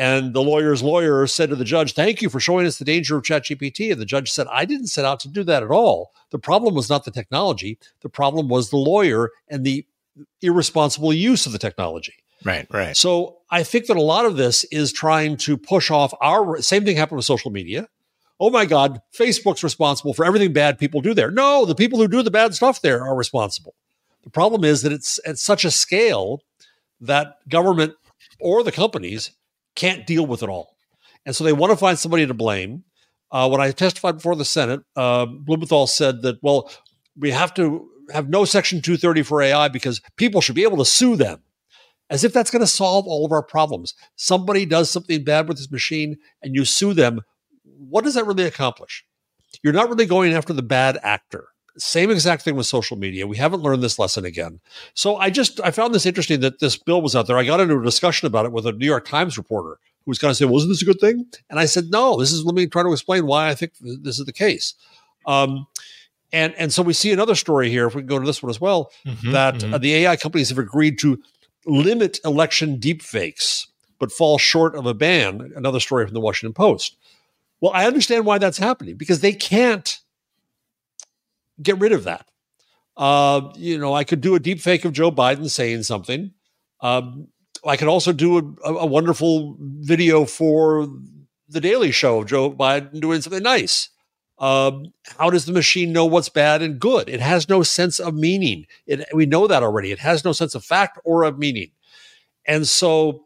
And 0.00 0.32
the 0.32 0.42
lawyer's 0.42 0.80
lawyer 0.80 1.26
said 1.26 1.50
to 1.50 1.56
the 1.56 1.64
judge, 1.64 1.94
Thank 1.94 2.22
you 2.22 2.28
for 2.28 2.38
showing 2.38 2.64
us 2.64 2.78
the 2.78 2.84
danger 2.84 3.16
of 3.16 3.24
ChatGPT. 3.24 3.90
And 3.90 4.00
the 4.00 4.06
judge 4.06 4.30
said, 4.30 4.46
I 4.52 4.64
didn't 4.64 4.86
set 4.86 5.04
out 5.04 5.18
to 5.20 5.28
do 5.28 5.42
that 5.42 5.64
at 5.64 5.72
all. 5.72 6.12
The 6.30 6.38
problem 6.38 6.76
was 6.76 6.88
not 6.88 7.04
the 7.04 7.10
technology, 7.10 7.80
the 8.02 8.08
problem 8.08 8.48
was 8.48 8.70
the 8.70 8.76
lawyer 8.76 9.30
and 9.48 9.64
the 9.64 9.84
irresponsible 10.40 11.12
use 11.12 11.44
of 11.46 11.52
the 11.52 11.58
technology. 11.58 12.14
Right, 12.44 12.66
right. 12.70 12.96
So 12.96 13.38
I 13.50 13.62
think 13.62 13.86
that 13.86 13.96
a 13.96 14.02
lot 14.02 14.26
of 14.26 14.36
this 14.36 14.64
is 14.64 14.92
trying 14.92 15.36
to 15.38 15.56
push 15.56 15.90
off 15.90 16.12
our 16.20 16.60
same 16.60 16.84
thing 16.84 16.96
happened 16.96 17.16
with 17.16 17.26
social 17.26 17.50
media. 17.50 17.88
Oh 18.40 18.50
my 18.50 18.66
God, 18.66 19.00
Facebook's 19.16 19.64
responsible 19.64 20.14
for 20.14 20.24
everything 20.24 20.52
bad 20.52 20.78
people 20.78 21.00
do 21.00 21.14
there. 21.14 21.30
No, 21.30 21.64
the 21.64 21.74
people 21.74 21.98
who 21.98 22.06
do 22.06 22.22
the 22.22 22.30
bad 22.30 22.54
stuff 22.54 22.80
there 22.80 23.04
are 23.04 23.16
responsible. 23.16 23.74
The 24.22 24.30
problem 24.30 24.64
is 24.64 24.82
that 24.82 24.92
it's 24.92 25.18
at 25.26 25.38
such 25.38 25.64
a 25.64 25.70
scale 25.70 26.42
that 27.00 27.36
government 27.48 27.94
or 28.40 28.62
the 28.62 28.72
companies 28.72 29.32
can't 29.74 30.06
deal 30.06 30.26
with 30.26 30.42
it 30.42 30.48
all. 30.48 30.76
And 31.24 31.34
so 31.34 31.44
they 31.44 31.52
want 31.52 31.70
to 31.70 31.76
find 31.76 31.98
somebody 31.98 32.26
to 32.26 32.34
blame. 32.34 32.84
Uh, 33.30 33.48
when 33.48 33.60
I 33.60 33.70
testified 33.70 34.16
before 34.16 34.36
the 34.36 34.44
Senate, 34.44 34.80
uh, 34.96 35.26
Blumenthal 35.26 35.86
said 35.86 36.22
that, 36.22 36.42
well, 36.42 36.70
we 37.16 37.30
have 37.30 37.52
to 37.54 37.88
have 38.12 38.28
no 38.28 38.44
Section 38.44 38.80
230 38.80 39.22
for 39.22 39.42
AI 39.42 39.68
because 39.68 40.00
people 40.16 40.40
should 40.40 40.54
be 40.54 40.62
able 40.62 40.78
to 40.78 40.84
sue 40.84 41.16
them 41.16 41.42
as 42.10 42.24
if 42.24 42.32
that's 42.32 42.50
going 42.50 42.60
to 42.60 42.66
solve 42.66 43.06
all 43.06 43.24
of 43.26 43.32
our 43.32 43.42
problems. 43.42 43.94
Somebody 44.16 44.64
does 44.66 44.90
something 44.90 45.24
bad 45.24 45.48
with 45.48 45.58
this 45.58 45.70
machine 45.70 46.18
and 46.42 46.54
you 46.54 46.64
sue 46.64 46.94
them. 46.94 47.20
What 47.64 48.04
does 48.04 48.14
that 48.14 48.26
really 48.26 48.44
accomplish? 48.44 49.04
You're 49.62 49.72
not 49.72 49.88
really 49.88 50.06
going 50.06 50.32
after 50.32 50.52
the 50.52 50.62
bad 50.62 50.98
actor. 51.02 51.48
Same 51.76 52.10
exact 52.10 52.42
thing 52.42 52.56
with 52.56 52.66
social 52.66 52.96
media. 52.96 53.26
We 53.26 53.36
haven't 53.36 53.62
learned 53.62 53.82
this 53.82 53.98
lesson 53.98 54.24
again. 54.24 54.60
So 54.94 55.16
I 55.16 55.30
just 55.30 55.60
I 55.60 55.70
found 55.70 55.94
this 55.94 56.06
interesting 56.06 56.40
that 56.40 56.58
this 56.58 56.76
bill 56.76 57.00
was 57.00 57.14
out 57.14 57.26
there. 57.26 57.38
I 57.38 57.44
got 57.44 57.60
into 57.60 57.78
a 57.78 57.84
discussion 57.84 58.26
about 58.26 58.46
it 58.46 58.52
with 58.52 58.66
a 58.66 58.72
New 58.72 58.86
York 58.86 59.06
Times 59.06 59.38
reporter 59.38 59.78
who 60.04 60.10
was 60.10 60.18
kind 60.18 60.30
of 60.30 60.36
saying, 60.36 60.50
"Wasn't 60.50 60.70
this 60.72 60.82
a 60.82 60.84
good 60.84 60.98
thing?" 60.98 61.26
And 61.48 61.60
I 61.60 61.66
said, 61.66 61.90
"No. 61.90 62.18
This 62.18 62.32
is 62.32 62.44
let 62.44 62.56
me 62.56 62.66
try 62.66 62.82
to 62.82 62.90
explain 62.92 63.26
why 63.26 63.48
I 63.48 63.54
think 63.54 63.72
this 63.80 64.18
is 64.18 64.26
the 64.26 64.32
case." 64.32 64.74
Um, 65.24 65.68
and 66.32 66.52
and 66.56 66.72
so 66.72 66.82
we 66.82 66.92
see 66.94 67.12
another 67.12 67.36
story 67.36 67.70
here. 67.70 67.86
If 67.86 67.94
we 67.94 68.00
can 68.02 68.08
go 68.08 68.18
to 68.18 68.26
this 68.26 68.42
one 68.42 68.50
as 68.50 68.60
well, 68.60 68.90
Mhm, 69.06 69.32
that 69.32 69.54
mhm. 69.56 69.74
uh, 69.74 69.78
the 69.78 69.94
AI 69.94 70.16
companies 70.16 70.48
have 70.48 70.58
agreed 70.58 70.98
to 71.00 71.22
limit 71.68 72.18
election 72.24 72.78
deepfakes, 72.78 73.66
but 73.98 74.12
fall 74.12 74.38
short 74.38 74.74
of 74.74 74.86
a 74.86 74.94
ban. 74.94 75.52
Another 75.54 75.80
story 75.80 76.04
from 76.04 76.14
the 76.14 76.20
Washington 76.20 76.54
Post. 76.54 76.96
Well, 77.60 77.72
I 77.74 77.86
understand 77.86 78.24
why 78.24 78.38
that's 78.38 78.58
happening 78.58 78.96
because 78.96 79.20
they 79.20 79.32
can't 79.32 79.98
get 81.60 81.78
rid 81.78 81.92
of 81.92 82.04
that. 82.04 82.26
Uh, 82.96 83.52
you 83.56 83.78
know, 83.78 83.94
I 83.94 84.04
could 84.04 84.20
do 84.20 84.34
a 84.34 84.40
deep 84.40 84.60
fake 84.60 84.84
of 84.84 84.92
Joe 84.92 85.10
Biden 85.10 85.48
saying 85.48 85.84
something. 85.84 86.32
Um, 86.80 87.28
I 87.64 87.76
could 87.76 87.88
also 87.88 88.12
do 88.12 88.56
a, 88.64 88.72
a, 88.72 88.86
wonderful 88.86 89.56
video 89.60 90.24
for 90.24 90.88
the 91.48 91.60
Daily 91.60 91.90
Show 91.90 92.20
of 92.20 92.26
Joe 92.26 92.52
Biden 92.52 93.00
doing 93.00 93.20
something 93.20 93.42
nice. 93.42 93.90
Um, 94.38 94.92
how 95.18 95.30
does 95.30 95.46
the 95.46 95.52
machine 95.52 95.92
know 95.92 96.06
what's 96.06 96.28
bad 96.28 96.62
and 96.62 96.78
good? 96.78 97.08
It 97.08 97.20
has 97.20 97.48
no 97.48 97.62
sense 97.62 97.98
of 97.98 98.14
meaning. 98.14 98.66
It, 98.86 99.04
we 99.12 99.26
know 99.26 99.46
that 99.46 99.62
already. 99.62 99.90
It 99.90 99.98
has 99.98 100.24
no 100.24 100.32
sense 100.32 100.54
of 100.54 100.64
fact 100.64 100.98
or 101.04 101.24
of 101.24 101.38
meaning. 101.38 101.70
And 102.46 102.66
so 102.66 103.24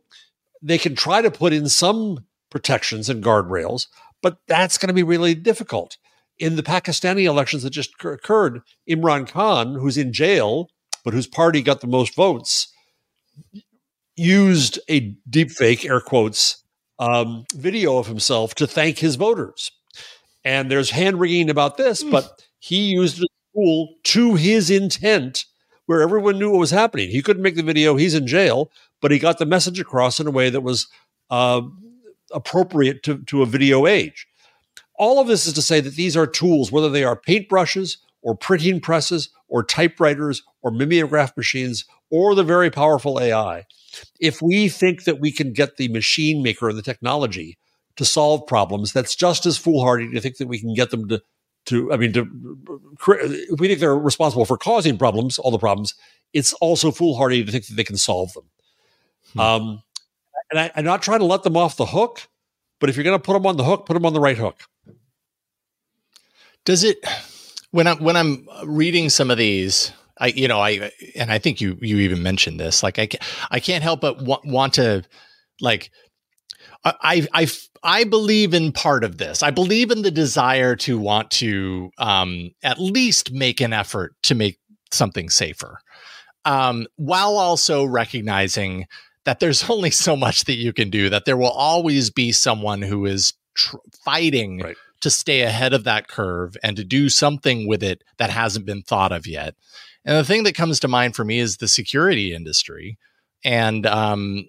they 0.63 0.79
can 0.79 0.95
try 0.95 1.21
to 1.21 1.31
put 1.31 1.53
in 1.53 1.69
some 1.69 2.25
protections 2.51 3.09
and 3.09 3.23
guardrails, 3.23 3.89
but 4.23 4.39
that's 4.47 4.79
going 4.79 4.89
to 4.89 4.95
be 4.95 5.03
really 5.03 5.35
difficult. 5.35 5.99
In 6.39 6.57
the 6.57 6.63
Pakistani 6.63 7.25
elections 7.25 7.63
that 7.63 7.71
just 7.71 7.93
occurred, 8.03 8.63
Imran 8.89 9.29
Khan, 9.29 9.75
who's 9.75 9.99
in 9.99 10.13
jail, 10.13 10.71
but 11.05 11.15
whose 11.15 11.27
party 11.27 11.63
got 11.63 11.81
the 11.81 11.87
most 11.87 12.15
votes, 12.15 12.69
used 14.17 14.79
a 14.89 15.15
deepfake, 15.29 15.89
air 15.89 16.01
quotes, 16.01 16.63
um, 16.99 17.45
video 17.55 17.99
of 17.99 18.07
himself 18.07 18.55
to 18.55 18.67
thank 18.67 18.99
his 18.99 19.17
voters. 19.17 19.73
And 20.45 20.71
there's 20.71 20.91
hand 20.91 21.21
wringing 21.21 21.51
about 21.51 21.77
this, 21.77 22.03
mm. 22.03 22.11
but 22.11 22.43
he 22.59 22.91
used 22.91 23.19
the 23.19 23.29
tool 23.55 23.95
to 24.05 24.35
his 24.35 24.71
intent 24.71 25.45
where 25.87 26.03
everyone 26.03 26.39
knew 26.39 26.51
what 26.51 26.61
was 26.61 26.71
happening. 26.71 27.11
He 27.11 27.23
couldn't 27.23 27.43
make 27.43 27.57
the 27.57 27.63
video, 27.63 27.97
he's 27.97 28.15
in 28.15 28.27
jail, 28.27 28.71
but 29.01 29.11
he 29.11 29.19
got 29.19 29.39
the 29.39 29.47
message 29.47 29.81
across 29.81 30.21
in 30.21 30.27
a 30.27 30.31
way 30.31 30.49
that 30.49 30.61
was 30.63 30.87
uh, 31.31 31.63
appropriate 32.33 33.03
to, 33.05 33.19
to 33.25 33.43
a 33.43 33.47
video 33.47 33.87
age. 33.87 34.27
All 34.95 35.21
of 35.21 35.27
this 35.27 35.47
is 35.47 35.53
to 35.55 35.63
say 35.63 35.81
that 35.81 35.97
these 35.97 36.17
are 36.17 36.27
tools, 36.27 36.71
whether 36.71 36.89
they 36.89 37.05
are 37.05 37.21
paintbrushes 37.21 37.97
or 38.23 38.37
printing 38.37 38.81
presses 38.81 39.31
or 39.49 39.65
typewriters 39.65 40.43
or 40.63 40.71
mimeograph 40.71 41.37
machines 41.37 41.85
or 42.11 42.35
the 42.35 42.45
very 42.45 42.71
powerful 42.71 43.21
AI. 43.21 43.67
If 44.21 44.41
we 44.41 44.69
think 44.69 45.05
that 45.05 45.21
we 45.21 45.33
can 45.33 45.53
get 45.53 45.77
the 45.77 45.89
machine 45.89 46.43
maker 46.43 46.69
and 46.69 46.79
the 46.79 46.83
technology 46.83 47.59
to 47.97 48.05
solve 48.05 48.47
problems, 48.47 48.93
that's 48.93 49.15
just 49.15 49.47
as 49.47 49.59
foolhardy 49.59 50.11
to 50.11 50.21
think 50.21 50.37
that 50.39 50.49
we 50.49 50.59
can 50.59 50.75
get 50.75 50.91
them 50.91 51.09
to, 51.09 51.23
to 51.67 51.93
I 51.93 51.97
mean, 51.97 52.13
to, 52.15 52.25
we 53.59 53.69
think 53.69 53.81
they're 53.81 53.97
responsible 53.97 54.45
for 54.45 54.57
causing 54.57 54.99
problems, 54.99 55.39
all 55.39 55.51
the 55.51 55.59
problems, 55.59 55.95
it's 56.33 56.53
also 56.55 56.91
foolhardy 56.91 57.45
to 57.45 57.53
think 57.53 57.67
that 57.67 57.75
they 57.75 57.85
can 57.85 57.97
solve 57.97 58.33
them. 58.33 58.45
Hmm. 59.35 59.41
Um, 59.41 59.83
and 60.51 60.61
I, 60.61 60.71
I'm 60.77 60.85
not 60.85 61.03
trying 61.03 61.21
to 61.21 61.25
let 61.25 61.43
them 61.43 61.57
off 61.57 61.77
the 61.77 61.87
hook, 61.87 62.29
but 62.81 62.91
if 62.91 62.97
you're 62.97 63.05
going 63.05 63.19
to 63.19 63.23
put 63.23 63.35
them 63.35 63.47
on 63.47 63.57
the 63.57 63.65
hook, 63.65 63.87
put 63.87 63.95
them 63.95 64.07
on 64.07 64.13
the 64.13 64.21
right 64.21 64.37
hook. 64.37 64.61
Does 66.65 66.85
it 66.85 67.05
when 67.73 67.87
I'm 67.87 67.99
when 67.99 68.17
I'm 68.17 68.49
reading 68.65 69.09
some 69.09 69.31
of 69.31 69.39
these, 69.39 69.93
I 70.19 70.29
you 70.29 70.47
know 70.47 70.61
I 70.61 70.93
and 71.17 71.33
I 71.33 71.39
think 71.39 71.61
you 71.61 71.77
you 71.81 71.99
even 71.99 72.23
mentioned 72.23 72.61
this. 72.61 72.83
Like 72.83 72.99
I 72.99 73.09
I 73.51 73.59
can't 73.59 73.83
help 73.83 74.01
but 74.01 74.23
want, 74.23 74.45
want 74.45 74.75
to 74.75 75.03
like 75.61 75.91
I 76.85 77.27
I 77.33 77.49
I 77.83 78.05
believe 78.05 78.55
in 78.55 78.73
part 78.73 79.05
of 79.05 79.19
this. 79.19 79.43
I 79.43 79.51
believe 79.51 79.91
in 79.91 80.03
the 80.03 80.11
desire 80.11 80.77
to 80.77 80.99
want 80.99 81.31
to 81.33 81.91
um, 81.99 82.51
at 82.63 82.79
least 82.79 83.33
make 83.33 83.61
an 83.61 83.73
effort 83.73 84.15
to 84.25 84.35
make 84.35 84.59
something 84.91 85.31
safer, 85.31 85.79
um, 86.45 86.87
while 86.97 87.37
also 87.37 87.85
recognizing 87.85 88.87
that 89.25 89.41
there's 89.41 89.65
only 89.71 89.91
so 89.91 90.17
much 90.17 90.45
that 90.45 90.57
you 90.57 90.73
can 90.73 90.91
do. 90.91 91.09
That 91.09 91.25
there 91.25 91.37
will 91.37 91.51
always 91.51 92.11
be 92.11 92.33
someone 92.33 92.83
who 92.83 93.07
is 93.07 93.35
tr- 93.55 93.77
fighting 94.05 94.61
right 94.61 94.77
to 95.03 95.11
stay 95.11 95.43
ahead 95.43 95.75
of 95.75 95.85
that 95.85 96.09
curve 96.09 96.57
and 96.63 96.77
to 96.77 96.85
do 96.85 97.09
something 97.09 97.67
with 97.67 97.83
it 97.83 98.03
that 98.19 98.31
hasn't 98.31 98.65
been 98.65 98.83
thought 98.83 99.13
of 99.13 99.27
yet. 99.27 99.55
And 100.05 100.17
the 100.17 100.25
thing 100.25 100.45
that 100.45 100.55
comes 100.55 100.81
to 100.81 100.89
mind 100.89 101.15
for 101.15 101.25
me 101.25 101.39
is 101.39 101.57
the 101.57 101.69
security 101.69 102.33
industry. 102.33 102.99
And 103.45 103.85
um, 103.85 104.49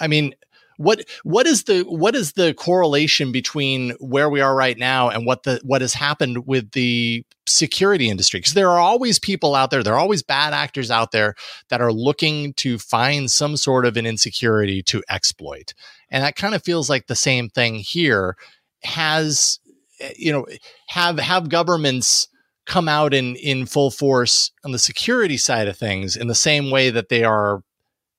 I 0.00 0.06
mean, 0.08 0.34
what 0.76 1.04
what 1.24 1.46
is 1.46 1.64
the 1.64 1.82
what 1.82 2.14
is 2.14 2.32
the 2.32 2.54
correlation 2.54 3.32
between 3.32 3.90
where 4.00 4.28
we 4.28 4.40
are 4.40 4.54
right 4.54 4.78
now 4.78 5.08
and 5.08 5.26
what 5.26 5.42
the 5.44 5.60
what 5.64 5.80
has 5.80 5.94
happened 5.94 6.46
with 6.46 6.72
the 6.72 7.24
security 7.46 8.08
industry? 8.08 8.40
Because 8.40 8.54
there 8.54 8.70
are 8.70 8.78
always 8.78 9.18
people 9.18 9.54
out 9.54 9.70
there 9.70 9.82
there 9.82 9.94
are 9.94 10.00
always 10.00 10.22
bad 10.22 10.52
actors 10.52 10.90
out 10.90 11.12
there 11.12 11.34
that 11.68 11.80
are 11.80 11.92
looking 11.92 12.52
to 12.54 12.78
find 12.78 13.30
some 13.30 13.56
sort 13.56 13.86
of 13.86 13.96
an 13.96 14.06
insecurity 14.06 14.82
to 14.84 15.02
exploit. 15.08 15.74
And 16.10 16.22
that 16.22 16.36
kind 16.36 16.54
of 16.54 16.62
feels 16.62 16.88
like 16.88 17.06
the 17.06 17.16
same 17.16 17.48
thing 17.48 17.76
here. 17.76 18.36
Has 18.84 19.58
Eh, 20.00 20.12
you 20.16 20.32
know 20.32 20.46
have 20.88 21.18
have 21.18 21.48
governments 21.48 22.28
come 22.66 22.88
out 22.88 23.14
in 23.14 23.36
in 23.36 23.66
full 23.66 23.90
force 23.90 24.50
on 24.64 24.72
the 24.72 24.78
security 24.78 25.36
side 25.36 25.68
of 25.68 25.76
things 25.76 26.16
in 26.16 26.26
the 26.26 26.34
same 26.34 26.70
way 26.70 26.90
that 26.90 27.08
they 27.08 27.24
are 27.24 27.62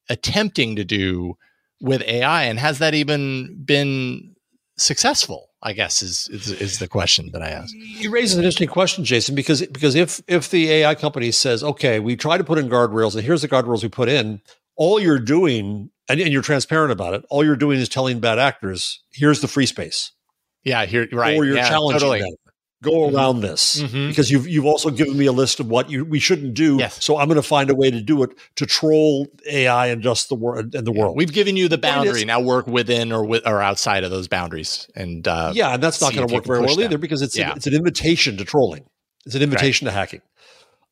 attempting 0.09 0.75
to 0.75 0.85
do 0.85 1.37
with 1.81 2.01
AI 2.03 2.43
and 2.43 2.59
has 2.59 2.79
that 2.79 2.93
even 2.93 3.63
been 3.63 4.35
successful 4.77 5.47
I 5.63 5.73
guess 5.73 6.01
is, 6.01 6.29
is 6.31 6.49
is 6.49 6.79
the 6.79 6.87
question 6.87 7.31
that 7.33 7.41
I 7.41 7.49
ask. 7.49 7.73
You 7.75 8.11
raise 8.11 8.33
an 8.33 8.39
interesting 8.39 8.67
question, 8.67 9.03
Jason, 9.03 9.33
because 9.33 9.65
because 9.65 9.95
if 9.95 10.21
if 10.27 10.51
the 10.51 10.69
AI 10.71 10.93
company 10.93 11.31
says, 11.31 11.63
okay, 11.63 11.99
we 11.99 12.15
try 12.15 12.37
to 12.37 12.43
put 12.43 12.59
in 12.59 12.69
guardrails, 12.69 13.15
and 13.15 13.23
here's 13.23 13.41
the 13.41 13.47
guardrails 13.47 13.81
we 13.81 13.89
put 13.89 14.07
in, 14.07 14.39
all 14.75 14.99
you're 14.99 15.19
doing, 15.19 15.89
and, 16.07 16.21
and 16.21 16.31
you're 16.31 16.43
transparent 16.43 16.91
about 16.91 17.15
it, 17.15 17.25
all 17.29 17.43
you're 17.43 17.55
doing 17.55 17.79
is 17.79 17.89
telling 17.89 18.19
bad 18.19 18.37
actors, 18.37 19.01
here's 19.11 19.41
the 19.41 19.47
free 19.47 19.65
space. 19.65 20.11
Yeah, 20.63 20.85
here 20.85 21.07
right. 21.11 21.35
Or 21.35 21.43
you're 21.43 21.57
yeah, 21.57 21.69
challenging 21.69 21.99
totally. 21.99 22.19
them. 22.19 22.35
Go 22.83 22.91
mm-hmm. 22.91 23.15
around 23.15 23.41
this 23.41 23.81
mm-hmm. 23.81 24.09
because 24.09 24.29
you've 24.29 24.47
you've 24.47 24.65
also 24.65 24.91
given 24.91 25.17
me 25.17 25.25
a 25.25 25.31
list 25.31 25.59
of 25.59 25.67
what 25.67 25.89
you 25.89 26.05
we 26.05 26.19
shouldn't 26.19 26.53
do. 26.53 26.77
Yes. 26.77 27.03
So 27.03 27.17
I'm 27.17 27.27
going 27.27 27.37
to 27.37 27.41
find 27.41 27.71
a 27.71 27.75
way 27.75 27.89
to 27.89 27.99
do 28.01 28.21
it 28.21 28.29
to 28.57 28.67
troll 28.67 29.27
AI 29.49 29.87
and 29.87 30.03
just 30.03 30.29
the 30.29 30.35
world 30.35 30.75
and 30.75 30.85
the 30.85 30.93
yeah. 30.93 31.01
world. 31.01 31.17
We've 31.17 31.33
given 31.33 31.57
you 31.57 31.69
the 31.69 31.79
boundary. 31.79 32.23
Now 32.23 32.39
work 32.39 32.67
within 32.67 33.11
or 33.11 33.25
with 33.25 33.47
or 33.47 33.63
outside 33.63 34.03
of 34.03 34.11
those 34.11 34.27
boundaries. 34.27 34.87
And 34.95 35.27
uh, 35.27 35.53
yeah, 35.55 35.73
and 35.73 35.81
that's 35.81 36.01
not 36.01 36.13
going 36.13 36.27
to 36.27 36.33
work 36.33 36.45
very 36.45 36.61
well 36.61 36.75
them. 36.75 36.85
either 36.85 36.99
because 36.99 37.23
it's 37.23 37.35
yeah. 37.35 37.51
an, 37.51 37.57
it's 37.57 37.65
an 37.65 37.73
invitation 37.73 38.37
to 38.37 38.45
trolling. 38.45 38.85
It's 39.25 39.33
an 39.33 39.41
invitation 39.41 39.87
right. 39.87 39.93
to 39.93 39.97
hacking. 39.97 40.21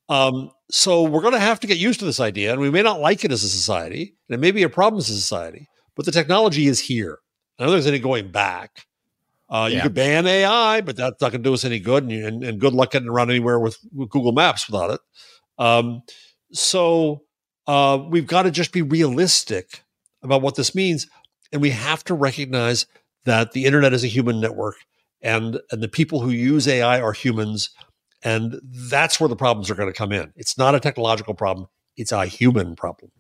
Um, 0.10 0.52
so 0.72 1.04
we're 1.04 1.22
going 1.22 1.34
to 1.34 1.40
have 1.40 1.60
to 1.62 1.68
get 1.68 1.78
used 1.78 2.00
to 2.00 2.06
this 2.06 2.20
idea, 2.20 2.52
and 2.52 2.62
we 2.62 2.70
may 2.70 2.82
not 2.82 3.00
like 3.00 3.24
it 3.24 3.32
as 3.32 3.44
a 3.44 3.50
society, 3.50 4.16
and 4.28 4.36
it 4.36 4.40
may 4.40 4.52
be 4.52 4.64
a 4.64 4.70
problem 4.70 5.00
as 5.00 5.10
a 5.10 5.16
society, 5.16 5.68
but 5.96 6.06
the 6.06 6.12
technology 6.12 6.68
is 6.68 6.80
here. 6.80 7.20
I 7.58 7.64
don't 7.64 7.72
think 7.72 7.84
there's 7.84 7.94
any 7.94 8.00
going 8.00 8.32
back. 8.32 8.86
Uh, 9.50 9.70
yeah. 9.70 9.78
You 9.78 9.84
could 9.84 9.94
ban 9.94 10.26
AI, 10.26 10.82
but 10.82 10.96
that's 10.96 11.22
not 11.22 11.32
going 11.32 11.44
to 11.44 11.50
do 11.50 11.54
us 11.54 11.66
any 11.66 11.80
good. 11.80 12.04
And, 12.04 12.12
and, 12.12 12.44
and, 12.44 12.60
good 12.60 12.74
luck 12.74 12.92
getting 12.92 13.10
around 13.10 13.30
anywhere 13.30 13.60
with, 13.60 13.78
with 13.94 14.10
Google 14.10 14.32
Maps 14.32 14.68
without 14.68 14.90
it. 14.90 15.02
Um, 15.60 16.02
so 16.52 17.22
uh, 17.68 18.00
we've 18.10 18.26
got 18.26 18.44
to 18.44 18.52
just 18.52 18.72
be 18.72 18.82
realistic 18.82 19.84
about 20.24 20.42
what 20.42 20.56
this 20.56 20.74
means. 20.74 21.08
And 21.52 21.62
we 21.62 21.70
have 21.70 22.04
to 22.06 22.16
recognize 22.16 22.88
that 23.26 23.52
the 23.52 23.66
internet 23.66 23.94
is 23.94 24.04
a 24.04 24.08
human 24.08 24.40
network 24.40 24.76
and, 25.22 25.60
and 25.72 25.82
the 25.82 25.88
people 25.88 26.20
who 26.20 26.30
use 26.30 26.68
AI 26.68 27.00
are 27.00 27.14
humans. 27.14 27.70
And 28.24 28.60
that's 28.90 29.20
where 29.20 29.30
the 29.30 29.36
problems 29.36 29.70
are 29.70 29.76
going 29.76 29.92
to 29.92 29.98
come 29.98 30.12
in. 30.12 30.34
It's 30.36 30.58
not 30.58 30.76
a 30.76 30.80
technological 30.80 31.36
problem, 31.36 31.68
it's 31.98 32.12
a 32.12 32.26
human 32.26 32.76
problem. 32.76 33.12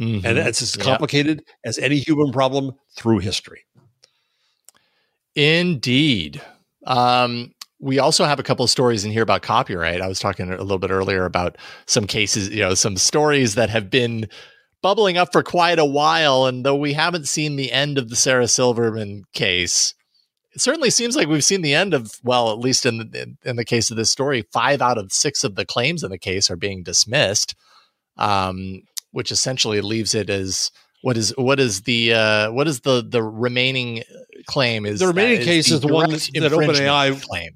Mm-hmm. 0.00 0.26
And 0.26 0.38
it's 0.38 0.60
as 0.60 0.76
complicated 0.76 1.42
yep. 1.46 1.56
as 1.64 1.78
any 1.78 1.98
human 1.98 2.32
problem 2.32 2.72
through 2.96 3.18
history. 3.18 3.64
Indeed. 5.34 6.40
Um, 6.86 7.52
we 7.80 7.98
also 7.98 8.24
have 8.24 8.38
a 8.38 8.42
couple 8.42 8.64
of 8.64 8.70
stories 8.70 9.04
in 9.04 9.10
here 9.10 9.22
about 9.22 9.42
copyright. 9.42 10.00
I 10.00 10.08
was 10.08 10.18
talking 10.18 10.50
a 10.50 10.56
little 10.56 10.78
bit 10.78 10.90
earlier 10.90 11.24
about 11.24 11.56
some 11.86 12.06
cases, 12.06 12.48
you 12.50 12.60
know, 12.60 12.74
some 12.74 12.96
stories 12.96 13.56
that 13.56 13.68
have 13.70 13.90
been 13.90 14.28
bubbling 14.80 15.16
up 15.16 15.32
for 15.32 15.42
quite 15.42 15.78
a 15.78 15.84
while. 15.84 16.46
And 16.46 16.64
though 16.64 16.76
we 16.76 16.92
haven't 16.92 17.28
seen 17.28 17.56
the 17.56 17.72
end 17.72 17.98
of 17.98 18.08
the 18.10 18.16
Sarah 18.16 18.48
Silverman 18.48 19.24
case, 19.32 19.94
it 20.54 20.60
certainly 20.60 20.90
seems 20.90 21.16
like 21.16 21.26
we've 21.26 21.44
seen 21.44 21.62
the 21.62 21.74
end 21.74 21.94
of, 21.94 22.12
well, 22.22 22.52
at 22.52 22.58
least 22.58 22.86
in 22.86 22.98
the, 22.98 23.36
in 23.44 23.56
the 23.56 23.64
case 23.64 23.90
of 23.90 23.96
this 23.96 24.10
story, 24.10 24.46
five 24.52 24.80
out 24.80 24.98
of 24.98 25.12
six 25.12 25.42
of 25.42 25.56
the 25.56 25.66
claims 25.66 26.04
in 26.04 26.10
the 26.10 26.18
case 26.18 26.50
are 26.50 26.56
being 26.56 26.84
dismissed, 26.84 27.54
um, 28.16 28.82
which 29.10 29.32
essentially 29.32 29.80
leaves 29.80 30.14
it 30.14 30.30
as 30.30 30.70
what 31.02 31.18
is 31.18 31.34
what 31.36 31.60
is 31.60 31.82
the 31.82 32.14
uh, 32.14 32.50
what 32.50 32.66
is 32.66 32.80
the 32.80 33.04
the 33.06 33.22
remaining 33.22 34.02
claim 34.46 34.86
is 34.86 35.00
the 35.00 35.06
remaining 35.06 35.42
case 35.42 35.70
is 35.70 35.80
the, 35.80 35.88
one 35.88 36.10
that 36.10 36.18
OpenAI 36.18 37.20
claim. 37.22 37.50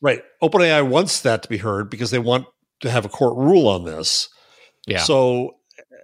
Right, 0.00 0.22
OpenAI 0.42 0.86
wants 0.86 1.20
that 1.22 1.42
to 1.44 1.48
be 1.48 1.56
heard 1.56 1.88
because 1.90 2.10
they 2.10 2.18
want 2.18 2.46
to 2.80 2.90
have 2.90 3.04
a 3.04 3.08
court 3.08 3.36
rule 3.36 3.68
on 3.68 3.84
this. 3.84 4.28
Yeah. 4.86 4.98
So 4.98 5.52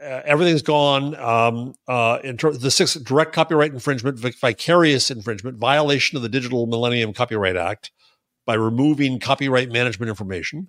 uh, 0.03 0.23
everything's 0.25 0.63
gone. 0.63 1.15
Um, 1.17 1.75
uh, 1.87 2.19
in 2.25 2.37
ter- 2.37 2.53
the 2.53 2.71
six 2.71 2.95
direct 2.95 3.33
copyright 3.33 3.73
infringement, 3.73 4.19
vicarious 4.19 5.11
infringement, 5.11 5.59
violation 5.59 6.17
of 6.17 6.23
the 6.23 6.29
Digital 6.29 6.67
Millennium 6.67 7.13
Copyright 7.13 7.57
Act 7.57 7.91
by 8.47 8.55
removing 8.55 9.21
copyright 9.21 9.71
management 9.71 10.09
information, 10.09 10.69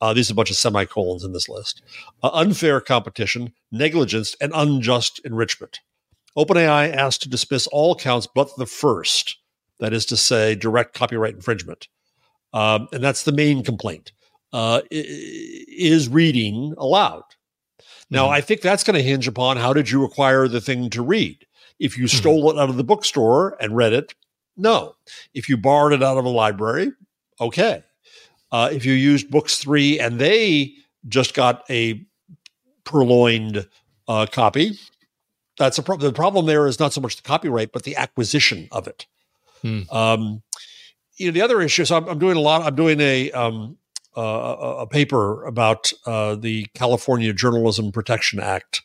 uh, 0.00 0.14
are 0.16 0.30
a 0.30 0.34
bunch 0.34 0.50
of 0.50 0.56
semicolons 0.56 1.24
in 1.24 1.32
this 1.32 1.48
list. 1.48 1.82
Uh, 2.22 2.30
unfair 2.34 2.80
competition, 2.80 3.52
negligence, 3.72 4.36
and 4.40 4.52
unjust 4.54 5.20
enrichment. 5.24 5.80
OpenAI 6.36 6.92
asked 6.94 7.22
to 7.22 7.28
dismiss 7.28 7.66
all 7.68 7.94
counts 7.94 8.26
but 8.26 8.54
the 8.56 8.66
first 8.66 9.36
That 9.78 9.92
is 9.92 10.06
to 10.06 10.16
say, 10.16 10.54
direct 10.54 10.94
copyright 10.94 11.34
infringement. 11.34 11.88
Um, 12.52 12.88
and 12.92 13.02
that's 13.02 13.24
the 13.24 13.32
main 13.32 13.62
complaint. 13.62 14.12
Uh, 14.52 14.80
is 14.90 16.08
reading 16.08 16.74
allowed? 16.78 17.24
Now, 18.10 18.24
mm-hmm. 18.24 18.34
I 18.34 18.40
think 18.40 18.60
that's 18.60 18.84
going 18.84 18.96
to 18.96 19.02
hinge 19.02 19.28
upon 19.28 19.56
how 19.56 19.72
did 19.72 19.90
you 19.90 20.04
acquire 20.04 20.48
the 20.48 20.60
thing 20.60 20.88
to 20.90 21.02
read? 21.02 21.46
If 21.78 21.98
you 21.98 22.04
mm-hmm. 22.04 22.16
stole 22.16 22.50
it 22.50 22.58
out 22.58 22.70
of 22.70 22.76
the 22.76 22.84
bookstore 22.84 23.56
and 23.60 23.76
read 23.76 23.92
it, 23.92 24.14
no. 24.56 24.94
If 25.34 25.48
you 25.48 25.56
borrowed 25.56 25.92
it 25.92 26.02
out 26.02 26.16
of 26.16 26.24
a 26.24 26.30
library, 26.30 26.92
okay. 27.40 27.82
Uh, 28.50 28.70
if 28.72 28.86
you 28.86 28.92
used 28.92 29.30
books 29.30 29.58
three 29.58 29.98
and 29.98 30.18
they 30.18 30.72
just 31.08 31.34
got 31.34 31.64
a 31.68 32.06
purloined 32.84 33.68
uh, 34.08 34.26
copy, 34.26 34.78
that's 35.58 35.78
a 35.78 35.82
problem. 35.82 36.08
The 36.08 36.14
problem 36.14 36.46
there 36.46 36.66
is 36.66 36.78
not 36.78 36.92
so 36.92 37.00
much 37.00 37.16
the 37.16 37.22
copyright, 37.22 37.72
but 37.72 37.84
the 37.84 37.96
acquisition 37.96 38.68
of 38.72 38.86
it. 38.86 39.06
Hmm. 39.62 39.82
Um, 39.90 40.42
you 41.16 41.26
know, 41.26 41.32
the 41.32 41.42
other 41.42 41.60
issue. 41.60 41.84
So 41.84 41.96
I'm, 41.96 42.08
I'm 42.08 42.18
doing 42.18 42.36
a 42.36 42.40
lot. 42.40 42.62
I'm 42.62 42.74
doing 42.74 43.00
a 43.00 43.30
um, 43.32 43.78
uh, 44.16 44.76
a 44.80 44.86
paper 44.86 45.44
about 45.44 45.92
uh, 46.06 46.34
the 46.34 46.66
California 46.74 47.32
Journalism 47.32 47.92
Protection 47.92 48.40
Act 48.40 48.82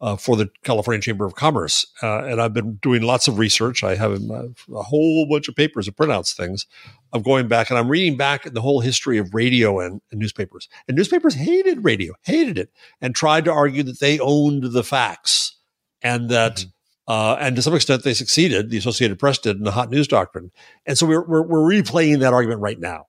uh, 0.00 0.16
for 0.16 0.36
the 0.36 0.50
California 0.64 1.00
Chamber 1.00 1.24
of 1.24 1.34
Commerce, 1.34 1.86
uh, 2.02 2.24
and 2.24 2.40
I've 2.40 2.52
been 2.52 2.74
doing 2.82 3.02
lots 3.02 3.26
of 3.26 3.38
research. 3.38 3.82
I 3.82 3.94
have 3.94 4.12
a 4.12 4.82
whole 4.82 5.26
bunch 5.26 5.48
of 5.48 5.56
papers 5.56 5.86
and 5.86 5.96
printouts 5.96 6.34
things. 6.34 6.66
I'm 7.12 7.22
going 7.22 7.48
back 7.48 7.70
and 7.70 7.78
I'm 7.78 7.88
reading 7.88 8.16
back 8.16 8.42
the 8.44 8.60
whole 8.60 8.80
history 8.80 9.18
of 9.18 9.32
radio 9.32 9.80
and, 9.80 10.02
and 10.10 10.20
newspapers. 10.20 10.68
And 10.88 10.96
newspapers 10.96 11.34
hated 11.34 11.84
radio, 11.84 12.12
hated 12.22 12.58
it, 12.58 12.70
and 13.00 13.14
tried 13.14 13.44
to 13.46 13.52
argue 13.52 13.84
that 13.84 14.00
they 14.00 14.18
owned 14.18 14.64
the 14.64 14.84
facts 14.84 15.56
and 16.04 16.28
that. 16.30 16.56
Mm-hmm. 16.56 16.68
Uh, 17.06 17.36
and 17.38 17.54
to 17.54 17.60
some 17.60 17.74
extent, 17.74 18.02
they 18.02 18.14
succeeded. 18.14 18.70
The 18.70 18.78
Associated 18.78 19.18
Press 19.18 19.36
did 19.36 19.58
in 19.58 19.64
the 19.64 19.72
hot 19.72 19.90
news 19.90 20.08
doctrine, 20.08 20.50
and 20.86 20.96
so 20.96 21.04
we're, 21.04 21.22
we're, 21.22 21.42
we're 21.42 21.58
replaying 21.58 22.20
that 22.20 22.32
argument 22.32 22.62
right 22.62 22.80
now. 22.80 23.08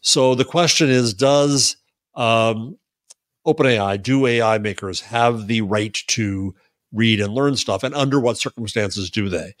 So 0.00 0.34
the 0.34 0.46
question 0.46 0.88
is, 0.88 1.12
does 1.12 1.76
um, 2.14 2.78
OpenAI, 3.46 4.02
do 4.02 4.26
AI 4.26 4.56
makers 4.58 5.02
have 5.02 5.46
the 5.46 5.60
right 5.62 5.96
to 6.08 6.54
read 6.92 7.20
and 7.20 7.34
learn 7.34 7.56
stuff, 7.56 7.82
and 7.82 7.94
under 7.94 8.18
what 8.18 8.38
circumstances 8.38 9.10
do 9.10 9.28
they? 9.28 9.54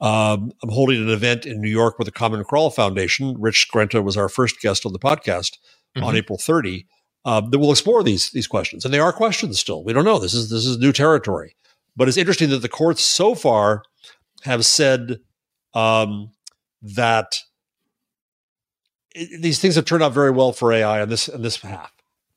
Um, 0.00 0.52
I'm 0.62 0.70
holding 0.70 1.02
an 1.02 1.08
event 1.08 1.46
in 1.46 1.60
New 1.60 1.70
York 1.70 1.98
with 1.98 2.06
the 2.06 2.12
Common 2.12 2.44
Crawl 2.44 2.70
Foundation. 2.70 3.36
Rich 3.40 3.68
Skrenta 3.70 4.02
was 4.02 4.16
our 4.16 4.28
first 4.28 4.60
guest 4.60 4.84
on 4.84 4.92
the 4.92 4.98
podcast 4.98 5.58
mm-hmm. 5.96 6.04
on 6.04 6.16
April 6.16 6.38
30. 6.38 6.86
Uh, 7.24 7.40
that 7.40 7.58
will 7.58 7.70
explore 7.70 8.02
these 8.02 8.30
these 8.32 8.46
questions, 8.46 8.84
and 8.84 8.92
they 8.92 8.98
are 8.98 9.12
questions 9.12 9.58
still. 9.58 9.82
We 9.82 9.94
don't 9.94 10.04
know. 10.04 10.18
This 10.18 10.34
is 10.34 10.50
this 10.50 10.66
is 10.66 10.76
new 10.76 10.92
territory, 10.92 11.56
but 11.96 12.08
it's 12.08 12.16
interesting 12.16 12.50
that 12.50 12.58
the 12.58 12.68
courts 12.68 13.02
so 13.02 13.34
far 13.34 13.82
have 14.42 14.64
said 14.66 15.18
um, 15.74 16.30
that 16.82 17.38
it, 19.14 19.42
these 19.42 19.58
things 19.58 19.76
have 19.76 19.84
turned 19.84 20.02
out 20.02 20.12
very 20.12 20.30
well 20.30 20.52
for 20.52 20.72
AI 20.72 21.02
on 21.02 21.08
this 21.08 21.28
on 21.28 21.42
this 21.42 21.58
path. 21.58 21.92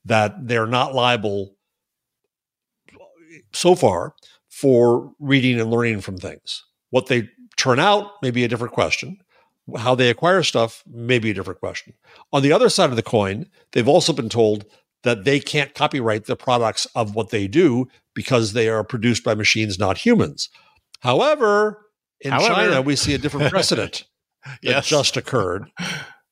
That 0.06 0.48
they're 0.48 0.68
not 0.68 0.96
liable 0.96 1.56
so 3.54 3.76
far 3.76 4.14
for 4.50 5.12
reading 5.20 5.60
and 5.60 5.70
learning 5.70 6.02
from 6.02 6.18
things. 6.18 6.64
What 6.90 7.08
they 7.08 7.30
turn 7.58 7.80
out 7.80 8.12
may 8.22 8.32
be 8.32 8.44
a 8.44 8.48
different 8.48 8.74
question. 8.74 9.18
How 9.78 9.96
they 9.96 10.10
acquire 10.10 10.44
stuff 10.44 10.84
may 10.88 11.20
be 11.20 11.32
a 11.32 11.34
different 11.34 11.60
question. 11.60 11.94
On 12.32 12.42
the 12.42 12.54
other 12.54 12.70
side 12.70 12.90
of 12.90 12.96
the 12.96 13.04
coin, 13.04 13.48
they've 13.74 13.88
also 13.88 14.14
been 14.14 14.30
told 14.30 14.66
that 15.04 15.24
they 15.24 15.40
can't 15.40 15.74
copyright 15.74 16.26
the 16.26 16.36
products 16.36 16.86
of 16.96 17.16
what 17.16 17.30
they 17.30 17.48
do 17.48 17.88
because 18.14 18.54
they 18.54 18.68
are 18.68 18.84
produced 18.84 19.24
by 19.24 19.36
machines, 19.36 19.78
not 19.78 20.00
humans. 20.00 20.50
However, 21.02 21.86
in 22.20 22.32
However, 22.32 22.54
China, 22.54 22.82
we 22.82 22.96
see 22.96 23.14
a 23.14 23.18
different 23.18 23.50
precedent 23.52 24.06
that 24.44 24.60
yes. 24.64 24.88
just 24.88 25.18
occurred 25.18 25.70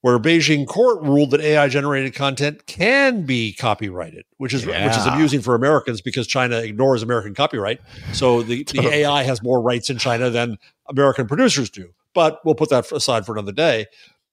where 0.05 0.19
Beijing 0.19 0.67
court 0.67 1.01
ruled 1.01 1.31
that 1.31 1.41
AI 1.41 1.67
generated 1.67 2.13
content 2.13 2.67
can 2.67 3.25
be 3.25 3.53
copyrighted, 3.53 4.23
which 4.37 4.53
is 4.53 4.63
yeah. 4.63 4.85
which 4.85 4.95
is 4.95 5.03
amusing 5.07 5.41
for 5.41 5.55
Americans 5.55 5.99
because 5.99 6.27
China 6.27 6.59
ignores 6.59 7.01
American 7.01 7.33
copyright. 7.33 7.79
So 8.13 8.43
the, 8.43 8.63
the 8.65 8.87
AI 8.87 9.23
has 9.23 9.41
more 9.41 9.59
rights 9.59 9.89
in 9.89 9.97
China 9.97 10.29
than 10.29 10.59
American 10.87 11.25
producers 11.25 11.71
do. 11.71 11.89
But 12.13 12.39
we'll 12.45 12.53
put 12.53 12.69
that 12.69 12.91
aside 12.91 13.25
for 13.25 13.33
another 13.33 13.51
day. 13.51 13.87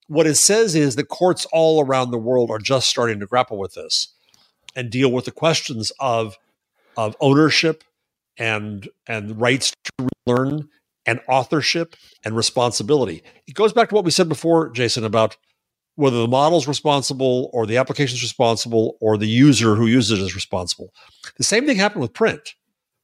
What 0.09 0.27
it 0.27 0.35
says 0.35 0.75
is 0.75 0.97
that 0.97 1.05
courts 1.05 1.47
all 1.55 1.83
around 1.83 2.11
the 2.11 2.19
world 2.19 2.51
are 2.51 2.59
just 2.59 2.91
starting 2.91 3.19
to 3.21 3.27
grapple 3.27 3.57
with 3.57 3.73
this 3.73 4.13
and 4.75 4.91
deal 4.91 5.11
with 5.11 5.25
the 5.25 5.31
questions 5.33 5.93
of 6.01 6.39
of 6.97 7.17
ownership 7.21 7.85
and 8.39 8.89
and 9.07 9.41
rights 9.41 9.73
to 9.85 10.09
learn 10.27 10.69
and 11.07 11.21
authorship 11.29 11.97
and 12.25 12.37
responsibility. 12.37 13.23
It 13.47 13.55
goes 13.55 13.73
back 13.73 13.89
to 13.89 13.95
what 13.95 14.05
we 14.05 14.11
said 14.11 14.29
before, 14.29 14.71
Jason, 14.71 15.05
about 15.05 15.37
whether 15.97 16.19
the 16.19 16.29
model 16.29 16.59
is 16.59 16.69
responsible 16.69 17.51
or 17.53 17.67
the 17.67 17.77
application 17.77 18.17
is 18.17 18.23
responsible 18.23 18.97
or 19.01 19.19
the 19.19 19.29
user 19.29 19.75
who 19.75 19.87
uses 19.87 20.19
it 20.19 20.23
is 20.23 20.35
responsible. 20.35 20.93
The 21.37 21.45
same 21.45 21.67
thing 21.67 21.77
happened 21.77 22.03
with 22.03 22.15
print, 22.15 22.55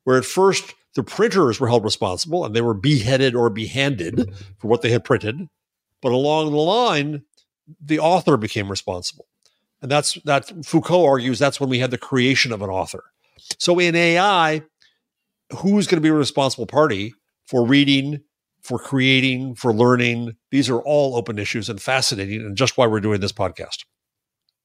where 0.05 0.17
at 0.17 0.25
first 0.25 0.75
the 0.95 1.03
printers 1.03 1.61
were 1.61 1.69
held 1.69 1.85
responsible 1.85 2.45
and 2.45 2.55
they 2.55 2.63
were 2.63 2.75
beheaded 2.75 3.35
or 3.35 3.51
behanded 3.51 4.33
for 4.59 4.69
what 4.69 4.83
they 4.83 4.91
had 4.91 5.05
printed. 5.05 5.49
But 6.01 6.13
along 6.13 6.51
the 6.51 6.57
line, 6.57 7.23
the 7.81 7.99
author 7.99 8.37
became 8.37 8.71
responsible. 8.71 9.27
And 9.81 9.91
that's 9.91 10.15
that 10.25 10.51
Foucault 10.65 11.05
argues 11.05 11.39
that's 11.39 11.61
when 11.61 11.71
we 11.71 11.79
had 11.79 11.91
the 11.91 11.99
creation 11.99 12.53
of 12.53 12.63
an 12.63 12.71
author. 12.71 13.05
So 13.59 13.79
in 13.79 13.95
AI, 13.95 14.63
who's 15.59 15.87
going 15.87 15.99
to 15.99 16.03
be 16.03 16.09
a 16.09 16.15
responsible 16.15 16.67
party 16.67 17.15
for 17.47 17.65
reading 17.65 18.23
for 18.63 18.79
creating, 18.79 19.55
for 19.55 19.73
learning. 19.73 20.37
These 20.51 20.69
are 20.69 20.81
all 20.81 21.17
open 21.17 21.39
issues 21.39 21.69
and 21.69 21.81
fascinating, 21.81 22.43
and 22.43 22.57
just 22.57 22.77
why 22.77 22.87
we're 22.87 23.01
doing 23.01 23.21
this 23.21 23.33
podcast. 23.33 23.85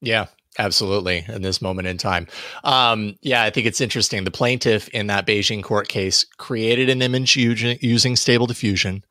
Yeah, 0.02 0.26
absolutely. 0.60 1.26
In 1.30 1.42
this 1.42 1.62
moment 1.62 1.88
in 1.88 1.98
time. 1.98 2.28
Um, 2.64 3.16
yeah, 3.22 3.44
I 3.44 3.50
think 3.50 3.66
it's 3.66 3.80
interesting. 3.80 4.26
The 4.26 4.32
plaintiff 4.32 4.90
in 4.90 5.08
that 5.08 5.26
Beijing 5.26 5.64
court 5.64 5.88
case 5.88 6.26
created 6.38 6.90
an 6.90 7.02
image 7.02 7.38
using, 7.38 7.78
using 7.82 8.16
stable 8.16 8.48
diffusion, 8.48 9.04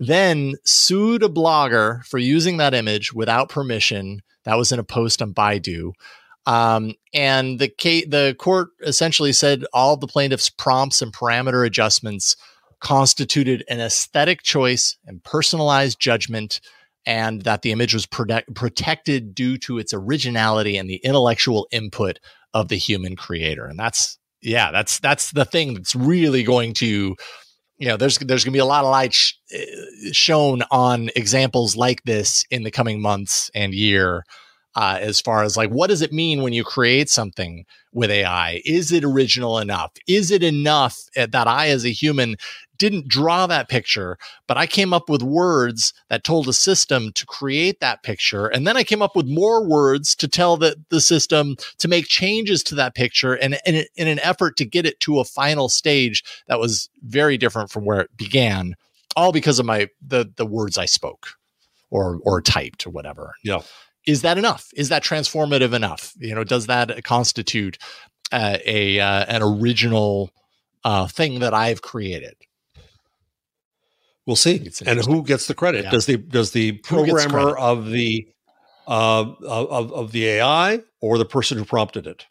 then 0.00 0.54
sued 0.64 1.22
a 1.22 1.28
blogger 1.28 2.04
for 2.06 2.18
using 2.18 2.56
that 2.56 2.74
image 2.74 3.12
without 3.12 3.48
permission. 3.48 4.22
That 4.44 4.58
was 4.58 4.72
in 4.72 4.78
a 4.78 4.84
post 4.84 5.22
on 5.22 5.34
Baidu. 5.34 5.92
Um, 6.46 6.94
and 7.14 7.58
the, 7.58 7.72
the 8.08 8.34
court 8.38 8.70
essentially 8.80 9.32
said 9.32 9.64
all 9.72 9.96
the 9.96 10.08
plaintiff's 10.08 10.50
prompts 10.50 11.00
and 11.00 11.12
parameter 11.12 11.64
adjustments 11.64 12.36
constituted 12.80 13.64
an 13.68 13.80
aesthetic 13.80 14.42
choice 14.42 14.96
and 15.06 15.22
personalized 15.22 16.00
judgment, 16.00 16.60
and 17.06 17.42
that 17.42 17.62
the 17.62 17.70
image 17.70 17.94
was 17.94 18.06
protect- 18.06 18.52
protected 18.54 19.34
due 19.34 19.56
to 19.58 19.78
its 19.78 19.94
originality 19.94 20.76
and 20.76 20.90
the 20.90 21.00
intellectual 21.04 21.68
input 21.70 22.18
of 22.52 22.68
the 22.68 22.76
human 22.76 23.14
creator. 23.14 23.64
And 23.64 23.78
that's 23.78 24.18
yeah, 24.40 24.72
that's 24.72 24.98
that's 24.98 25.30
the 25.30 25.44
thing 25.44 25.74
that's 25.74 25.94
really 25.94 26.42
going 26.42 26.74
to 26.74 27.14
you 27.82 27.88
know 27.88 27.96
there's 27.96 28.16
there's 28.18 28.44
going 28.44 28.52
to 28.52 28.56
be 28.56 28.60
a 28.60 28.64
lot 28.64 28.84
of 28.84 28.92
light 28.92 29.12
sh- 29.12 29.32
eh, 29.52 29.64
shown 30.12 30.62
on 30.70 31.10
examples 31.16 31.74
like 31.74 32.00
this 32.04 32.44
in 32.48 32.62
the 32.62 32.70
coming 32.70 33.02
months 33.02 33.50
and 33.56 33.74
year 33.74 34.24
uh, 34.76 34.98
as 35.00 35.20
far 35.20 35.42
as 35.42 35.56
like 35.56 35.70
what 35.70 35.88
does 35.88 36.00
it 36.00 36.12
mean 36.12 36.42
when 36.42 36.52
you 36.52 36.62
create 36.62 37.10
something 37.10 37.64
with 37.92 38.08
AI? 38.08 38.62
Is 38.64 38.92
it 38.92 39.02
original 39.02 39.58
enough? 39.58 39.90
Is 40.06 40.30
it 40.30 40.44
enough 40.44 40.96
eh, 41.16 41.26
that 41.32 41.48
I, 41.48 41.70
as 41.70 41.84
a 41.84 41.90
human, 41.90 42.36
didn't 42.82 43.06
draw 43.06 43.46
that 43.46 43.68
picture, 43.68 44.18
but 44.48 44.56
I 44.58 44.66
came 44.66 44.92
up 44.92 45.08
with 45.08 45.22
words 45.22 45.94
that 46.08 46.24
told 46.24 46.48
a 46.48 46.52
system 46.52 47.12
to 47.12 47.24
create 47.24 47.78
that 47.78 48.02
picture. 48.02 48.48
And 48.48 48.66
then 48.66 48.76
I 48.76 48.82
came 48.82 49.00
up 49.00 49.14
with 49.14 49.28
more 49.28 49.64
words 49.64 50.16
to 50.16 50.26
tell 50.26 50.56
the, 50.56 50.74
the 50.88 51.00
system 51.00 51.54
to 51.78 51.86
make 51.86 52.08
changes 52.08 52.64
to 52.64 52.74
that 52.74 52.96
picture 52.96 53.34
and, 53.34 53.56
and 53.64 53.86
in 53.94 54.08
an 54.08 54.18
effort 54.18 54.56
to 54.56 54.64
get 54.64 54.84
it 54.84 54.98
to 54.98 55.20
a 55.20 55.24
final 55.24 55.68
stage 55.68 56.24
that 56.48 56.58
was 56.58 56.90
very 57.04 57.38
different 57.38 57.70
from 57.70 57.84
where 57.84 58.00
it 58.00 58.16
began, 58.16 58.74
all 59.14 59.30
because 59.30 59.60
of 59.60 59.66
my 59.66 59.88
the 60.04 60.32
the 60.34 60.46
words 60.46 60.76
I 60.76 60.86
spoke 60.86 61.34
or 61.90 62.18
or 62.24 62.42
typed 62.42 62.84
or 62.84 62.90
whatever. 62.90 63.34
Yeah. 63.44 63.60
Is 64.08 64.22
that 64.22 64.38
enough? 64.38 64.70
Is 64.74 64.88
that 64.88 65.04
transformative 65.04 65.72
enough? 65.72 66.14
You 66.18 66.34
know, 66.34 66.42
does 66.42 66.66
that 66.66 67.04
constitute 67.04 67.78
uh, 68.32 68.58
a 68.66 68.98
uh, 68.98 69.24
an 69.28 69.40
original 69.40 70.32
uh, 70.82 71.06
thing 71.06 71.38
that 71.38 71.54
I've 71.54 71.82
created? 71.82 72.34
We'll 74.26 74.36
see. 74.36 74.68
And 74.86 75.00
who 75.04 75.22
gets 75.24 75.46
the 75.46 75.54
credit? 75.54 75.84
Yeah. 75.84 75.90
Does 75.90 76.06
the 76.06 76.16
does 76.16 76.52
the 76.52 76.72
programmer 76.72 77.56
of 77.56 77.90
the 77.90 78.28
uh, 78.86 79.24
of 79.42 79.92
of 79.92 80.12
the 80.12 80.26
AI 80.26 80.80
or 81.00 81.18
the 81.18 81.24
person 81.24 81.58
who 81.58 81.64
prompted 81.64 82.06
it? 82.06 82.26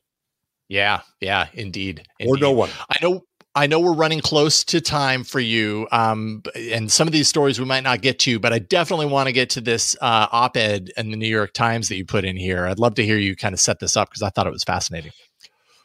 Yeah, 0.70 1.02
yeah, 1.20 1.48
indeed, 1.54 2.08
indeed. 2.18 2.32
Or 2.32 2.38
no 2.38 2.52
one. 2.52 2.70
I 2.90 2.96
know 3.02 3.26
I 3.54 3.68
know 3.68 3.82
we're 3.82 3.94
running 3.94 4.22
close 4.22 4.64
to 4.66 4.80
time 4.80 5.26
for 5.26 5.42
you, 5.42 5.86
um, 5.92 6.42
and 6.56 6.90
some 6.90 7.10
of 7.10 7.12
these 7.12 7.28
stories 7.28 7.60
we 7.60 7.66
might 7.66 7.84
not 7.84 8.02
get 8.02 8.20
to, 8.20 8.40
but 8.40 8.54
I 8.54 8.60
definitely 8.60 9.08
want 9.08 9.28
to 9.28 9.34
get 9.34 9.50
to 9.52 9.62
this 9.62 9.98
uh, 10.00 10.28
op-ed 10.32 10.90
in 10.96 11.12
the 11.12 11.18
New 11.18 11.28
York 11.28 11.52
Times 11.52 11.90
that 11.90 11.98
you 11.98 12.06
put 12.06 12.24
in 12.24 12.38
here. 12.38 12.66
I'd 12.66 12.80
love 12.80 12.96
to 12.96 13.06
hear 13.06 13.18
you 13.18 13.36
kind 13.36 13.54
of 13.54 13.60
set 13.60 13.80
this 13.80 13.98
up 13.98 14.10
because 14.10 14.22
I 14.22 14.30
thought 14.30 14.48
it 14.48 14.54
was 14.54 14.64
fascinating. 14.64 15.12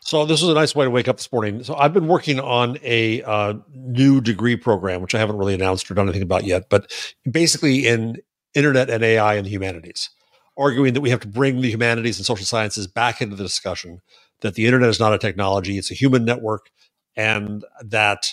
So 0.07 0.25
this 0.25 0.41
was 0.41 0.51
a 0.51 0.55
nice 0.55 0.73
way 0.73 0.85
to 0.85 0.91
wake 0.91 1.09
up 1.09 1.17
this 1.17 1.33
morning. 1.33 1.65
So 1.65 1.75
I've 1.75 1.93
been 1.93 2.07
working 2.07 2.39
on 2.39 2.79
a 2.85 3.25
uh, 3.25 3.55
new 3.75 4.21
degree 4.21 4.55
program, 4.55 5.03
which 5.03 5.17
I 5.17 5.19
haven't 5.19 5.37
really 5.37 5.53
announced 5.53 5.91
or 5.91 5.95
done 5.95 6.07
anything 6.07 6.23
about 6.23 6.45
yet, 6.45 6.71
but 6.71 6.93
basically 7.29 7.89
in 7.89 8.19
internet 8.55 8.89
and 8.89 9.03
AI 9.03 9.35
and 9.35 9.45
the 9.45 9.51
humanities, 9.51 10.09
arguing 10.57 10.95
that 10.95 11.01
we 11.01 11.11
have 11.11 11.19
to 11.23 11.27
bring 11.29 11.61
the 11.61 11.69
humanities 11.73 12.19
and 12.19 12.25
social 12.25 12.47
sciences 12.47 12.87
back 12.87 13.21
into 13.21 13.35
the 13.35 13.43
discussion. 13.43 14.01
That 14.43 14.55
the 14.55 14.67
internet 14.67 14.91
is 14.91 15.01
not 15.01 15.13
a 15.13 15.19
technology; 15.19 15.77
it's 15.77 15.91
a 15.91 15.95
human 15.95 16.25
network, 16.25 16.71
and 17.17 17.65
that 17.85 18.29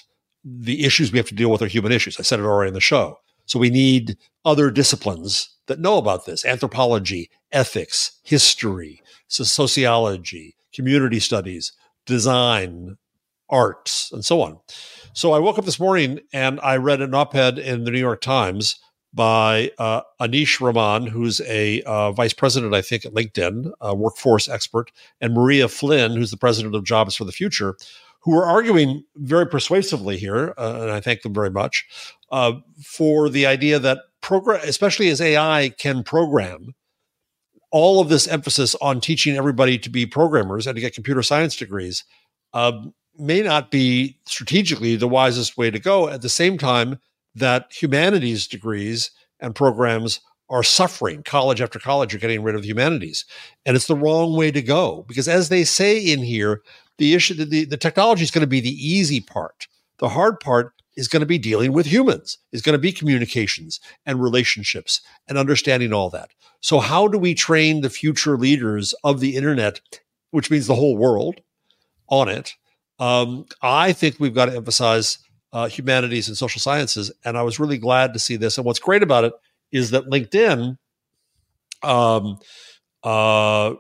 the 0.46 0.86
issues 0.86 1.12
we 1.12 1.18
have 1.18 1.30
to 1.30 1.36
deal 1.36 1.50
with 1.50 1.64
are 1.64 1.68
human 1.68 1.92
issues. 1.92 2.20
I 2.20 2.24
said 2.24 2.40
it 2.40 2.46
already 2.46 2.68
in 2.68 2.76
the 2.76 2.82
show. 2.82 3.18
So 3.48 3.58
we 3.58 3.72
need 3.72 4.16
other 4.46 4.70
disciplines 4.70 5.50
that 5.66 5.80
know 5.80 5.98
about 5.98 6.28
this: 6.28 6.46
anthropology, 6.46 7.32
ethics, 7.52 8.20
history, 8.22 9.02
sociology 9.28 10.56
community 10.74 11.20
studies, 11.20 11.74
design, 12.06 12.98
arts, 13.50 14.12
and 14.12 14.26
so 14.26 14.42
on. 14.42 14.60
So 15.14 15.34
I 15.34 15.40
woke 15.40 15.60
up 15.60 15.66
this 15.66 15.80
morning 15.80 16.20
and 16.34 16.60
I 16.62 16.78
read 16.78 17.02
an 17.02 17.14
op 17.14 17.36
ed 17.36 17.60
in 17.60 17.84
the 17.84 17.92
New 17.92 18.00
York 18.00 18.22
Times 18.22 18.80
by 19.14 19.72
uh, 19.78 20.02
Aneesh 20.20 20.60
Raman, 20.60 21.06
who's 21.06 21.40
a 21.42 21.82
uh, 21.84 22.12
vice 22.12 22.34
president, 22.34 22.74
I 22.74 22.82
think, 22.82 23.06
at 23.06 23.14
LinkedIn, 23.14 23.72
a 23.80 23.96
workforce 23.96 24.50
expert, 24.50 24.92
and 25.22 25.36
Maria 25.36 25.68
Flynn, 25.68 26.14
who's 26.14 26.32
the 26.32 26.38
president 26.38 26.74
of 26.74 26.84
Jobs 26.84 27.16
for 27.16 27.24
the 27.24 27.32
Future, 27.32 27.76
who 28.22 28.36
are 28.36 28.46
arguing 28.46 29.04
very 29.18 29.46
persuasively 29.46 30.18
here, 30.18 30.54
uh, 30.58 30.80
and 30.82 30.92
I 30.92 31.00
thank 31.00 31.22
them 31.22 31.34
very 31.34 31.52
much, 31.52 31.86
uh, 32.32 32.54
for 32.84 33.30
the 33.30 33.46
idea 33.46 33.78
that 33.80 34.00
program, 34.22 34.62
especially 34.64 35.10
as 35.10 35.22
AI 35.22 35.70
can 35.78 36.04
program, 36.04 36.74
all 37.74 38.00
of 38.00 38.08
this 38.08 38.28
emphasis 38.28 38.76
on 38.82 39.02
teaching 39.02 39.36
everybody 39.36 39.80
to 39.80 39.90
be 39.90 40.06
programmers 40.06 40.68
and 40.68 40.76
to 40.76 40.82
get 40.82 40.94
computer 40.94 41.24
science 41.24 41.56
degrees 41.56 42.06
uh, 42.54 42.72
may 43.18 43.42
not 43.42 43.72
be 43.72 44.20
strategically 44.26 44.96
the 44.96 45.08
wisest 45.08 45.58
way 45.58 45.72
to 45.72 45.80
go. 45.80 46.08
At 46.08 46.22
the 46.22 46.30
same 46.30 46.60
time, 46.60 47.00
that 47.34 47.74
humanities 47.74 48.48
degrees 48.48 49.10
and 49.40 49.56
programs 49.56 50.22
are 50.52 50.62
suffering. 50.62 51.24
College 51.24 51.62
after 51.62 51.80
college 51.80 52.14
are 52.14 52.20
getting 52.20 52.44
rid 52.44 52.54
of 52.54 52.64
humanities, 52.64 53.26
and 53.66 53.76
it's 53.76 53.88
the 53.88 53.96
wrong 53.96 54.38
way 54.38 54.52
to 54.52 54.62
go 54.62 55.04
because, 55.08 55.28
as 55.28 55.50
they 55.50 55.64
say 55.64 55.98
in 55.98 56.22
here, 56.22 56.62
the 57.00 57.16
issue, 57.16 57.34
the, 57.34 57.66
the 57.66 57.78
technology 57.78 58.22
is 58.22 58.30
going 58.30 58.42
to 58.42 58.48
be 58.48 58.60
the 58.60 58.70
easy 58.70 59.20
part. 59.20 59.68
The 59.98 60.10
hard 60.10 60.40
part 60.40 60.74
is 60.96 61.08
going 61.08 61.22
to 61.22 61.26
be 61.26 61.38
dealing 61.38 61.74
with 61.74 61.86
humans, 61.86 62.38
is 62.52 62.62
going 62.62 62.74
to 62.74 62.80
be 62.80 62.92
communications 62.92 63.80
and 64.06 64.22
relationships 64.22 65.02
and 65.28 65.38
understanding 65.38 65.94
all 65.94 66.10
that. 66.10 66.32
So, 66.62 66.80
how 66.80 67.08
do 67.08 67.18
we 67.18 67.34
train 67.34 67.82
the 67.82 67.90
future 67.90 68.38
leaders 68.38 68.94
of 69.04 69.20
the 69.20 69.36
internet, 69.36 69.82
which 70.32 70.50
means 70.50 70.68
the 70.68 70.76
whole 70.76 70.98
world, 70.98 71.42
on 72.08 72.30
it? 72.30 72.54
Um, 73.00 73.46
I 73.62 73.92
think 73.92 74.20
we've 74.20 74.36
got 74.36 74.46
to 74.46 74.56
emphasize 74.56 75.18
uh, 75.54 75.68
humanities 75.68 76.28
and 76.28 76.38
social 76.38 76.60
sciences. 76.60 77.12
And 77.24 77.38
I 77.38 77.44
was 77.44 77.60
really 77.60 77.78
glad 77.78 78.14
to 78.14 78.20
see 78.20 78.36
this. 78.36 78.58
And 78.58 78.66
what's 78.66 78.80
great 78.80 79.04
about 79.04 79.24
it 79.24 79.34
is 79.72 79.92
that 79.92 80.06
LinkedIn, 80.06 80.78
um, 81.84 82.40
uh, 83.04 83.70
uh, 83.70 83.76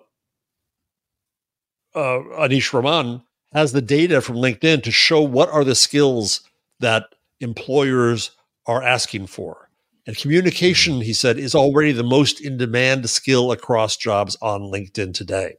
Aneesh 1.95 2.73
Raman 2.73 3.23
has 3.53 3.71
the 3.71 3.81
data 3.81 4.21
from 4.21 4.37
LinkedIn 4.37 4.83
to 4.83 4.91
show 4.91 5.21
what 5.21 5.49
are 5.49 5.63
the 5.63 5.75
skills 5.75 6.41
that 6.83 7.15
employers 7.39 8.31
are 8.65 8.81
asking 8.81 9.27
for. 9.27 9.69
And 10.05 10.17
communication, 10.17 11.01
he 11.01 11.13
said, 11.13 11.37
is 11.37 11.55
already 11.55 11.91
the 11.91 12.03
most 12.03 12.41
in 12.41 12.57
demand 12.57 13.09
skill 13.09 13.51
across 13.51 13.95
jobs 13.95 14.37
on 14.41 14.61
LinkedIn 14.61 15.13
today. 15.13 15.55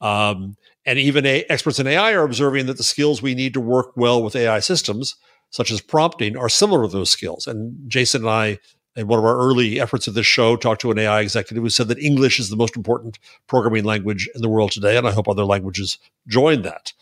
Um, 0.00 0.56
and 0.86 0.98
even 0.98 1.26
a, 1.26 1.44
experts 1.50 1.78
in 1.78 1.86
AI 1.86 2.12
are 2.12 2.24
observing 2.24 2.66
that 2.66 2.78
the 2.78 2.82
skills 2.82 3.20
we 3.20 3.34
need 3.34 3.52
to 3.54 3.60
work 3.60 3.92
well 3.96 4.22
with 4.22 4.34
AI 4.34 4.60
systems, 4.60 5.16
such 5.50 5.70
as 5.70 5.82
prompting, 5.82 6.36
are 6.36 6.48
similar 6.48 6.86
to 6.86 6.88
those 6.88 7.10
skills. 7.10 7.46
And 7.46 7.76
Jason 7.88 8.22
and 8.22 8.30
I, 8.30 8.58
in 8.96 9.06
one 9.06 9.18
of 9.18 9.26
our 9.26 9.38
early 9.38 9.78
efforts 9.78 10.08
of 10.08 10.14
this 10.14 10.26
show, 10.26 10.56
talked 10.56 10.80
to 10.80 10.90
an 10.90 10.98
AI 10.98 11.20
executive 11.20 11.62
who 11.62 11.68
said 11.68 11.88
that 11.88 11.98
English 11.98 12.40
is 12.40 12.48
the 12.48 12.56
most 12.56 12.76
important 12.76 13.18
programming 13.46 13.84
language 13.84 14.28
in 14.34 14.40
the 14.40 14.48
world 14.48 14.72
today. 14.72 14.96
And 14.96 15.06
I 15.06 15.12
hope 15.12 15.28
other 15.28 15.44
languages 15.44 15.98
join 16.26 16.62
that. 16.62 16.94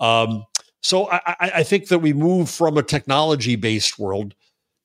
Um, 0.00 0.44
so 0.86 1.10
I, 1.10 1.20
I 1.40 1.62
think 1.64 1.88
that 1.88 1.98
we 1.98 2.12
move 2.12 2.48
from 2.48 2.78
a 2.78 2.82
technology 2.82 3.56
based 3.56 3.98
world 3.98 4.36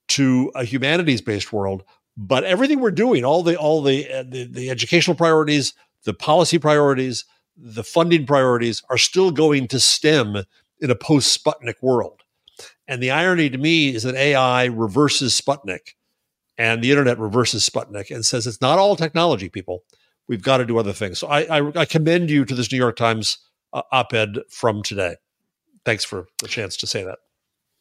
to 0.09 0.51
a 0.55 0.63
humanities 0.63 1.21
based 1.21 1.53
world. 1.53 1.83
But 2.17 2.43
everything 2.43 2.79
we're 2.79 2.89
doing, 2.89 3.23
all 3.23 3.43
the 3.43 3.55
all 3.55 3.83
the, 3.83 4.11
uh, 4.11 4.23
the 4.27 4.45
the 4.45 4.71
educational 4.71 5.15
priorities, 5.15 5.73
the 6.03 6.15
policy 6.15 6.57
priorities, 6.57 7.25
the 7.55 7.83
funding 7.83 8.25
priorities, 8.25 8.81
are 8.89 8.97
still 8.97 9.29
going 9.29 9.67
to 9.67 9.79
stem 9.79 10.43
in 10.79 10.89
a 10.89 10.95
post 10.95 11.39
Sputnik 11.39 11.75
world. 11.83 12.23
And 12.87 13.01
the 13.01 13.11
irony 13.11 13.51
to 13.51 13.59
me 13.59 13.93
is 13.93 14.01
that 14.01 14.15
AI 14.15 14.65
reverses 14.65 15.39
Sputnik 15.39 15.93
and 16.57 16.83
the 16.83 16.89
internet 16.89 17.19
reverses 17.19 17.69
Sputnik 17.69 18.09
and 18.09 18.25
says 18.25 18.47
it's 18.47 18.59
not 18.59 18.79
all 18.79 18.95
technology, 18.95 19.49
people. 19.49 19.83
We've 20.27 20.41
got 20.41 20.57
to 20.57 20.65
do 20.65 20.79
other 20.79 20.93
things. 20.93 21.19
So 21.19 21.27
I, 21.27 21.59
I, 21.59 21.71
I 21.81 21.85
commend 21.85 22.31
you 22.31 22.43
to 22.45 22.55
this 22.55 22.71
New 22.71 22.79
York 22.79 22.95
Times 22.95 23.37
uh, 23.71 23.83
op 23.91 24.13
ed 24.13 24.39
from 24.49 24.81
today 24.81 25.17
thanks 25.85 26.03
for 26.03 26.27
the 26.41 26.47
chance 26.47 26.77
to 26.77 26.87
say 26.87 27.03
that. 27.03 27.19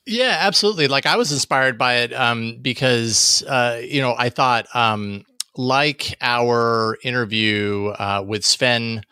Yeah, 0.07 0.37
absolutely. 0.41 0.89
Like 0.89 1.07
I 1.07 1.17
was 1.17 1.31
inspired 1.33 1.79
by 1.79 1.97
it 1.99 2.13
um, 2.13 2.59
because 2.61 3.43
uh, 3.47 3.81
you 3.85 4.01
know 4.01 4.15
I 4.17 4.31
thought 4.31 4.67
um, 4.75 5.25
like 5.57 6.17
our 6.21 6.99
interview 7.05 7.89
uh, 7.99 8.25
with 8.27 8.45
Sven 8.45 9.03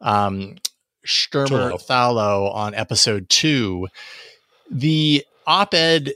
um, 0.00 0.56
Størmer 1.06 1.72
Thaulow 1.86 2.54
on 2.54 2.74
episode 2.74 3.28
two, 3.28 3.88
the 4.70 5.24
op-ed 5.46 6.12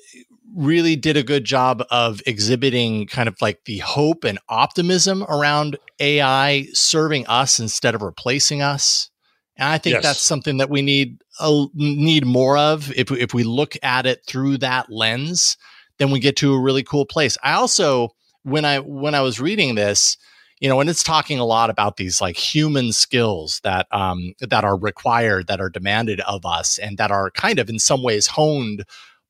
really 0.56 0.96
did 0.96 1.16
a 1.16 1.22
good 1.22 1.44
job 1.44 1.84
of 1.90 2.22
exhibiting 2.26 3.06
kind 3.06 3.28
of 3.28 3.40
like 3.42 3.64
the 3.64 3.78
hope 3.78 4.24
and 4.24 4.38
optimism 4.48 5.24
around 5.24 5.76
AI 5.98 6.66
serving 6.72 7.26
us 7.26 7.58
instead 7.58 7.94
of 7.94 8.02
replacing 8.02 8.62
us. 8.62 9.10
And 9.56 9.68
I 9.68 9.78
think 9.78 9.94
yes. 9.94 10.02
that's 10.02 10.20
something 10.22 10.58
that 10.58 10.70
we 10.70 10.82
need 10.82 11.22
need 11.74 12.24
more 12.26 12.56
of. 12.56 12.92
If 12.92 13.10
if 13.10 13.34
we 13.34 13.42
look 13.42 13.76
at 13.82 14.06
it 14.06 14.24
through 14.26 14.58
that 14.58 14.90
lens, 14.90 15.56
then 15.98 16.10
we 16.10 16.20
get 16.20 16.36
to 16.38 16.54
a 16.54 16.60
really 16.60 16.82
cool 16.82 17.06
place. 17.06 17.36
I 17.42 17.54
also 17.54 18.10
when 18.42 18.64
I 18.64 18.78
when 18.80 19.14
I 19.14 19.20
was 19.20 19.40
reading 19.40 19.74
this, 19.74 20.16
you 20.60 20.68
know, 20.68 20.80
and 20.80 20.88
it's 20.88 21.02
talking 21.02 21.38
a 21.38 21.44
lot 21.44 21.70
about 21.70 21.96
these 21.96 22.20
like 22.20 22.36
human 22.36 22.92
skills 22.92 23.60
that 23.64 23.86
um 23.90 24.34
that 24.40 24.64
are 24.64 24.76
required, 24.76 25.46
that 25.48 25.60
are 25.60 25.70
demanded 25.70 26.20
of 26.20 26.46
us, 26.46 26.78
and 26.78 26.98
that 26.98 27.10
are 27.10 27.30
kind 27.30 27.58
of 27.58 27.68
in 27.68 27.78
some 27.78 28.02
ways 28.02 28.26
honed 28.28 28.84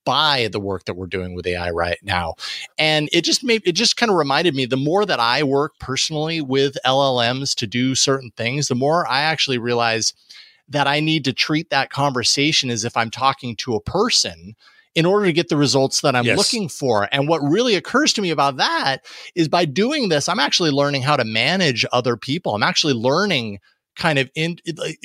by 0.05 0.49
the 0.53 0.61
work 0.61 0.85
that 0.85 0.95
we're 0.95 1.07
doing 1.07 1.35
with 1.35 1.47
AI 1.47 1.71
right 1.71 1.99
now. 2.03 2.35
And 2.79 3.09
it 3.13 3.25
just 3.25 3.43
made 3.43 3.63
it 3.65 3.73
just 3.73 3.97
kind 3.97 4.11
of 4.11 4.17
reminded 4.17 4.55
me 4.55 4.67
the 4.67 4.77
more 4.77 5.07
that 5.07 5.21
I 5.21 5.43
work 5.43 5.73
personally 5.81 6.41
with 6.41 6.77
LLMs 6.85 7.55
to 7.57 7.67
do 7.67 7.95
certain 7.95 8.31
things, 8.37 8.69
the 8.69 8.75
more 8.75 9.07
I 9.09 9.23
actually 9.23 9.59
realize 9.59 10.13
that 10.69 10.87
I 10.87 11.01
need 11.01 11.25
to 11.25 11.33
treat 11.33 11.71
that 11.71 11.91
conversation 11.91 12.71
as 12.71 12.85
if 12.85 12.97
I'm 12.97 13.11
talking 13.11 13.57
to 13.57 13.75
a 13.75 13.81
person 13.81 14.55
in 14.95 15.07
order 15.07 15.27
to 15.27 15.33
get 15.33 15.49
the 15.49 15.57
results 15.57 16.01
that 16.03 16.15
I'm 16.15 16.25
yes. 16.25 16.39
looking 16.39 16.69
for. 16.69 17.09
And 17.11 17.29
what 17.29 17.41
really 17.43 17.75
occurs 17.75 18.13
to 18.15 18.23
me 18.23 18.31
about 18.31 18.57
that 18.59 18.99
is 19.35 19.49
by 19.49 19.65
doing 19.65 20.09
this, 20.09 20.29
I'm 20.29 20.39
actually 20.39 20.71
learning 20.71 21.03
how 21.03 21.17
to 21.17 21.25
manage 21.25 21.85
other 21.93 22.17
people. 22.17 22.55
I'm 22.55 22.63
actually 22.63 22.95
learning 22.95 23.59
kind 23.97 24.19
of 24.19 24.31
in 24.35 24.57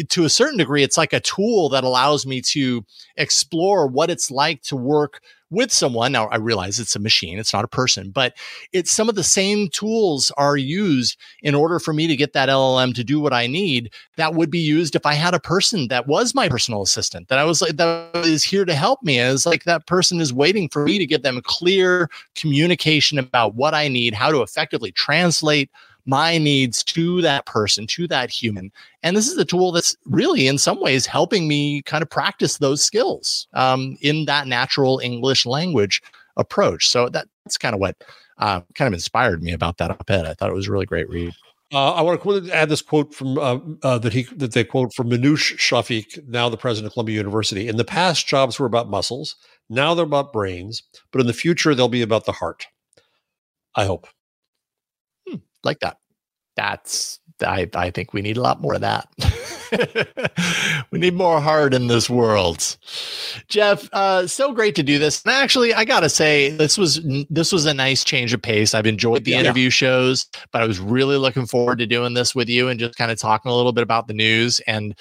to 0.10 0.26
a 0.26 0.30
certain 0.30 0.58
degree 0.58 0.82
it's 0.82 0.98
like 0.98 1.14
a 1.14 1.20
tool 1.20 1.70
that 1.70 1.84
allows 1.84 2.26
me 2.26 2.42
to 2.42 2.84
explore 3.18 3.86
what 3.86 4.10
it's 4.10 4.32
like 4.32 4.64
to 4.64 4.76
work 4.76 5.22
with 5.50 5.72
someone 5.72 6.12
now 6.12 6.28
i 6.28 6.38
realize 6.38 6.80
it's 6.80 6.96
a 6.96 7.00
machine 7.00 7.40
it's 7.40 7.54
not 7.54 7.66
a 7.66 7.68
person 7.70 8.12
but 8.12 8.36
it's 8.72 8.92
some 8.92 9.10
of 9.10 9.16
the 9.16 9.24
same 9.24 9.68
tools 9.70 10.32
are 10.38 10.58
used 10.58 11.18
in 11.42 11.56
order 11.56 11.80
for 11.80 11.94
me 11.94 12.08
to 12.08 12.16
get 12.16 12.34
that 12.34 12.50
llm 12.50 12.94
to 12.94 13.04
do 13.04 13.20
what 13.20 13.34
i 13.34 13.48
need 13.48 13.92
that 14.18 14.36
would 14.36 14.52
be 14.52 14.60
used 14.60 14.96
if 14.96 15.06
i 15.06 15.14
had 15.14 15.34
a 15.34 15.40
person 15.40 15.88
that 15.88 16.08
was 16.08 16.36
my 16.36 16.48
personal 16.48 16.82
assistant 16.82 17.28
that 17.28 17.40
i 17.40 17.44
was 17.44 17.62
like 17.62 17.78
that 17.78 18.16
is 18.26 18.44
here 18.44 18.66
to 18.66 18.76
help 18.76 19.02
me 19.04 19.20
it's 19.20 19.46
like 19.46 19.64
that 19.64 19.88
person 19.88 20.20
is 20.20 20.34
waiting 20.34 20.70
for 20.70 20.86
me 20.86 20.98
to 20.98 21.06
give 21.06 21.24
them 21.24 21.42
clear 21.44 22.10
communication 22.36 23.18
about 23.18 23.56
what 23.56 23.74
i 23.74 23.88
need 23.88 24.14
how 24.14 24.32
to 24.32 24.42
effectively 24.42 24.92
translate 24.92 25.70
my 26.10 26.38
needs 26.38 26.84
to 26.84 27.22
that 27.22 27.46
person, 27.46 27.88
to 27.88 28.08
that 28.08 28.30
human. 28.30 28.72
And 29.04 29.16
this 29.16 29.28
is 29.28 29.38
a 29.38 29.46
tool 29.46 29.72
that's 29.72 29.96
really, 30.06 30.48
in 30.48 30.58
some 30.58 30.82
ways, 30.82 31.06
helping 31.06 31.48
me 31.48 31.82
kind 31.84 32.02
of 32.02 32.10
practice 32.10 32.58
those 32.58 32.84
skills 32.84 33.48
um, 33.54 33.98
in 34.02 34.26
that 34.26 34.48
natural 34.48 35.00
English 35.00 35.46
language 35.46 36.02
approach. 36.36 36.88
So 36.88 37.10
that, 37.10 37.28
that's 37.46 37.58
kind 37.58 37.76
of 37.76 37.80
what 37.80 37.96
uh, 38.40 38.62
kind 38.74 38.88
of 38.88 38.94
inspired 38.94 39.44
me 39.44 39.52
about 39.54 39.78
that 39.78 39.92
op-ed. 39.92 40.26
I 40.26 40.34
thought 40.34 40.50
it 40.50 40.56
was 40.56 40.68
a 40.68 40.72
really 40.72 40.86
great 40.86 41.10
read. 41.10 41.34
Uh, 41.72 41.92
I 41.92 42.02
want 42.02 42.24
to 42.24 42.52
add 42.52 42.70
this 42.70 42.82
quote 42.82 43.14
from 43.14 43.38
uh, 43.38 43.60
uh, 43.84 44.00
that 44.00 44.12
he 44.12 44.24
that 44.38 44.54
they 44.54 44.64
quote 44.64 44.92
from 44.92 45.12
Minouche 45.12 45.56
Shafik, 45.58 46.28
now 46.28 46.50
the 46.50 46.58
president 46.58 46.88
of 46.88 46.94
Columbia 46.94 47.18
University. 47.18 47.68
In 47.68 47.78
the 47.78 47.86
past, 47.86 48.26
jobs 48.26 48.58
were 48.58 48.66
about 48.66 48.90
muscles. 48.90 49.36
Now 49.70 49.94
they're 49.94 50.06
about 50.06 50.34
brains, 50.34 50.82
but 51.12 51.22
in 51.22 51.28
the 51.28 51.34
future, 51.34 51.76
they'll 51.76 51.88
be 51.88 52.02
about 52.02 52.26
the 52.26 52.32
heart. 52.32 52.66
I 53.76 53.86
hope 53.86 54.08
like 55.64 55.80
that. 55.80 55.98
That's 56.56 57.20
I, 57.42 57.70
I 57.74 57.90
think 57.92 58.14
we 58.14 58.22
need 58.22 58.38
a 58.38 58.42
lot 58.42 58.62
more 58.62 58.76
of 58.76 58.82
that. 58.82 59.08
we 60.92 61.00
need 61.00 61.14
more 61.14 61.40
heart 61.40 61.74
in 61.74 61.88
this 61.88 62.10
world. 62.10 62.78
Jeff, 63.48 63.90
uh, 63.94 64.28
so 64.28 64.54
great 64.54 64.76
to 64.76 64.84
do 64.84 65.00
this. 65.00 65.24
And 65.24 65.34
actually, 65.34 65.74
I 65.74 65.86
gotta 65.86 66.10
say, 66.10 66.50
this 66.50 66.78
was 66.78 67.02
this 67.30 67.52
was 67.52 67.66
a 67.66 67.74
nice 67.74 68.04
change 68.04 68.34
of 68.34 68.42
pace. 68.42 68.74
I've 68.74 68.88
enjoyed 68.88 69.24
the 69.24 69.32
yeah, 69.32 69.40
interview 69.40 69.70
shows, 69.70 70.28
but 70.52 70.62
I 70.62 70.68
was 70.68 70.80
really 70.80 71.18
looking 71.18 71.46
forward 71.46 71.80
to 71.80 71.86
doing 71.86 72.14
this 72.14 72.36
with 72.36 72.50
you 72.50 72.68
and 72.68 72.80
just 72.80 72.98
kind 72.98 73.12
of 73.12 73.20
talking 73.20 73.52
a 73.52 73.56
little 73.56 73.74
bit 73.74 73.84
about 73.84 74.08
the 74.08 74.14
news. 74.14 74.60
And 74.62 74.96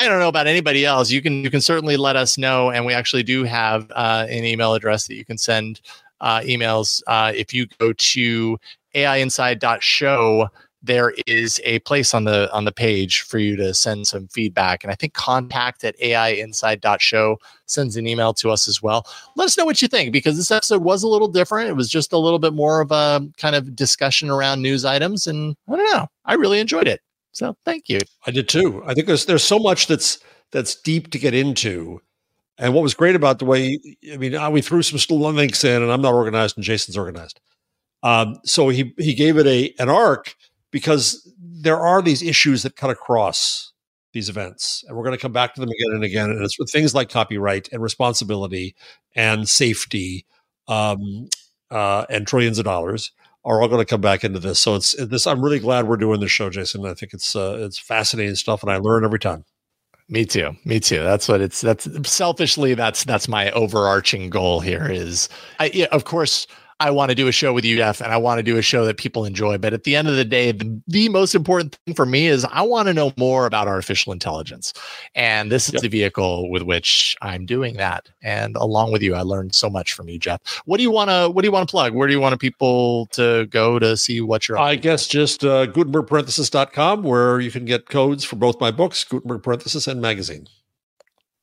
I 0.00 0.08
don't 0.08 0.18
know 0.18 0.28
about 0.28 0.46
anybody 0.46 0.84
else. 0.84 1.10
You 1.10 1.22
can 1.22 1.44
you 1.44 1.50
can 1.50 1.60
certainly 1.60 1.96
let 1.96 2.16
us 2.16 2.38
know, 2.38 2.70
and 2.70 2.86
we 2.86 2.94
actually 2.94 3.22
do 3.22 3.44
have 3.44 3.90
uh, 3.94 4.26
an 4.28 4.44
email 4.44 4.74
address 4.74 5.06
that 5.06 5.14
you 5.14 5.24
can 5.24 5.38
send 5.38 5.80
uh, 6.20 6.40
emails 6.40 7.02
uh, 7.06 7.32
if 7.34 7.52
you 7.52 7.66
go 7.78 7.92
to 7.92 8.58
aiinside.show 8.94 10.48
there 10.82 11.14
is 11.26 11.60
a 11.64 11.78
place 11.80 12.12
on 12.12 12.24
the 12.24 12.52
on 12.52 12.64
the 12.64 12.72
page 12.72 13.20
for 13.20 13.38
you 13.38 13.54
to 13.56 13.72
send 13.72 14.06
some 14.06 14.26
feedback. 14.28 14.82
And 14.82 14.90
i 14.90 14.94
think 14.94 15.14
contact 15.14 15.84
at 15.84 15.98
aiinside.show 16.00 17.38
sends 17.66 17.96
an 17.96 18.06
email 18.06 18.34
to 18.34 18.50
us 18.50 18.68
as 18.68 18.82
well. 18.82 19.06
Let 19.36 19.46
us 19.46 19.56
know 19.56 19.64
what 19.64 19.80
you 19.80 19.88
think 19.88 20.12
because 20.12 20.36
this 20.36 20.50
episode 20.50 20.82
was 20.82 21.02
a 21.02 21.08
little 21.08 21.28
different. 21.28 21.70
It 21.70 21.76
was 21.76 21.88
just 21.88 22.12
a 22.12 22.18
little 22.18 22.38
bit 22.38 22.52
more 22.52 22.80
of 22.80 22.90
a 22.90 23.26
kind 23.36 23.54
of 23.54 23.76
discussion 23.76 24.28
around 24.28 24.60
news 24.62 24.84
items 24.84 25.26
and 25.26 25.56
i 25.68 25.76
don't 25.76 25.94
know. 25.94 26.08
I 26.24 26.34
really 26.34 26.60
enjoyed 26.60 26.88
it. 26.88 27.00
So 27.32 27.56
thank 27.64 27.88
you. 27.88 28.00
I 28.26 28.30
did 28.30 28.48
too. 28.48 28.82
I 28.86 28.94
think 28.94 29.06
there's 29.06 29.26
there's 29.26 29.44
so 29.44 29.58
much 29.58 29.86
that's 29.86 30.18
that's 30.50 30.74
deep 30.74 31.10
to 31.12 31.18
get 31.18 31.34
into. 31.34 32.02
And 32.58 32.74
what 32.74 32.82
was 32.82 32.94
great 32.94 33.16
about 33.16 33.38
the 33.38 33.44
way 33.44 33.78
i 34.12 34.16
mean 34.16 34.52
we 34.52 34.60
threw 34.60 34.82
some 34.82 35.18
links 35.18 35.64
in 35.64 35.82
and 35.82 35.90
i'm 35.90 36.02
not 36.02 36.12
organized 36.12 36.56
and 36.56 36.64
jason's 36.64 36.98
organized 36.98 37.40
um, 38.02 38.36
so 38.44 38.68
he 38.68 38.94
he 38.98 39.14
gave 39.14 39.38
it 39.38 39.46
a 39.46 39.74
an 39.78 39.88
arc 39.88 40.34
because 40.70 41.30
there 41.38 41.78
are 41.78 42.02
these 42.02 42.22
issues 42.22 42.62
that 42.62 42.76
cut 42.76 42.90
across 42.90 43.72
these 44.12 44.28
events. 44.28 44.84
And 44.86 44.96
we're 44.96 45.04
going 45.04 45.16
to 45.16 45.20
come 45.20 45.32
back 45.32 45.54
to 45.54 45.60
them 45.60 45.70
again 45.70 45.94
and 45.94 46.04
again. 46.04 46.30
And 46.30 46.44
it's 46.44 46.58
with 46.58 46.70
things 46.70 46.94
like 46.94 47.08
copyright 47.08 47.68
and 47.72 47.82
responsibility 47.82 48.74
and 49.14 49.48
safety 49.48 50.26
um, 50.68 51.28
uh, 51.70 52.04
and 52.10 52.26
trillions 52.26 52.58
of 52.58 52.64
dollars 52.64 53.12
are 53.44 53.60
all 53.60 53.68
going 53.68 53.80
to 53.80 53.86
come 53.86 54.00
back 54.00 54.22
into 54.22 54.38
this. 54.38 54.60
So 54.60 54.76
it's 54.76 54.92
this 54.92 55.26
i'm 55.26 55.42
really 55.42 55.58
glad 55.58 55.88
we're 55.88 55.96
doing 55.96 56.20
this 56.20 56.30
show 56.30 56.50
jason. 56.50 56.86
I 56.86 56.94
think 56.94 57.12
it's 57.12 57.34
uh, 57.34 57.56
it's 57.60 57.78
fascinating 57.78 58.36
stuff 58.36 58.62
and 58.62 58.70
i 58.70 58.76
learn 58.76 59.04
every 59.04 59.18
time. 59.18 59.44
Me 60.08 60.24
too. 60.26 60.50
Me 60.64 60.78
too. 60.78 61.02
That's 61.02 61.26
what 61.28 61.40
it's 61.40 61.60
that's 61.60 61.88
selfishly 62.08 62.74
that's 62.74 63.04
that's 63.04 63.28
my 63.28 63.50
overarching 63.52 64.30
goal 64.30 64.60
here 64.60 64.88
is 64.88 65.28
i 65.58 65.70
yeah, 65.74 65.86
of 65.86 66.04
course 66.04 66.46
I 66.80 66.90
want 66.90 67.10
to 67.10 67.14
do 67.14 67.28
a 67.28 67.32
show 67.32 67.52
with 67.52 67.64
you, 67.64 67.76
Jeff, 67.76 68.00
and 68.00 68.12
I 68.12 68.16
want 68.16 68.38
to 68.38 68.42
do 68.42 68.56
a 68.56 68.62
show 68.62 68.84
that 68.84 68.96
people 68.96 69.24
enjoy. 69.24 69.58
But 69.58 69.72
at 69.72 69.84
the 69.84 69.96
end 69.96 70.08
of 70.08 70.16
the 70.16 70.24
day, 70.24 70.52
the, 70.52 70.80
the 70.88 71.08
most 71.08 71.34
important 71.34 71.78
thing 71.86 71.94
for 71.94 72.06
me 72.06 72.26
is 72.26 72.44
I 72.46 72.62
want 72.62 72.88
to 72.88 72.94
know 72.94 73.12
more 73.16 73.46
about 73.46 73.68
artificial 73.68 74.12
intelligence. 74.12 74.72
And 75.14 75.50
this 75.50 75.68
is 75.68 75.74
yep. 75.74 75.82
the 75.82 75.88
vehicle 75.88 76.50
with 76.50 76.62
which 76.62 77.16
I'm 77.22 77.46
doing 77.46 77.76
that. 77.76 78.08
And 78.22 78.56
along 78.56 78.92
with 78.92 79.02
you, 79.02 79.14
I 79.14 79.22
learned 79.22 79.54
so 79.54 79.70
much 79.70 79.92
from 79.92 80.08
you, 80.08 80.18
Jeff. 80.18 80.40
What 80.64 80.78
do 80.78 80.82
you 80.82 80.90
want 80.90 81.10
to 81.10 81.30
what 81.30 81.42
do 81.42 81.46
you 81.46 81.52
want 81.52 81.68
to 81.68 81.70
plug? 81.70 81.94
Where 81.94 82.08
do 82.08 82.14
you 82.14 82.20
want 82.20 82.32
people 82.38 83.06
to 83.12 83.46
go 83.46 83.78
to 83.78 83.96
see 83.96 84.20
what 84.20 84.48
you're 84.48 84.58
I 84.58 84.76
guess 84.76 85.06
just 85.06 85.44
uh, 85.44 85.66
Gutenberg 85.66 86.08
where 87.02 87.40
you 87.40 87.50
can 87.50 87.64
get 87.64 87.88
codes 87.88 88.24
for 88.24 88.36
both 88.36 88.60
my 88.60 88.70
books, 88.70 89.04
Gutenberg 89.04 89.42
parenthesis 89.42 89.86
and 89.86 90.00
magazine. 90.00 90.48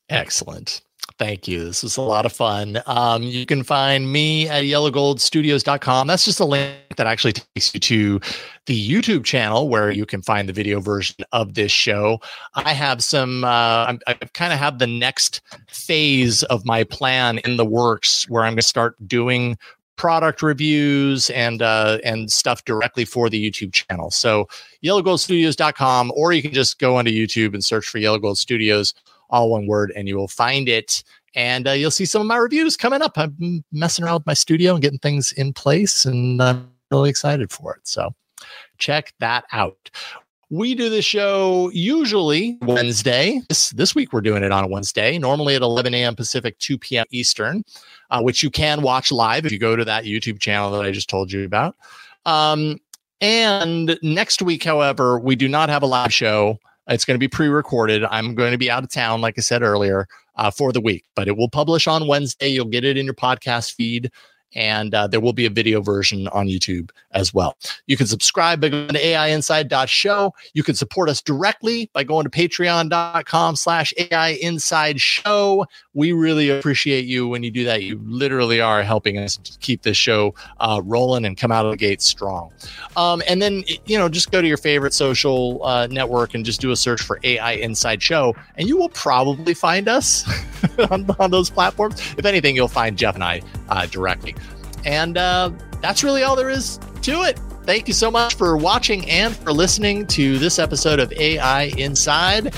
Excellent. 0.09 0.81
Thank 1.19 1.49
you. 1.49 1.65
This 1.65 1.83
was 1.83 1.97
a 1.97 2.01
lot 2.01 2.25
of 2.25 2.31
fun. 2.31 2.81
Um, 2.87 3.23
you 3.23 3.45
can 3.45 3.61
find 3.61 4.09
me 4.09 4.47
at 4.47 4.63
yellowgoldstudios.com. 4.63 6.07
That's 6.07 6.23
just 6.23 6.39
a 6.39 6.45
link 6.45 6.77
that 6.95 7.07
actually 7.07 7.33
takes 7.33 7.73
you 7.73 7.79
to 7.81 8.21
the 8.67 8.89
YouTube 8.89 9.25
channel 9.25 9.67
where 9.67 9.91
you 9.91 10.05
can 10.05 10.21
find 10.21 10.47
the 10.47 10.53
video 10.53 10.79
version 10.79 11.17
of 11.33 11.55
this 11.55 11.73
show. 11.73 12.21
I 12.55 12.71
have 12.71 13.03
some, 13.03 13.43
uh, 13.43 13.97
i 14.07 14.13
kind 14.33 14.53
of 14.53 14.59
have 14.59 14.79
the 14.79 14.87
next 14.87 15.41
phase 15.67 16.43
of 16.43 16.65
my 16.65 16.85
plan 16.85 17.39
in 17.39 17.57
the 17.57 17.65
works 17.65 18.29
where 18.29 18.43
I'm 18.43 18.53
going 18.53 18.57
to 18.57 18.63
start 18.63 18.95
doing 19.05 19.57
product 19.97 20.41
reviews 20.41 21.29
and 21.31 21.61
uh, 21.61 21.97
and 22.05 22.31
stuff 22.31 22.63
directly 22.63 23.03
for 23.03 23.29
the 23.29 23.51
YouTube 23.51 23.73
channel. 23.73 24.09
So 24.09 24.47
yellowgoldstudios.com, 24.81 26.13
or 26.15 26.31
you 26.31 26.41
can 26.41 26.53
just 26.53 26.79
go 26.79 26.95
onto 26.95 27.11
YouTube 27.11 27.53
and 27.53 27.61
search 27.61 27.85
for 27.89 27.97
Yellow 27.97 28.19
Gold 28.19 28.37
Studios 28.37 28.93
all 29.29 29.49
one 29.49 29.67
word, 29.67 29.91
and 29.95 30.07
you 30.07 30.17
will 30.17 30.27
find 30.27 30.67
it. 30.69 31.03
And 31.35 31.67
uh, 31.67 31.71
you'll 31.71 31.91
see 31.91 32.05
some 32.05 32.21
of 32.21 32.27
my 32.27 32.37
reviews 32.37 32.75
coming 32.75 33.01
up. 33.01 33.17
I'm 33.17 33.63
messing 33.71 34.03
around 34.03 34.15
with 34.15 34.27
my 34.27 34.33
studio 34.33 34.73
and 34.73 34.81
getting 34.81 34.99
things 34.99 35.31
in 35.33 35.53
place, 35.53 36.05
and 36.05 36.41
I'm 36.41 36.69
really 36.91 37.09
excited 37.09 37.51
for 37.51 37.75
it. 37.75 37.87
So 37.87 38.13
check 38.77 39.13
that 39.19 39.45
out. 39.51 39.91
We 40.51 40.73
do 40.73 40.89
the 40.89 41.03
show 41.03 41.69
usually 41.71 42.57
Wednesday. 42.63 43.39
This, 43.49 43.69
this 43.69 43.93
week 43.93 44.11
we're 44.11 44.21
doing 44.21 44.41
it 44.41 44.51
on 44.51 44.63
a 44.63 44.67
Wednesday, 44.67 45.19
normally 45.19 45.55
at 45.55 45.61
11 45.61 45.93
a.m. 45.93 46.15
Pacific, 46.15 46.57
2 46.57 46.79
p.m. 46.79 47.05
Eastern, 47.11 47.63
uh, 48.09 48.21
which 48.21 48.41
you 48.41 48.49
can 48.49 48.81
watch 48.81 49.11
live 49.11 49.45
if 49.45 49.51
you 49.51 49.59
go 49.59 49.75
to 49.75 49.85
that 49.85 50.05
YouTube 50.05 50.39
channel 50.39 50.71
that 50.71 50.81
I 50.81 50.91
just 50.91 51.07
told 51.07 51.31
you 51.31 51.45
about. 51.45 51.75
Um, 52.25 52.79
and 53.21 53.99
next 54.01 54.41
week, 54.41 54.63
however, 54.63 55.19
we 55.19 55.35
do 55.35 55.47
not 55.47 55.69
have 55.69 55.83
a 55.83 55.87
live 55.87 56.13
show. 56.13 56.57
It's 56.89 57.05
going 57.05 57.15
to 57.15 57.19
be 57.19 57.27
pre-recorded. 57.27 58.03
I'm 58.05 58.35
going 58.35 58.51
to 58.51 58.57
be 58.57 58.69
out 58.69 58.83
of 58.83 58.91
town, 58.91 59.21
like 59.21 59.35
I 59.37 59.41
said 59.41 59.61
earlier, 59.61 60.07
uh, 60.35 60.51
for 60.51 60.71
the 60.71 60.81
week, 60.81 61.05
but 61.15 61.27
it 61.27 61.37
will 61.37 61.49
publish 61.49 61.87
on 61.87 62.07
Wednesday. 62.07 62.49
You'll 62.49 62.65
get 62.65 62.83
it 62.83 62.97
in 62.97 63.05
your 63.05 63.13
podcast 63.13 63.73
feed 63.75 64.11
and 64.55 64.93
uh, 64.93 65.07
there 65.07 65.19
will 65.19 65.33
be 65.33 65.45
a 65.45 65.49
video 65.49 65.81
version 65.81 66.27
on 66.29 66.47
YouTube 66.47 66.91
as 67.11 67.33
well. 67.33 67.57
You 67.87 67.97
can 67.97 68.07
subscribe 68.07 68.61
by 68.61 68.69
going 68.69 68.87
to 68.89 69.01
aiinside.show. 69.01 70.33
You 70.53 70.63
can 70.63 70.75
support 70.75 71.09
us 71.09 71.21
directly 71.21 71.89
by 71.93 72.03
going 72.03 72.23
to 72.23 72.29
patreon.com 72.29 73.55
slash 73.55 73.93
aiinsideshow. 73.99 75.65
We 75.93 76.11
really 76.11 76.49
appreciate 76.49 77.05
you 77.05 77.27
when 77.27 77.43
you 77.43 77.51
do 77.51 77.63
that. 77.65 77.83
You 77.83 77.99
literally 78.03 78.61
are 78.61 78.83
helping 78.83 79.17
us 79.17 79.39
keep 79.59 79.83
this 79.83 79.97
show 79.97 80.33
uh, 80.59 80.81
rolling 80.83 81.25
and 81.25 81.37
come 81.37 81.51
out 81.51 81.65
of 81.65 81.71
the 81.71 81.77
gate 81.77 82.01
strong. 82.01 82.51
Um, 82.95 83.21
and 83.27 83.41
then, 83.41 83.63
you 83.85 83.97
know, 83.97 84.09
just 84.09 84.31
go 84.31 84.41
to 84.41 84.47
your 84.47 84.57
favorite 84.57 84.93
social 84.93 85.63
uh, 85.63 85.87
network 85.87 86.33
and 86.33 86.45
just 86.45 86.61
do 86.61 86.71
a 86.71 86.75
search 86.75 87.01
for 87.01 87.19
AI 87.23 87.53
Inside 87.53 88.01
Show, 88.01 88.35
and 88.55 88.67
you 88.67 88.77
will 88.77 88.89
probably 88.89 89.53
find 89.53 89.87
us 89.87 90.25
on, 90.91 91.05
on, 91.19 91.31
those 91.31 91.49
platforms. 91.49 91.99
If 92.17 92.25
anything, 92.25 92.55
you'll 92.55 92.67
find 92.67 92.97
Jeff 92.97 93.15
and 93.15 93.23
I 93.23 93.41
uh, 93.69 93.85
directly. 93.85 94.35
And 94.85 95.17
uh, 95.17 95.51
that's 95.81 96.03
really 96.03 96.23
all 96.23 96.35
there 96.35 96.49
is 96.49 96.79
to 97.01 97.23
it. 97.23 97.39
Thank 97.63 97.87
you 97.87 97.93
so 97.93 98.09
much 98.09 98.35
for 98.35 98.57
watching 98.57 99.09
and 99.09 99.35
for 99.35 99.53
listening 99.53 100.07
to 100.07 100.39
this 100.39 100.57
episode 100.57 100.99
of 100.99 101.11
AI 101.13 101.63
Inside. 101.77 102.53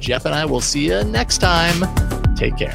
Jeff 0.00 0.24
and 0.24 0.34
I 0.34 0.44
will 0.44 0.60
see 0.60 0.86
you 0.88 1.04
next 1.04 1.38
time. 1.38 1.84
Take 2.36 2.56
care. 2.56 2.74